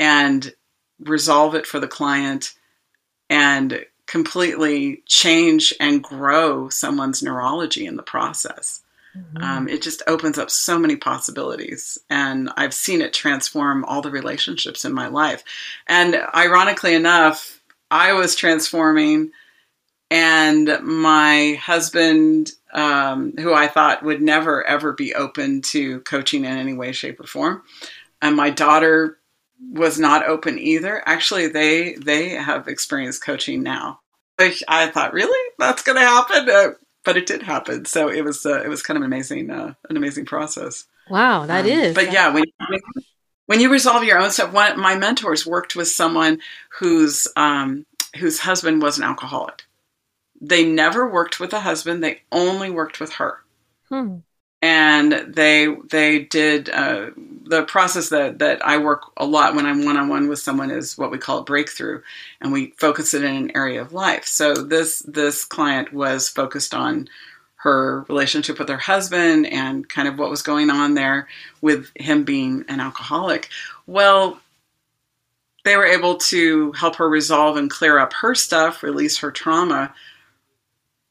and 0.03 0.55
resolve 0.99 1.55
it 1.55 1.67
for 1.67 1.81
the 1.81 1.89
client 1.89 2.55
and 3.31 3.85
completely 4.07 5.03
change 5.07 5.73
and 5.81 6.03
grow 6.03 6.69
someone's 6.69 7.23
neurology 7.23 7.87
in 7.87 7.97
the 7.97 8.03
process 8.03 8.83
Mm-hmm. 9.17 9.43
Um, 9.43 9.69
it 9.69 9.83
just 9.83 10.03
opens 10.07 10.39
up 10.39 10.51
so 10.51 10.79
many 10.79 10.97
possibilities. 10.97 11.99
And 12.09 12.51
I've 12.57 12.75
seen 12.75 13.03
it 13.03 13.13
transform 13.13 13.85
all 13.85 14.01
the 14.01 14.11
relationships 14.11 14.85
in 14.85 14.93
my 14.93 15.09
life. 15.09 15.45
And 15.87 16.17
ironically 16.35 16.95
enough, 16.95 17.61
I 17.91 18.15
was 18.15 18.35
transforming, 18.35 19.33
and 20.11 20.79
my 20.83 21.59
husband, 21.61 22.53
um, 22.73 23.35
who 23.37 23.53
I 23.53 23.69
thought 23.69 24.03
would 24.03 24.23
never, 24.23 24.65
ever 24.65 24.95
be 24.95 25.15
open 25.15 25.61
to 25.63 26.01
coaching 26.01 26.47
in 26.47 26.57
any 26.57 26.73
way, 26.73 26.93
shape, 26.93 27.21
or 27.21 27.27
form, 27.27 27.63
and 28.23 28.35
my 28.35 28.49
daughter 28.49 29.19
was 29.71 29.99
not 29.99 30.27
open 30.27 30.59
either. 30.59 31.03
Actually, 31.07 31.49
they 31.49 31.95
they 31.95 32.31
have 32.31 32.69
experienced 32.69 33.25
coaching 33.25 33.63
now. 33.63 34.01
I 34.67 34.89
thought, 34.89 35.13
really, 35.13 35.51
that's 35.57 35.83
going 35.83 35.99
to 35.99 36.05
happen? 36.05 36.51
Uh, 36.51 36.71
but 37.05 37.17
it 37.17 37.27
did 37.27 37.43
happen. 37.43 37.85
So 37.85 38.09
it 38.09 38.23
was 38.23 38.45
uh, 38.45 38.63
it 38.63 38.69
was 38.69 38.83
kind 38.83 38.97
of 38.97 39.03
an 39.03 39.07
amazing 39.07 39.51
uh, 39.51 39.75
an 39.89 39.97
amazing 39.97 40.25
process. 40.25 40.85
Wow, 41.09 41.47
that 41.47 41.65
um, 41.65 41.71
is. 41.71 41.95
But 41.95 42.13
yeah, 42.13 42.33
when 42.33 42.45
when 43.47 43.61
you 43.61 43.71
resolve 43.71 44.05
your 44.05 44.19
own 44.19 44.31
stuff, 44.31 44.53
one 44.53 44.79
my 44.81 44.97
mentors 44.97 45.47
worked 45.47 45.77
with 45.77 45.89
someone 45.89 46.41
whose 46.79 47.29
um, 47.37 47.87
whose 48.17 48.41
husband 48.41 48.83
was 48.83 48.99
an 48.99 49.05
alcoholic. 49.05 49.63
They 50.41 50.65
never 50.65 51.09
worked 51.09 51.39
with 51.39 51.53
a 51.53 51.61
husband; 51.61 52.03
they 52.03 52.23
only 52.33 52.71
worked 52.71 52.99
with 52.99 53.15
her. 53.15 53.39
Hmm 53.89 54.19
and 54.63 55.35
they 55.35 55.75
they 55.91 56.21
did 56.21 56.71
uh, 56.71 57.11
the 57.53 57.63
process 57.65 58.09
that 58.09 58.39
that 58.39 58.65
I 58.65 58.79
work 58.79 59.03
a 59.19 59.27
lot 59.27 59.55
when 59.55 59.67
I'm 59.67 59.85
one 59.85 59.99
on 59.99 60.09
one 60.09 60.27
with 60.27 60.39
someone 60.39 60.71
is 60.71 60.97
what 60.97 61.11
we 61.11 61.19
call 61.19 61.39
a 61.39 61.45
breakthrough, 61.45 62.01
and 62.41 62.51
we 62.51 62.73
focus 62.79 63.13
it 63.13 63.23
in 63.23 63.37
an 63.37 63.53
area 63.55 63.83
of 63.83 63.93
life. 63.93 64.25
So 64.25 64.55
this 64.55 65.01
this 65.01 65.45
client 65.45 65.93
was 65.93 66.31
focused 66.31 66.73
on 66.73 67.11
her 67.57 68.07
relationship 68.09 68.59
with 68.59 68.71
her 68.71 68.79
husband 68.79 69.47
and 69.49 69.87
kind 69.87 70.09
of 70.09 70.19
what 70.19 70.31
was 70.31 70.41
going 70.41 70.71
on 70.71 70.95
there 70.95 71.29
with 71.61 71.91
him 71.95 72.25
being 72.25 72.65
an 72.69 72.81
alcoholic. 72.81 73.51
Well, 73.87 74.41
they 75.65 75.77
were 75.77 75.85
able 75.85 76.17
to 76.33 76.73
help 76.73 76.97
her 76.97 77.09
resolve 77.09 77.59
and 77.59 77.71
clear 77.71 77.99
up 77.99 78.15
her 78.15 78.35
stuff, 78.35 78.83
release 78.83 79.19
her 79.19 79.31
trauma. 79.31 79.95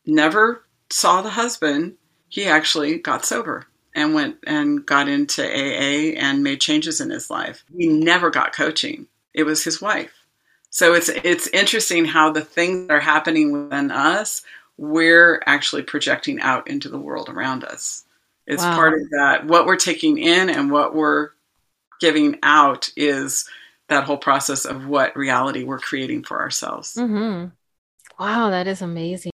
Never 0.07 0.63
saw 0.89 1.21
the 1.21 1.29
husband 1.29 1.97
he 2.29 2.45
actually 2.45 2.97
got 2.97 3.25
sober 3.25 3.67
and 3.95 4.13
went 4.13 4.37
and 4.45 4.85
got 4.85 5.07
into 5.07 5.43
AA 5.43 6.17
and 6.19 6.43
made 6.43 6.61
changes 6.61 7.01
in 7.01 7.09
his 7.09 7.29
life. 7.29 7.63
He 7.75 7.87
never 7.87 8.29
got 8.29 8.53
coaching. 8.53 9.07
It 9.33 9.43
was 9.43 9.63
his 9.63 9.81
wife. 9.81 10.11
So 10.69 10.93
it's 10.93 11.09
it's 11.09 11.47
interesting 11.47 12.05
how 12.05 12.31
the 12.31 12.41
things 12.41 12.87
that 12.87 12.93
are 12.93 12.99
happening 12.99 13.51
within 13.51 13.91
us, 13.91 14.43
we're 14.77 15.41
actually 15.45 15.83
projecting 15.83 16.39
out 16.39 16.67
into 16.67 16.87
the 16.87 16.99
world 16.99 17.27
around 17.29 17.63
us. 17.65 18.05
It's 18.47 18.63
wow. 18.63 18.75
part 18.75 18.93
of 18.93 19.09
that. 19.11 19.45
What 19.45 19.65
we're 19.65 19.75
taking 19.75 20.17
in 20.17 20.49
and 20.49 20.71
what 20.71 20.95
we're 20.95 21.31
giving 21.99 22.39
out 22.41 22.89
is 22.95 23.47
that 23.89 24.05
whole 24.05 24.17
process 24.17 24.65
of 24.65 24.87
what 24.87 25.15
reality 25.15 25.63
we're 25.63 25.79
creating 25.79 26.23
for 26.23 26.39
ourselves. 26.39 26.95
Mm-hmm. 26.95 27.49
Wow, 28.19 28.49
that 28.49 28.67
is 28.67 28.81
amazing. 28.81 29.31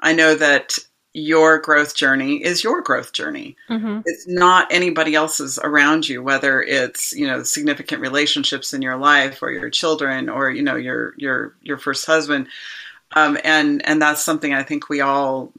I 0.00 0.14
know 0.14 0.34
that 0.34 0.78
your 1.14 1.58
growth 1.58 1.94
journey 1.94 2.42
is 2.42 2.64
your 2.64 2.82
growth 2.82 3.12
journey. 3.12 3.56
Mm-hmm. 3.70 4.00
It's 4.04 4.26
not 4.26 4.66
anybody 4.72 5.14
else's 5.14 5.60
around 5.62 6.08
you, 6.08 6.22
whether 6.22 6.60
it's 6.60 7.12
you 7.12 7.26
know 7.26 7.44
significant 7.44 8.02
relationships 8.02 8.74
in 8.74 8.82
your 8.82 8.96
life 8.96 9.40
or 9.40 9.52
your 9.52 9.70
children 9.70 10.28
or 10.28 10.50
you 10.50 10.62
know 10.62 10.74
your 10.74 11.14
your 11.16 11.54
your 11.62 11.78
first 11.78 12.04
husband, 12.04 12.48
um, 13.12 13.38
and 13.44 13.86
and 13.86 14.02
that's 14.02 14.24
something 14.24 14.52
I 14.52 14.64
think 14.64 14.88
we 14.88 15.00
all 15.00 15.52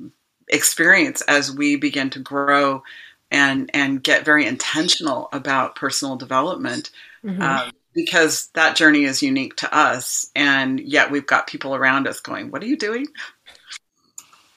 experience 0.50 1.22
as 1.22 1.52
we 1.52 1.78
begin 1.78 2.10
to 2.12 2.20
grow 2.20 2.84
and 3.32 3.72
and 3.74 4.04
get 4.04 4.26
very 4.26 4.46
intentional 4.46 5.30
about 5.32 5.76
personal 5.76 6.18
development. 6.18 6.92
Mm-hmm. 7.24 7.42
Um, 7.42 7.72
because 7.96 8.48
that 8.56 8.76
journey 8.76 9.06
is 9.06 9.24
unique 9.24 9.56
to 9.56 9.74
us, 9.74 10.30
and 10.36 10.82
yet 10.82 11.12
we've 11.12 11.26
got 11.26 11.48
people 11.48 11.74
around 11.74 12.10
us 12.10 12.20
going, 12.20 12.52
"What 12.52 12.62
are 12.62 12.68
you 12.68 12.78
doing?" 12.78 13.08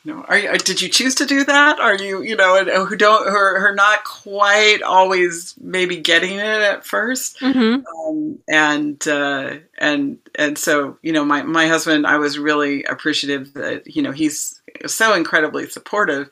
Know, 0.04 0.24
are 0.28 0.38
you, 0.38 0.56
did 0.58 0.80
you 0.80 0.88
choose 0.88 1.14
to 1.16 1.26
do 1.26 1.44
that? 1.44 1.80
Are 1.80 1.96
you, 1.96 2.22
you 2.22 2.36
know, 2.36 2.64
who 2.86 2.96
don't, 2.96 3.28
who 3.28 3.34
are, 3.34 3.58
who 3.58 3.66
are 3.66 3.74
not 3.74 4.04
quite 4.04 4.80
always 4.82 5.54
maybe 5.60 5.96
getting 5.96 6.36
it 6.36 6.44
at 6.44 6.84
1st 6.84 7.38
mm-hmm. 7.38 8.08
um, 8.08 8.38
and 8.48 9.08
uh, 9.08 9.56
and 9.78 10.18
and 10.36 10.56
so, 10.56 10.98
you 11.02 11.12
know, 11.12 11.24
my 11.24 11.42
my 11.42 11.66
husband, 11.66 12.06
I 12.06 12.18
was 12.18 12.38
really 12.38 12.84
appreciative 12.84 13.54
that 13.54 13.94
you 13.94 14.02
know 14.02 14.12
he's 14.12 14.60
so 14.86 15.14
incredibly 15.14 15.68
supportive, 15.68 16.30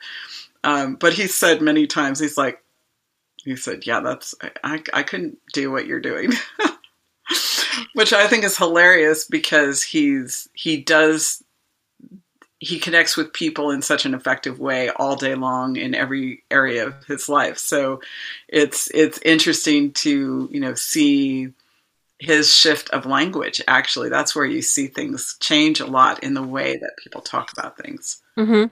um, 0.63 0.95
but 0.95 1.13
he 1.13 1.27
said 1.27 1.61
many 1.61 1.87
times, 1.87 2.19
he's 2.19 2.37
like, 2.37 2.63
he 3.43 3.55
said, 3.55 3.85
yeah, 3.85 3.99
that's 3.99 4.33
I 4.63 4.81
I 4.93 5.03
couldn't 5.03 5.37
do 5.53 5.71
what 5.71 5.87
you're 5.87 5.99
doing. 5.99 6.31
Which 7.93 8.11
I 8.11 8.27
think 8.27 8.43
is 8.43 8.57
hilarious 8.57 9.25
because 9.25 9.83
he's 9.83 10.49
he 10.53 10.77
does 10.77 11.43
he 12.59 12.79
connects 12.79 13.15
with 13.15 13.33
people 13.33 13.71
in 13.71 13.81
such 13.81 14.05
an 14.05 14.13
effective 14.13 14.59
way 14.59 14.89
all 14.89 15.15
day 15.15 15.35
long 15.35 15.75
in 15.75 15.93
every 15.93 16.43
area 16.49 16.87
of 16.87 17.05
his 17.05 17.29
life. 17.29 17.57
So 17.57 18.01
it's 18.47 18.89
it's 18.93 19.19
interesting 19.23 19.91
to 19.93 20.49
you 20.51 20.59
know 20.59 20.73
see 20.73 21.53
his 22.19 22.53
shift 22.53 22.89
of 22.89 23.05
language. 23.05 23.61
Actually, 23.67 24.09
that's 24.09 24.35
where 24.35 24.45
you 24.45 24.61
see 24.61 24.87
things 24.87 25.37
change 25.39 25.79
a 25.79 25.85
lot 25.85 26.23
in 26.23 26.33
the 26.33 26.43
way 26.43 26.77
that 26.77 26.97
people 26.97 27.21
talk 27.21 27.51
about 27.53 27.77
things. 27.77 28.21
Mm-hmm. 28.37 28.65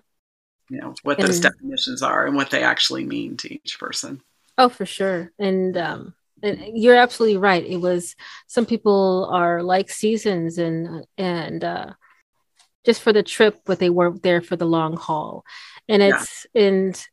You 0.74 0.82
know 0.82 0.96
what 1.04 1.20
those 1.20 1.40
definitions 1.40 2.02
are 2.02 2.26
and 2.26 2.36
what 2.36 2.50
they 2.50 2.64
actually 2.64 3.06
mean 3.06 3.38
to 3.38 3.54
each 3.54 3.80
person. 3.80 4.22
Oh, 4.58 4.70
for 4.70 4.88
sure, 4.88 5.32
and 5.38 5.78
um, 5.78 6.16
and 6.42 6.60
you're 6.74 6.96
absolutely 6.96 7.38
right. 7.38 7.64
It 7.64 7.78
was 7.78 8.16
some 8.48 8.66
people 8.66 9.30
are 9.32 9.62
like 9.62 9.92
seasons, 9.92 10.58
and 10.58 11.06
and 11.20 11.64
uh, 11.64 11.94
just 12.86 13.02
for 13.02 13.14
the 13.14 13.24
trip, 13.24 13.62
but 13.66 13.80
they 13.80 13.90
weren't 13.90 14.24
there 14.24 14.42
for 14.42 14.56
the 14.56 14.66
long 14.66 14.96
haul. 14.96 15.44
And 15.88 16.02
it's 16.02 16.48
yeah. 16.54 16.64
and 16.64 17.08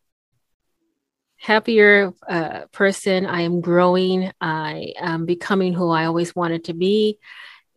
happier 1.37 2.13
uh, 2.29 2.67
person. 2.73 3.27
I 3.27 3.43
am 3.43 3.61
growing. 3.61 4.31
I 4.41 4.95
am 4.99 5.27
becoming 5.27 5.75
who 5.75 5.91
I 5.91 6.05
always 6.05 6.35
wanted 6.37 6.65
to 6.65 6.73
be. 6.73 7.19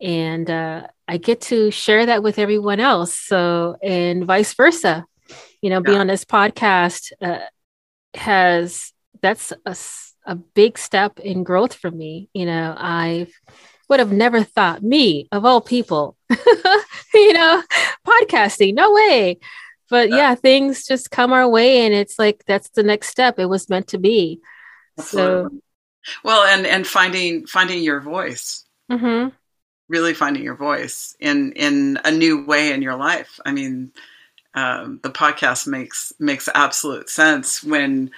And 0.00 0.48
uh, 0.48 0.86
I 1.08 1.16
get 1.16 1.40
to 1.42 1.70
share 1.70 2.06
that 2.06 2.22
with 2.22 2.38
everyone 2.38 2.80
else. 2.80 3.18
So, 3.18 3.76
and 3.82 4.24
vice 4.24 4.54
versa. 4.54 5.04
You 5.60 5.70
know, 5.70 5.82
yeah. 5.84 5.92
be 5.92 5.96
on 5.96 6.06
this 6.06 6.24
podcast 6.24 7.12
uh, 7.20 7.40
has 8.14 8.92
that's 9.20 9.52
a, 9.64 9.76
a 10.24 10.36
big 10.36 10.78
step 10.78 11.18
in 11.18 11.42
growth 11.42 11.74
for 11.74 11.90
me. 11.90 12.28
You 12.32 12.46
know, 12.46 12.74
I've 12.76 13.32
would 13.88 14.00
have 14.00 14.12
never 14.12 14.42
thought 14.42 14.82
me 14.82 15.28
of 15.32 15.44
all 15.44 15.60
people, 15.60 16.16
you 17.20 17.32
know, 17.32 17.62
podcasting, 18.06 18.74
no 18.74 18.92
way. 18.92 19.38
But 19.88 20.10
yeah, 20.10 20.34
things 20.34 20.84
just 20.84 21.10
come 21.10 21.32
our 21.32 21.48
way 21.48 21.86
and 21.86 21.94
it's 21.94 22.18
like 22.18 22.44
that's 22.46 22.70
the 22.70 22.82
next 22.82 23.08
step. 23.08 23.38
It 23.38 23.46
was 23.46 23.68
meant 23.68 23.88
to 23.88 23.98
be. 23.98 24.40
So 24.98 25.50
well, 26.24 26.44
and 26.44 26.66
and 26.66 26.86
finding 26.86 27.46
finding 27.46 27.82
your 27.82 28.00
voice. 28.00 28.64
Mm-hmm. 28.90 29.28
Really 29.88 30.14
finding 30.14 30.42
your 30.42 30.56
voice 30.56 31.16
in 31.20 31.52
in 31.52 31.98
a 32.04 32.10
new 32.10 32.44
way 32.44 32.72
in 32.72 32.82
your 32.82 32.96
life. 32.96 33.38
I 33.44 33.52
mean, 33.52 33.92
um, 34.56 35.00
the 35.02 35.10
podcast 35.10 35.66
makes 35.66 36.12
makes 36.18 36.48
absolute 36.54 37.08
sense 37.10 37.62
when 37.62 38.10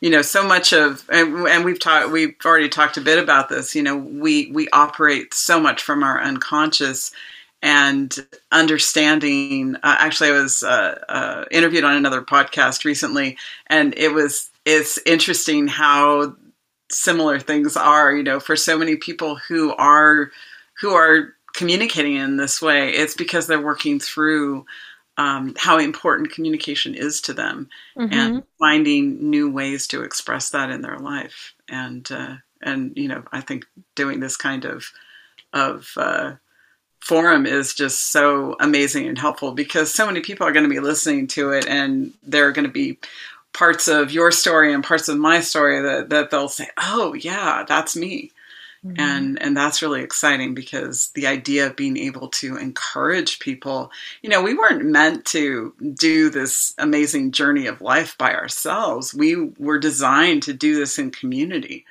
you 0.00 0.10
know 0.10 0.22
so 0.22 0.46
much 0.46 0.72
of 0.72 1.08
and, 1.08 1.48
and 1.48 1.64
we've 1.64 1.80
talked 1.80 2.12
we've 2.12 2.36
already 2.44 2.68
talked 2.68 2.98
a 2.98 3.00
bit 3.00 3.18
about 3.18 3.48
this 3.48 3.74
you 3.74 3.82
know 3.82 3.96
we 3.96 4.52
we 4.52 4.68
operate 4.74 5.32
so 5.32 5.58
much 5.58 5.82
from 5.82 6.02
our 6.02 6.20
unconscious 6.20 7.12
and 7.62 8.26
understanding 8.52 9.76
uh, 9.76 9.96
actually 9.98 10.30
i 10.30 10.32
was 10.32 10.62
uh, 10.62 10.98
uh, 11.08 11.44
interviewed 11.50 11.84
on 11.84 11.96
another 11.96 12.22
podcast 12.22 12.84
recently 12.84 13.36
and 13.68 13.94
it 13.96 14.12
was 14.12 14.50
it's 14.64 14.98
interesting 15.06 15.66
how 15.66 16.34
similar 16.90 17.38
things 17.38 17.76
are 17.76 18.14
you 18.14 18.22
know 18.22 18.40
for 18.40 18.56
so 18.56 18.78
many 18.78 18.96
people 18.96 19.36
who 19.48 19.74
are 19.74 20.30
who 20.80 20.90
are 20.90 21.34
communicating 21.54 22.16
in 22.16 22.36
this 22.36 22.60
way 22.60 22.90
it's 22.90 23.14
because 23.14 23.46
they're 23.46 23.60
working 23.60 23.98
through 23.98 24.64
um, 25.18 25.54
how 25.56 25.78
important 25.78 26.30
communication 26.30 26.94
is 26.94 27.22
to 27.22 27.32
them 27.32 27.68
mm-hmm. 27.96 28.12
and 28.12 28.42
finding 28.58 29.30
new 29.30 29.50
ways 29.50 29.86
to 29.86 30.02
express 30.02 30.50
that 30.50 30.70
in 30.70 30.82
their 30.82 30.98
life 30.98 31.54
and 31.68 32.10
uh, 32.12 32.36
and 32.62 32.92
you 32.96 33.08
know 33.08 33.22
I 33.32 33.40
think 33.40 33.64
doing 33.94 34.20
this 34.20 34.36
kind 34.36 34.64
of 34.64 34.90
of 35.52 35.90
uh, 35.96 36.34
forum 37.06 37.46
is 37.46 37.74
just 37.74 38.10
so 38.10 38.56
amazing 38.60 39.06
and 39.06 39.18
helpful 39.18 39.52
because 39.52 39.92
so 39.92 40.06
many 40.06 40.20
people 40.20 40.46
are 40.46 40.52
going 40.52 40.68
to 40.68 40.74
be 40.74 40.80
listening 40.80 41.26
to 41.26 41.50
it 41.50 41.66
and 41.66 42.12
there 42.22 42.46
are 42.46 42.52
going 42.52 42.66
to 42.66 42.70
be 42.70 42.98
parts 43.52 43.88
of 43.88 44.10
your 44.10 44.30
story 44.30 44.74
and 44.74 44.84
parts 44.84 45.08
of 45.08 45.16
my 45.16 45.40
story 45.40 45.80
that, 45.80 46.10
that 46.10 46.30
they'll 46.30 46.48
say 46.48 46.68
oh 46.78 47.14
yeah 47.14 47.64
that's 47.66 47.96
me 47.96 48.30
Mm-hmm. 48.86 49.00
And 49.00 49.42
and 49.42 49.56
that's 49.56 49.82
really 49.82 50.02
exciting 50.02 50.54
because 50.54 51.10
the 51.14 51.26
idea 51.26 51.66
of 51.66 51.76
being 51.76 51.96
able 51.96 52.28
to 52.28 52.56
encourage 52.56 53.38
people, 53.38 53.90
you 54.22 54.28
know, 54.28 54.42
we 54.42 54.54
weren't 54.54 54.84
meant 54.84 55.24
to 55.26 55.74
do 55.94 56.30
this 56.30 56.74
amazing 56.78 57.32
journey 57.32 57.66
of 57.66 57.80
life 57.80 58.16
by 58.18 58.34
ourselves. 58.34 59.14
We 59.14 59.34
were 59.58 59.78
designed 59.78 60.44
to 60.44 60.52
do 60.52 60.76
this 60.76 60.98
in 60.98 61.10
community. 61.10 61.84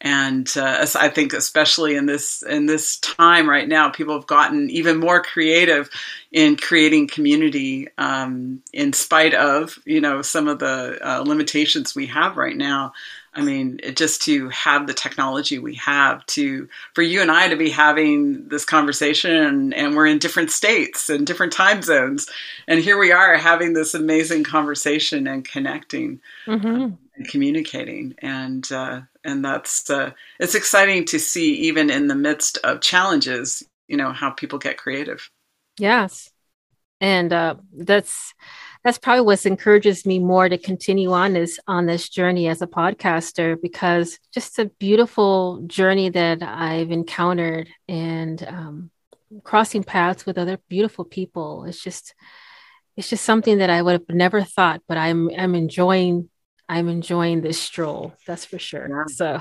And 0.00 0.50
uh, 0.56 0.86
I 0.98 1.08
think, 1.10 1.34
especially 1.34 1.94
in 1.94 2.06
this 2.06 2.42
in 2.42 2.64
this 2.64 2.96
time 2.98 3.48
right 3.48 3.68
now, 3.68 3.90
people 3.90 4.14
have 4.14 4.26
gotten 4.26 4.70
even 4.70 4.96
more 4.96 5.22
creative 5.22 5.90
in 6.32 6.56
creating 6.56 7.08
community, 7.08 7.88
um, 7.98 8.62
in 8.72 8.94
spite 8.94 9.34
of 9.34 9.78
you 9.84 10.00
know 10.00 10.22
some 10.22 10.48
of 10.48 10.58
the 10.58 10.98
uh, 11.02 11.20
limitations 11.20 11.94
we 11.94 12.06
have 12.06 12.38
right 12.38 12.56
now. 12.56 12.92
I 13.34 13.42
mean, 13.42 13.78
it, 13.82 13.96
just 13.96 14.22
to 14.22 14.48
have 14.48 14.86
the 14.86 14.94
technology 14.94 15.58
we 15.58 15.76
have 15.76 16.26
to, 16.26 16.68
for 16.94 17.02
you 17.02 17.22
and 17.22 17.30
I 17.30 17.48
to 17.48 17.56
be 17.56 17.70
having 17.70 18.48
this 18.48 18.64
conversation 18.64 19.30
and, 19.30 19.74
and 19.74 19.94
we're 19.94 20.06
in 20.06 20.18
different 20.18 20.50
states 20.50 21.08
and 21.08 21.26
different 21.26 21.52
time 21.52 21.82
zones. 21.82 22.28
And 22.66 22.80
here 22.80 22.98
we 22.98 23.12
are 23.12 23.36
having 23.36 23.72
this 23.72 23.94
amazing 23.94 24.42
conversation 24.42 25.28
and 25.28 25.44
connecting 25.44 26.20
mm-hmm. 26.44 26.66
um, 26.66 26.98
and 27.14 27.28
communicating. 27.28 28.16
And, 28.18 28.70
uh, 28.72 29.02
and 29.24 29.44
that's, 29.44 29.88
uh, 29.90 30.10
it's 30.38 30.54
exciting 30.54 31.04
to 31.06 31.18
see 31.18 31.54
even 31.54 31.90
in 31.90 32.06
the 32.06 32.14
midst 32.14 32.58
of 32.58 32.80
challenges, 32.80 33.62
you 33.88 33.96
know, 33.96 34.12
how 34.12 34.30
people 34.30 34.58
get 34.58 34.78
creative. 34.78 35.30
Yes. 35.78 36.30
And, 37.00 37.32
uh, 37.32 37.56
that's, 37.72 38.34
that's 38.82 38.98
probably 38.98 39.22
what 39.22 39.44
encourages 39.44 40.06
me 40.06 40.18
more 40.18 40.48
to 40.48 40.56
continue 40.56 41.12
on 41.12 41.34
this 41.34 41.58
on 41.66 41.86
this 41.86 42.08
journey 42.08 42.48
as 42.48 42.62
a 42.62 42.66
podcaster 42.66 43.60
because 43.60 44.18
just 44.32 44.58
a 44.58 44.66
beautiful 44.78 45.62
journey 45.66 46.08
that 46.08 46.42
I've 46.42 46.90
encountered 46.90 47.68
and 47.88 48.42
um, 48.42 48.90
crossing 49.44 49.84
paths 49.84 50.24
with 50.24 50.38
other 50.38 50.58
beautiful 50.68 51.04
people. 51.04 51.64
It's 51.64 51.82
just 51.82 52.14
it's 52.96 53.10
just 53.10 53.24
something 53.24 53.58
that 53.58 53.70
I 53.70 53.82
would 53.82 53.92
have 53.92 54.16
never 54.16 54.42
thought, 54.42 54.80
but 54.88 54.96
I'm 54.96 55.30
I'm 55.36 55.54
enjoying 55.54 56.29
I'm 56.70 56.88
enjoying 56.88 57.40
this 57.40 57.60
stroll. 57.60 58.14
That's 58.28 58.44
for 58.44 58.60
sure. 58.60 58.88
Yeah. 58.88 59.04
So. 59.08 59.40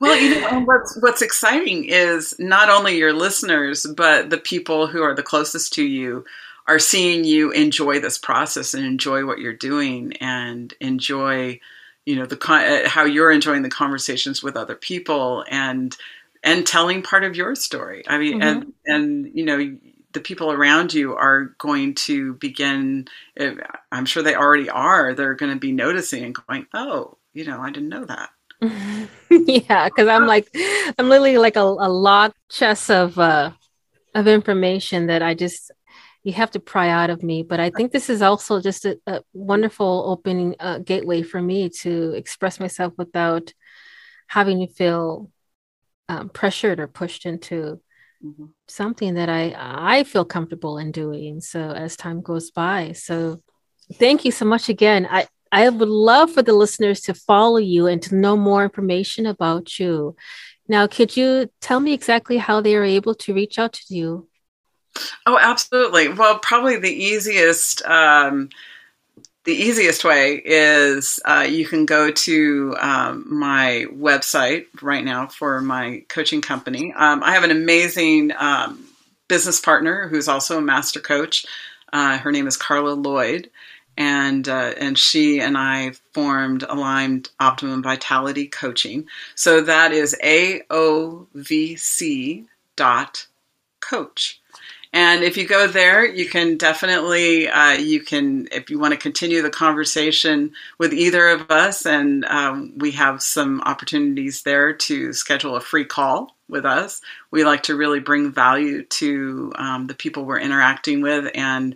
well, 0.00 0.20
you 0.20 0.40
know, 0.50 0.60
what's 0.64 0.98
what's 1.00 1.22
exciting 1.22 1.84
is 1.84 2.34
not 2.40 2.68
only 2.68 2.98
your 2.98 3.12
listeners, 3.12 3.86
but 3.96 4.28
the 4.28 4.38
people 4.38 4.88
who 4.88 5.02
are 5.02 5.14
the 5.14 5.22
closest 5.22 5.72
to 5.74 5.84
you 5.84 6.24
are 6.66 6.80
seeing 6.80 7.22
you 7.22 7.52
enjoy 7.52 8.00
this 8.00 8.18
process 8.18 8.74
and 8.74 8.84
enjoy 8.84 9.24
what 9.24 9.38
you're 9.38 9.52
doing 9.52 10.14
and 10.14 10.74
enjoy 10.80 11.60
you 12.04 12.16
know 12.16 12.26
the 12.26 12.38
uh, 12.50 12.88
how 12.88 13.04
you're 13.04 13.30
enjoying 13.30 13.62
the 13.62 13.70
conversations 13.70 14.42
with 14.42 14.56
other 14.56 14.74
people 14.74 15.44
and 15.48 15.96
and 16.42 16.66
telling 16.66 17.02
part 17.02 17.24
of 17.24 17.36
your 17.36 17.54
story 17.54 18.02
i 18.08 18.18
mean 18.18 18.40
mm-hmm. 18.40 18.62
and 18.62 18.72
and 18.86 19.30
you 19.34 19.44
know 19.44 19.78
the 20.14 20.20
people 20.20 20.50
around 20.50 20.94
you 20.94 21.14
are 21.14 21.54
going 21.58 21.94
to 21.94 22.34
begin 22.34 23.06
eh, 23.36 23.54
i'm 23.92 24.06
sure 24.06 24.22
they 24.22 24.34
already 24.34 24.70
are 24.70 25.14
they're 25.14 25.34
going 25.34 25.52
to 25.52 25.58
be 25.58 25.72
noticing 25.72 26.24
and 26.24 26.36
going 26.46 26.66
oh 26.74 27.16
you 27.32 27.44
know 27.44 27.60
i 27.60 27.70
didn't 27.70 27.88
know 27.88 28.04
that 28.04 28.30
yeah 29.30 29.88
because 29.88 30.08
i'm 30.08 30.26
like 30.26 30.48
i'm 30.98 31.08
literally 31.08 31.36
like 31.36 31.56
a, 31.56 31.60
a 31.60 31.88
locked 31.88 32.38
chest 32.50 32.90
of 32.90 33.18
uh 33.18 33.50
of 34.14 34.26
information 34.26 35.06
that 35.06 35.22
i 35.22 35.34
just 35.34 35.70
you 36.24 36.32
have 36.32 36.50
to 36.52 36.60
pry 36.60 36.88
out 36.88 37.10
of 37.10 37.22
me. 37.22 37.42
But 37.42 37.60
I 37.60 37.70
think 37.70 37.92
this 37.92 38.08
is 38.08 38.22
also 38.22 38.60
just 38.60 38.86
a, 38.86 38.98
a 39.06 39.20
wonderful 39.34 40.04
opening 40.06 40.56
uh, 40.58 40.78
gateway 40.78 41.22
for 41.22 41.40
me 41.40 41.68
to 41.80 42.12
express 42.14 42.58
myself 42.58 42.94
without 42.96 43.52
having 44.26 44.66
to 44.66 44.72
feel 44.72 45.30
um, 46.08 46.30
pressured 46.30 46.80
or 46.80 46.88
pushed 46.88 47.26
into 47.26 47.80
mm-hmm. 48.24 48.46
something 48.66 49.14
that 49.14 49.28
I 49.28 49.54
I 49.56 50.04
feel 50.04 50.24
comfortable 50.24 50.78
in 50.78 50.92
doing. 50.92 51.40
So 51.40 51.60
as 51.60 51.96
time 51.96 52.22
goes 52.22 52.50
by, 52.50 52.92
so 52.92 53.42
thank 53.94 54.24
you 54.24 54.32
so 54.32 54.44
much 54.44 54.68
again. 54.68 55.06
I 55.10 55.26
I 55.52 55.68
would 55.68 55.88
love 55.88 56.32
for 56.32 56.42
the 56.42 56.52
listeners 56.52 57.00
to 57.02 57.14
follow 57.14 57.58
you 57.58 57.86
and 57.86 58.02
to 58.02 58.16
know 58.16 58.36
more 58.36 58.64
information 58.64 59.26
about 59.26 59.78
you. 59.78 60.16
Now, 60.66 60.86
could 60.86 61.16
you 61.16 61.50
tell 61.60 61.78
me 61.78 61.92
exactly 61.92 62.38
how 62.38 62.60
they 62.60 62.74
are 62.74 62.84
able 62.84 63.14
to 63.16 63.34
reach 63.34 63.58
out 63.58 63.74
to 63.74 63.94
you? 63.94 64.28
Oh, 65.26 65.38
absolutely. 65.38 66.08
Well, 66.08 66.38
probably 66.38 66.78
the 66.78 66.92
easiest. 66.92 67.84
Um, 67.84 68.48
the 69.44 69.52
easiest 69.52 70.04
way 70.04 70.42
is 70.44 71.20
uh, 71.24 71.46
you 71.48 71.66
can 71.66 71.86
go 71.86 72.10
to 72.10 72.76
um, 72.80 73.24
my 73.28 73.86
website 73.92 74.66
right 74.82 75.04
now 75.04 75.26
for 75.26 75.60
my 75.60 76.02
coaching 76.08 76.40
company. 76.40 76.92
Um, 76.96 77.22
I 77.22 77.32
have 77.32 77.44
an 77.44 77.50
amazing 77.50 78.32
um, 78.38 78.86
business 79.28 79.60
partner 79.60 80.08
who's 80.08 80.28
also 80.28 80.58
a 80.58 80.62
master 80.62 81.00
coach. 81.00 81.46
Uh, 81.92 82.18
her 82.18 82.32
name 82.32 82.46
is 82.46 82.56
Carla 82.56 82.94
Lloyd, 82.94 83.50
and 83.96 84.48
uh, 84.48 84.72
and 84.78 84.98
she 84.98 85.40
and 85.40 85.56
I 85.56 85.92
formed 86.12 86.64
Aligned 86.64 87.30
Optimum 87.38 87.82
Vitality 87.82 88.48
Coaching. 88.48 89.06
So 89.34 89.60
that 89.60 89.92
is 89.92 90.16
A 90.22 90.62
O 90.70 91.26
V 91.34 91.76
C 91.76 92.46
dot 92.76 93.26
coach. 93.80 94.40
And 94.94 95.24
if 95.24 95.36
you 95.36 95.44
go 95.44 95.66
there, 95.66 96.06
you 96.06 96.28
can 96.28 96.56
definitely, 96.56 97.48
uh, 97.48 97.72
you 97.72 98.00
can, 98.00 98.46
if 98.52 98.70
you 98.70 98.78
want 98.78 98.92
to 98.92 98.96
continue 98.96 99.42
the 99.42 99.50
conversation 99.50 100.52
with 100.78 100.92
either 100.92 101.30
of 101.30 101.50
us, 101.50 101.84
and 101.84 102.24
um, 102.26 102.72
we 102.76 102.92
have 102.92 103.20
some 103.20 103.60
opportunities 103.62 104.42
there 104.42 104.72
to 104.72 105.12
schedule 105.12 105.56
a 105.56 105.60
free 105.60 105.84
call 105.84 106.36
with 106.48 106.64
us. 106.64 107.00
We 107.32 107.42
like 107.42 107.64
to 107.64 107.74
really 107.74 107.98
bring 107.98 108.30
value 108.30 108.84
to 108.84 109.52
um, 109.56 109.88
the 109.88 109.94
people 109.94 110.24
we're 110.24 110.38
interacting 110.38 111.02
with 111.02 111.28
and 111.34 111.74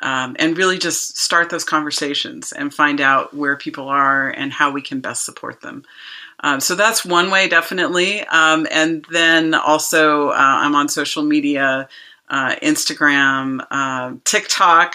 um, 0.00 0.36
and 0.38 0.56
really 0.56 0.78
just 0.78 1.16
start 1.16 1.50
those 1.50 1.64
conversations 1.64 2.52
and 2.52 2.74
find 2.74 3.00
out 3.00 3.34
where 3.34 3.56
people 3.56 3.88
are 3.88 4.30
and 4.30 4.52
how 4.52 4.70
we 4.70 4.82
can 4.82 5.00
best 5.00 5.24
support 5.24 5.60
them. 5.60 5.84
Um, 6.40 6.58
so 6.58 6.74
that's 6.74 7.04
one 7.04 7.30
way, 7.30 7.48
definitely. 7.48 8.20
Um, 8.26 8.66
and 8.70 9.04
then 9.10 9.54
also, 9.54 10.30
uh, 10.30 10.34
I'm 10.36 10.74
on 10.74 10.88
social 10.88 11.22
media 11.22 11.88
uh, 12.32 12.56
Instagram, 12.62 13.64
uh, 13.70 14.14
TikTok. 14.24 14.94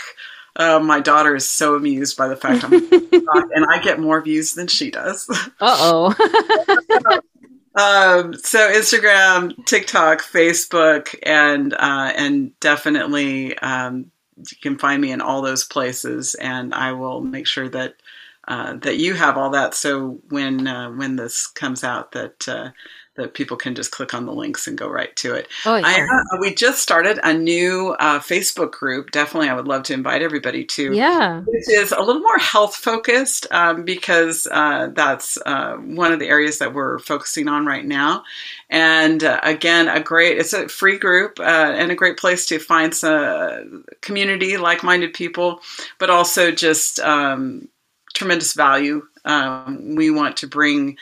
Uh, 0.55 0.79
my 0.79 0.99
daughter 0.99 1.35
is 1.35 1.47
so 1.47 1.75
amused 1.75 2.17
by 2.17 2.27
the 2.27 2.35
fact 2.35 2.63
I'm 2.63 2.73
and 3.53 3.65
I 3.69 3.79
get 3.81 3.99
more 3.99 4.19
views 4.21 4.55
than 4.55 4.67
she 4.67 4.91
does. 4.91 5.29
Uh 5.61 5.77
oh. 5.79 7.21
um, 7.75 8.33
so 8.33 8.71
Instagram, 8.71 9.53
TikTok, 9.65 10.21
Facebook, 10.23 11.15
and 11.23 11.73
uh, 11.73 12.11
and 12.15 12.59
definitely 12.59 13.57
um, 13.59 14.11
you 14.35 14.57
can 14.61 14.79
find 14.79 14.99
me 14.99 15.11
in 15.11 15.21
all 15.21 15.43
those 15.43 15.63
places, 15.63 16.33
and 16.35 16.73
I 16.73 16.93
will 16.93 17.21
make 17.21 17.45
sure 17.45 17.69
that 17.69 17.95
uh, 18.47 18.77
that 18.77 18.97
you 18.97 19.13
have 19.13 19.37
all 19.37 19.51
that. 19.51 19.75
So 19.75 20.19
when 20.29 20.67
uh, 20.67 20.89
when 20.91 21.17
this 21.17 21.45
comes 21.45 21.83
out, 21.83 22.13
that 22.13 22.47
uh, 22.47 22.71
that 23.17 23.33
people 23.33 23.57
can 23.57 23.75
just 23.75 23.91
click 23.91 24.13
on 24.13 24.25
the 24.25 24.33
links 24.33 24.67
and 24.67 24.77
go 24.77 24.87
right 24.87 25.13
to 25.17 25.33
it. 25.33 25.47
Oh, 25.65 25.75
yeah. 25.75 25.85
I, 25.85 26.01
uh, 26.01 26.37
we 26.39 26.53
just 26.53 26.81
started 26.81 27.19
a 27.23 27.33
new 27.33 27.95
uh, 27.99 28.19
Facebook 28.19 28.71
group. 28.71 29.11
Definitely, 29.11 29.49
I 29.49 29.53
would 29.53 29.67
love 29.67 29.83
to 29.83 29.93
invite 29.93 30.21
everybody 30.21 30.63
to. 30.65 30.93
Yeah, 30.93 31.41
which 31.41 31.67
is 31.67 31.91
a 31.91 32.01
little 32.01 32.21
more 32.21 32.37
health 32.37 32.75
focused 32.75 33.47
um, 33.51 33.83
because 33.83 34.47
uh, 34.51 34.89
that's 34.93 35.37
uh, 35.45 35.75
one 35.77 36.13
of 36.13 36.19
the 36.19 36.27
areas 36.27 36.59
that 36.59 36.73
we're 36.73 36.99
focusing 36.99 37.47
on 37.47 37.65
right 37.65 37.85
now. 37.85 38.23
And 38.69 39.23
uh, 39.23 39.39
again, 39.43 39.89
a 39.89 39.99
great 39.99 40.37
it's 40.37 40.53
a 40.53 40.69
free 40.69 40.99
group 40.99 41.39
uh, 41.39 41.43
and 41.43 41.91
a 41.91 41.95
great 41.95 42.17
place 42.17 42.45
to 42.47 42.59
find 42.59 42.93
some 42.93 43.83
community, 44.01 44.57
like 44.57 44.83
minded 44.83 45.13
people, 45.13 45.61
but 45.97 46.11
also 46.11 46.51
just 46.51 46.99
um, 46.99 47.67
tremendous 48.13 48.53
value. 48.53 49.05
Um, 49.25 49.95
we 49.95 50.11
want 50.11 50.37
to 50.37 50.47
bring. 50.47 50.97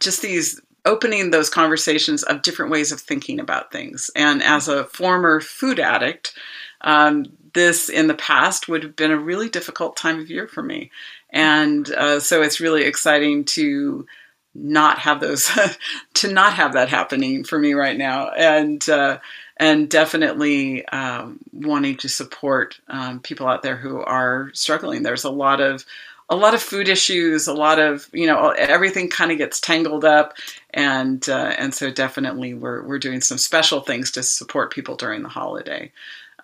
just 0.00 0.22
these 0.22 0.60
opening 0.88 1.30
those 1.30 1.50
conversations 1.50 2.22
of 2.22 2.42
different 2.42 2.72
ways 2.72 2.90
of 2.90 3.00
thinking 3.00 3.38
about 3.38 3.70
things. 3.70 4.10
And 4.16 4.42
as 4.42 4.68
a 4.68 4.84
former 4.84 5.40
food 5.40 5.78
addict, 5.78 6.34
um, 6.80 7.26
this 7.52 7.88
in 7.88 8.06
the 8.06 8.14
past 8.14 8.68
would 8.68 8.82
have 8.82 8.96
been 8.96 9.10
a 9.10 9.18
really 9.18 9.50
difficult 9.50 9.96
time 9.96 10.18
of 10.18 10.30
year 10.30 10.48
for 10.48 10.62
me. 10.62 10.90
And 11.30 11.88
uh, 11.90 12.20
so 12.20 12.40
it's 12.40 12.60
really 12.60 12.84
exciting 12.84 13.44
to 13.56 14.06
not 14.54 14.98
have 14.98 15.20
those, 15.20 15.50
to 16.14 16.32
not 16.32 16.54
have 16.54 16.72
that 16.72 16.88
happening 16.88 17.44
for 17.44 17.58
me 17.58 17.74
right 17.74 17.96
now. 17.96 18.30
And, 18.30 18.88
uh, 18.88 19.18
and 19.58 19.90
definitely 19.90 20.86
um, 20.86 21.40
wanting 21.52 21.96
to 21.98 22.08
support 22.08 22.80
um, 22.88 23.20
people 23.20 23.46
out 23.46 23.62
there 23.62 23.76
who 23.76 24.00
are 24.00 24.50
struggling. 24.54 25.02
There's 25.02 25.24
a 25.24 25.30
lot 25.30 25.60
of 25.60 25.84
a 26.30 26.36
lot 26.36 26.54
of 26.54 26.62
food 26.62 26.88
issues, 26.88 27.46
a 27.46 27.54
lot 27.54 27.78
of 27.78 28.08
you 28.12 28.26
know 28.26 28.50
everything 28.50 29.08
kind 29.08 29.32
of 29.32 29.38
gets 29.38 29.60
tangled 29.60 30.04
up, 30.04 30.34
and 30.78 31.28
uh, 31.28 31.54
and 31.58 31.74
so 31.74 31.90
definitely 31.90 32.54
we're 32.54 32.84
we're 32.84 33.00
doing 33.00 33.20
some 33.20 33.36
special 33.36 33.80
things 33.80 34.12
to 34.12 34.22
support 34.22 34.72
people 34.72 34.94
during 34.94 35.22
the 35.24 35.28
holiday. 35.28 35.90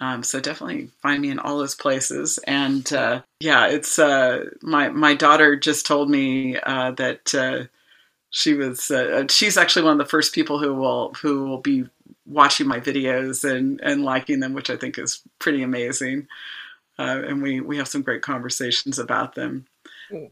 Um, 0.01 0.25
so 0.25 0.41
definitely 0.41 0.91
find 1.01 1.23
me 1.23 1.31
in 1.31 1.39
all 1.39 1.57
those 1.57 1.77
places. 1.77 2.39
And 2.49 2.93
uh, 2.93 3.23
yeah, 3.39 3.69
it's 3.69 3.97
uh, 3.97 4.47
my 4.61 4.89
my 4.89 5.15
daughter 5.15 5.55
just 5.55 5.87
told 5.87 6.11
me 6.11 6.59
uh, 6.59 6.91
that 6.93 7.33
uh, 7.33 7.67
she 8.31 8.55
was 8.55 8.91
uh, 8.91 9.27
she's 9.31 9.57
actually 9.57 9.85
one 9.85 9.93
of 9.93 10.05
the 10.05 10.11
first 10.11 10.35
people 10.35 10.59
who 10.59 10.75
will 10.75 11.15
who 11.15 11.49
will 11.49 11.61
be 11.61 11.85
watching 12.27 12.67
my 12.67 12.81
videos 12.81 13.49
and 13.49 13.81
and 13.83 14.03
liking 14.03 14.41
them, 14.41 14.53
which 14.53 14.69
I 14.69 14.77
think 14.77 14.99
is 14.99 15.23
pretty 15.39 15.63
amazing. 15.63 16.27
and 16.99 17.41
we 17.41 17.61
we 17.61 17.77
have 17.77 17.87
some 17.87 18.03
great 18.03 18.23
conversations 18.23 18.99
about 18.99 19.37
them. 19.37 19.67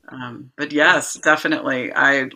Um, 0.09 0.51
but 0.57 0.73
yes, 0.73 1.15
definitely. 1.15 1.93
I 1.95 2.31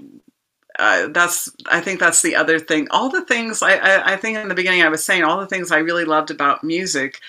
uh, 0.78 1.08
that's 1.08 1.50
I 1.70 1.80
think 1.80 2.00
that's 2.00 2.22
the 2.22 2.36
other 2.36 2.58
thing. 2.58 2.88
All 2.90 3.08
the 3.08 3.24
things 3.24 3.62
I, 3.62 3.76
I, 3.76 4.12
I 4.12 4.16
think 4.16 4.38
in 4.38 4.48
the 4.48 4.54
beginning 4.54 4.82
I 4.82 4.88
was 4.88 5.04
saying 5.04 5.24
all 5.24 5.40
the 5.40 5.46
things 5.46 5.72
I 5.72 5.78
really 5.78 6.04
loved 6.04 6.30
about 6.30 6.64
music, 6.64 7.20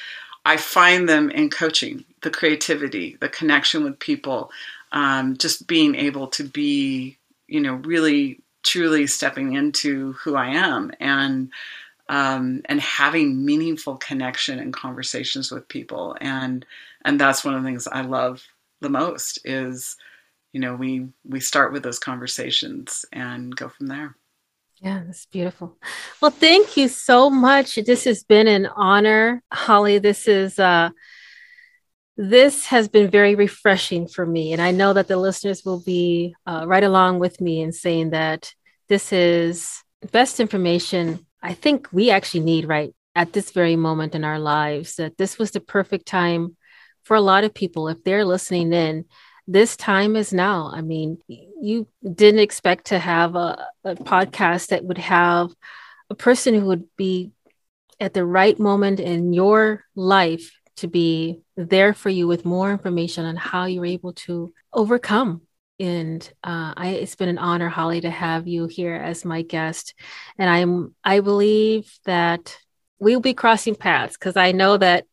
I 0.45 0.57
find 0.57 1.07
them 1.07 1.29
in 1.29 1.49
coaching. 1.49 2.03
The 2.21 2.31
creativity, 2.31 3.15
the 3.19 3.29
connection 3.29 3.83
with 3.83 3.99
people, 3.99 4.51
um, 4.91 5.37
just 5.37 5.67
being 5.67 5.95
able 5.95 6.27
to 6.29 6.43
be, 6.43 7.17
you 7.47 7.61
know, 7.61 7.75
really 7.75 8.39
truly 8.63 9.07
stepping 9.07 9.53
into 9.53 10.13
who 10.13 10.35
I 10.35 10.47
am 10.47 10.91
and 10.99 11.49
um, 12.09 12.61
and 12.65 12.81
having 12.81 13.45
meaningful 13.45 13.97
connection 13.97 14.59
and 14.59 14.73
conversations 14.73 15.51
with 15.51 15.67
people 15.67 16.17
and 16.19 16.65
and 17.05 17.19
that's 17.19 17.45
one 17.45 17.53
of 17.53 17.63
the 17.63 17.67
things 17.67 17.87
I 17.87 18.01
love 18.01 18.43
the 18.81 18.89
most 18.89 19.39
is 19.45 19.95
you 20.53 20.59
know 20.59 20.75
we 20.75 21.07
we 21.25 21.39
start 21.39 21.73
with 21.73 21.83
those 21.83 21.99
conversations 21.99 23.05
and 23.11 23.55
go 23.55 23.69
from 23.69 23.87
there. 23.87 24.15
Yeah 24.81 25.03
that's 25.05 25.25
beautiful. 25.25 25.77
Well 26.21 26.31
thank 26.31 26.77
you 26.77 26.87
so 26.87 27.29
much. 27.29 27.75
This 27.75 28.05
has 28.05 28.23
been 28.23 28.47
an 28.47 28.67
honor 28.67 29.43
holly. 29.51 29.99
This 29.99 30.27
is 30.27 30.59
uh 30.59 30.89
this 32.19 32.65
has 32.65 32.87
been 32.87 33.11
very 33.11 33.35
refreshing 33.35 34.07
for 34.07 34.25
me 34.25 34.51
and 34.51 34.59
i 34.59 34.71
know 34.71 34.91
that 34.91 35.07
the 35.07 35.17
listeners 35.17 35.63
will 35.63 35.79
be 35.79 36.33
uh, 36.47 36.65
right 36.65 36.83
along 36.83 37.19
with 37.19 37.39
me 37.39 37.61
in 37.61 37.71
saying 37.71 38.09
that 38.09 38.55
this 38.87 39.13
is 39.13 39.83
best 40.11 40.39
information 40.39 41.23
i 41.43 41.53
think 41.53 41.87
we 41.91 42.09
actually 42.09 42.39
need 42.39 42.67
right 42.67 42.91
at 43.15 43.33
this 43.33 43.51
very 43.51 43.75
moment 43.75 44.15
in 44.15 44.23
our 44.23 44.39
lives 44.39 44.95
that 44.95 45.15
this 45.19 45.37
was 45.37 45.51
the 45.51 45.59
perfect 45.59 46.07
time 46.07 46.57
for 47.07 47.15
a 47.15 47.21
lot 47.21 47.45
of 47.45 47.53
people, 47.53 47.87
if 47.87 48.03
they're 48.03 48.25
listening 48.25 48.73
in, 48.73 49.05
this 49.47 49.77
time 49.77 50.15
is 50.15 50.33
now. 50.33 50.69
I 50.73 50.81
mean, 50.81 51.19
you 51.27 51.87
didn't 52.03 52.41
expect 52.41 52.87
to 52.87 52.99
have 52.99 53.35
a, 53.35 53.67
a 53.83 53.95
podcast 53.95 54.67
that 54.67 54.83
would 54.83 54.97
have 54.97 55.51
a 56.09 56.15
person 56.15 56.53
who 56.53 56.65
would 56.67 56.85
be 56.97 57.31
at 57.99 58.13
the 58.13 58.25
right 58.25 58.59
moment 58.59 58.99
in 58.99 59.33
your 59.33 59.83
life 59.95 60.51
to 60.77 60.87
be 60.87 61.41
there 61.55 61.93
for 61.93 62.09
you 62.09 62.27
with 62.27 62.45
more 62.45 62.71
information 62.71 63.25
on 63.25 63.35
how 63.35 63.65
you're 63.65 63.85
able 63.85 64.13
to 64.13 64.53
overcome. 64.73 65.41
And 65.79 66.21
uh, 66.43 66.73
I, 66.75 66.89
it's 66.89 67.15
been 67.15 67.29
an 67.29 67.37
honor, 67.37 67.69
Holly, 67.69 68.01
to 68.01 68.09
have 68.09 68.47
you 68.47 68.67
here 68.67 68.95
as 68.95 69.25
my 69.25 69.43
guest. 69.43 69.93
And 70.37 70.49
I'm 70.49 70.95
I 71.03 71.21
believe 71.21 71.91
that 72.05 72.57
we'll 72.99 73.21
be 73.21 73.33
crossing 73.33 73.75
paths 73.75 74.17
because 74.17 74.37
I 74.37 74.51
know 74.51 74.77
that. 74.77 75.05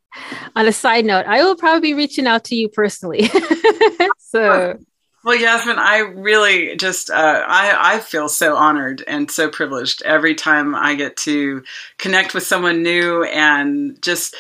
On 0.54 0.64
a 0.64 0.70
side 0.70 1.04
note, 1.04 1.26
I 1.26 1.42
will 1.42 1.56
probably 1.56 1.80
be 1.80 1.94
reaching 1.94 2.28
out 2.28 2.44
to 2.44 2.54
you 2.54 2.68
personally. 2.68 3.28
so. 4.34 4.78
Well, 5.24 5.36
Yasmin, 5.36 5.78
I 5.78 5.98
really 6.00 6.76
just 6.76 7.08
uh, 7.08 7.44
I 7.46 7.94
I 7.94 8.00
feel 8.00 8.28
so 8.28 8.56
honored 8.56 9.02
and 9.06 9.30
so 9.30 9.48
privileged 9.48 10.02
every 10.02 10.34
time 10.34 10.74
I 10.74 10.96
get 10.96 11.16
to 11.18 11.64
connect 11.96 12.34
with 12.34 12.42
someone 12.42 12.82
new 12.82 13.24
and 13.24 14.00
just 14.02 14.36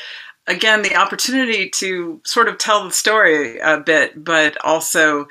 again 0.46 0.82
the 0.82 0.96
opportunity 0.96 1.70
to 1.70 2.20
sort 2.24 2.48
of 2.48 2.58
tell 2.58 2.84
the 2.84 2.92
story 2.92 3.58
a 3.60 3.80
bit, 3.80 4.22
but 4.22 4.62
also 4.62 5.26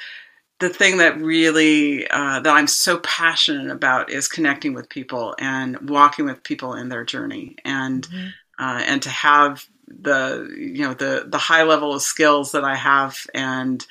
the 0.59 0.69
thing 0.69 0.97
that 0.97 1.21
really 1.21 2.07
uh, 2.09 2.39
that 2.39 2.55
I'm 2.55 2.67
so 2.67 2.97
passionate 2.99 3.69
about 3.69 4.09
is 4.09 4.27
connecting 4.27 4.73
with 4.73 4.89
people 4.89 5.35
and 5.37 5.89
walking 5.89 6.25
with 6.25 6.43
people 6.43 6.73
in 6.73 6.89
their 6.89 7.03
journey, 7.03 7.57
and 7.63 8.07
mm-hmm. 8.07 8.27
uh, 8.57 8.81
and 8.87 9.03
to 9.03 9.09
have 9.09 9.67
the 9.87 10.51
you 10.57 10.83
know 10.83 10.95
the 10.95 11.25
the 11.27 11.37
high 11.37 11.63
level 11.63 11.93
of 11.93 12.01
skills 12.01 12.53
that 12.53 12.63
I 12.63 12.75
have 12.75 13.19
and 13.35 13.85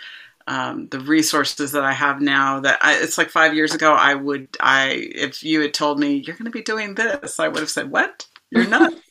um, 0.46 0.88
the 0.88 1.00
resources 1.00 1.72
that 1.72 1.84
I 1.84 1.92
have 1.92 2.20
now 2.20 2.60
that 2.60 2.78
I, 2.82 2.94
it's 2.96 3.18
like 3.18 3.30
five 3.30 3.54
years 3.54 3.74
ago 3.74 3.92
I 3.92 4.14
would 4.14 4.48
I 4.60 5.10
if 5.14 5.42
you 5.42 5.60
had 5.60 5.74
told 5.74 5.98
me 5.98 6.16
you're 6.16 6.36
going 6.36 6.46
to 6.46 6.50
be 6.50 6.62
doing 6.62 6.94
this 6.94 7.38
I 7.38 7.48
would 7.48 7.60
have 7.60 7.70
said 7.70 7.90
what 7.90 8.26
you're 8.50 8.66
not 8.66 8.92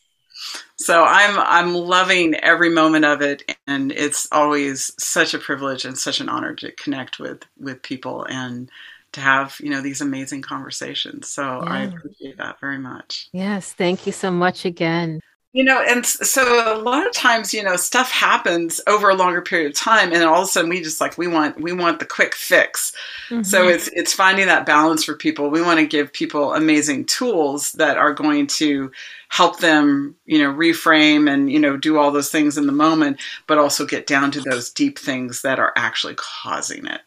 so 0.77 1.03
I'm 1.03 1.39
I'm 1.39 1.73
loving 1.73 2.35
every 2.35 2.69
moment 2.69 3.05
of 3.05 3.21
it, 3.21 3.57
and 3.67 3.91
it's 3.91 4.27
always 4.31 4.91
such 5.01 5.33
a 5.33 5.39
privilege 5.39 5.85
and 5.85 5.97
such 5.97 6.19
an 6.19 6.29
honor 6.29 6.55
to 6.55 6.71
connect 6.71 7.19
with 7.19 7.43
with 7.59 7.81
people 7.81 8.25
and 8.25 8.69
to 9.13 9.21
have 9.21 9.57
you 9.59 9.69
know 9.69 9.81
these 9.81 10.01
amazing 10.01 10.41
conversations. 10.41 11.29
So 11.29 11.43
yeah. 11.43 11.69
I 11.69 11.81
appreciate 11.83 12.37
that 12.37 12.59
very 12.59 12.79
much. 12.79 13.29
Yes, 13.31 13.73
thank 13.73 14.05
you 14.05 14.11
so 14.11 14.31
much 14.31 14.65
again. 14.65 15.21
You 15.53 15.65
know, 15.65 15.83
and 15.85 16.05
so 16.05 16.73
a 16.73 16.79
lot 16.79 17.05
of 17.05 17.13
times, 17.13 17.53
you 17.53 17.61
know, 17.61 17.75
stuff 17.75 18.09
happens 18.09 18.79
over 18.87 19.09
a 19.09 19.15
longer 19.15 19.41
period 19.41 19.71
of 19.71 19.77
time, 19.77 20.13
and 20.13 20.23
all 20.23 20.43
of 20.43 20.47
a 20.47 20.51
sudden 20.51 20.69
we 20.69 20.81
just 20.81 21.01
like 21.01 21.17
we 21.17 21.27
want 21.27 21.59
we 21.59 21.73
want 21.73 21.99
the 21.99 22.05
quick 22.05 22.35
fix. 22.35 22.93
Mm-hmm. 23.29 23.43
So 23.43 23.67
it's 23.67 23.89
it's 23.89 24.13
finding 24.13 24.45
that 24.47 24.65
balance 24.65 25.03
for 25.03 25.13
people. 25.13 25.49
We 25.49 25.61
want 25.61 25.81
to 25.81 25.85
give 25.85 26.13
people 26.13 26.53
amazing 26.53 27.03
tools 27.05 27.73
that 27.73 27.97
are 27.97 28.13
going 28.13 28.47
to 28.47 28.93
help 29.27 29.59
them, 29.59 30.15
you 30.25 30.39
know, 30.39 30.53
reframe 30.53 31.29
and 31.29 31.51
you 31.51 31.59
know 31.59 31.75
do 31.75 31.97
all 31.97 32.11
those 32.11 32.31
things 32.31 32.57
in 32.57 32.65
the 32.65 32.71
moment, 32.71 33.19
but 33.45 33.57
also 33.57 33.85
get 33.85 34.07
down 34.07 34.31
to 34.31 34.39
those 34.39 34.69
deep 34.69 34.97
things 34.97 35.41
that 35.41 35.59
are 35.59 35.73
actually 35.75 36.15
causing 36.15 36.85
it. 36.85 37.01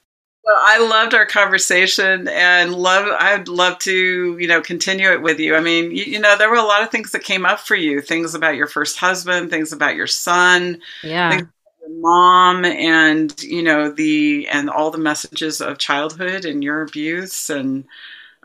Well, 0.44 0.56
I 0.58 0.78
loved 0.78 1.14
our 1.14 1.24
conversation 1.24 2.28
and 2.28 2.74
love 2.74 3.06
I'd 3.18 3.48
love 3.48 3.78
to, 3.80 4.36
you 4.38 4.46
know, 4.46 4.60
continue 4.60 5.10
it 5.10 5.22
with 5.22 5.38
you. 5.40 5.56
I 5.56 5.60
mean, 5.60 5.90
you, 5.90 6.04
you, 6.04 6.18
know, 6.18 6.36
there 6.36 6.50
were 6.50 6.56
a 6.56 6.62
lot 6.62 6.82
of 6.82 6.90
things 6.90 7.12
that 7.12 7.22
came 7.22 7.46
up 7.46 7.60
for 7.60 7.76
you, 7.76 8.02
things 8.02 8.34
about 8.34 8.56
your 8.56 8.66
first 8.66 8.98
husband, 8.98 9.48
things 9.48 9.72
about 9.72 9.96
your 9.96 10.06
son, 10.06 10.82
yeah. 11.02 11.34
your 11.34 11.50
mom 11.88 12.66
and, 12.66 13.42
you 13.42 13.62
know, 13.62 13.90
the 13.90 14.46
and 14.48 14.68
all 14.68 14.90
the 14.90 14.98
messages 14.98 15.62
of 15.62 15.78
childhood 15.78 16.44
and 16.44 16.62
your 16.62 16.82
abuse 16.82 17.48
and 17.48 17.84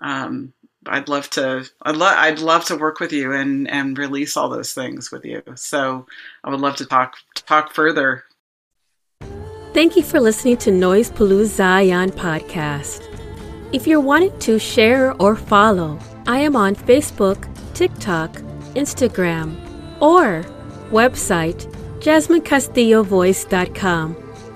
um 0.01 0.53
I'd 0.85 1.09
love 1.09 1.29
to 1.31 1.69
I'd 1.81 1.97
love 1.97 2.15
I'd 2.17 2.39
love 2.39 2.65
to 2.65 2.77
work 2.77 3.01
with 3.01 3.11
you 3.11 3.33
and 3.33 3.69
and 3.69 3.97
release 3.97 4.37
all 4.37 4.47
those 4.47 4.73
things 4.73 5.11
with 5.11 5.25
you. 5.25 5.43
So 5.55 6.07
I 6.43 6.49
would 6.49 6.61
love 6.61 6.77
to 6.77 6.85
talk 6.85 7.15
talk 7.35 7.73
further 7.73 8.23
Thank 9.73 9.95
you 9.95 10.03
for 10.03 10.19
listening 10.19 10.57
to 10.57 10.71
Noise 10.71 11.11
Palooza 11.11 11.45
Zion 11.45 12.11
podcast. 12.11 13.05
If 13.71 13.85
you're 13.85 13.99
wanting 13.99 14.35
to 14.39 14.57
share 14.57 15.13
or 15.21 15.35
follow, 15.35 15.99
I 16.25 16.39
am 16.39 16.55
on 16.55 16.75
Facebook, 16.75 17.47
TikTok, 17.75 18.33
Instagram, 18.73 19.55
or 20.01 20.43
website 20.89 21.71
jasminecastillovoice.com. 21.99 24.15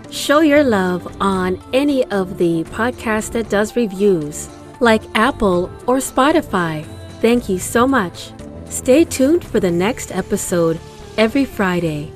Show 0.09 0.39
your 0.39 0.64
love 0.64 1.22
on 1.22 1.61
any 1.74 2.05
of 2.05 2.38
the 2.38 2.64
podcasts 2.66 3.32
that 3.34 3.49
does 3.49 3.76
reviews, 3.76 4.47
like 4.80 5.01
Apple 5.16 5.66
or 5.88 5.97
Spotify. 5.97 6.86
Thank 7.22 7.49
you 7.49 7.59
so 7.59 7.88
much. 7.88 8.32
Stay 8.66 9.05
tuned 9.05 9.45
for 9.45 9.59
the 9.59 9.72
next 9.72 10.11
episode 10.11 10.80
every 11.18 11.45
Friday. 11.45 12.11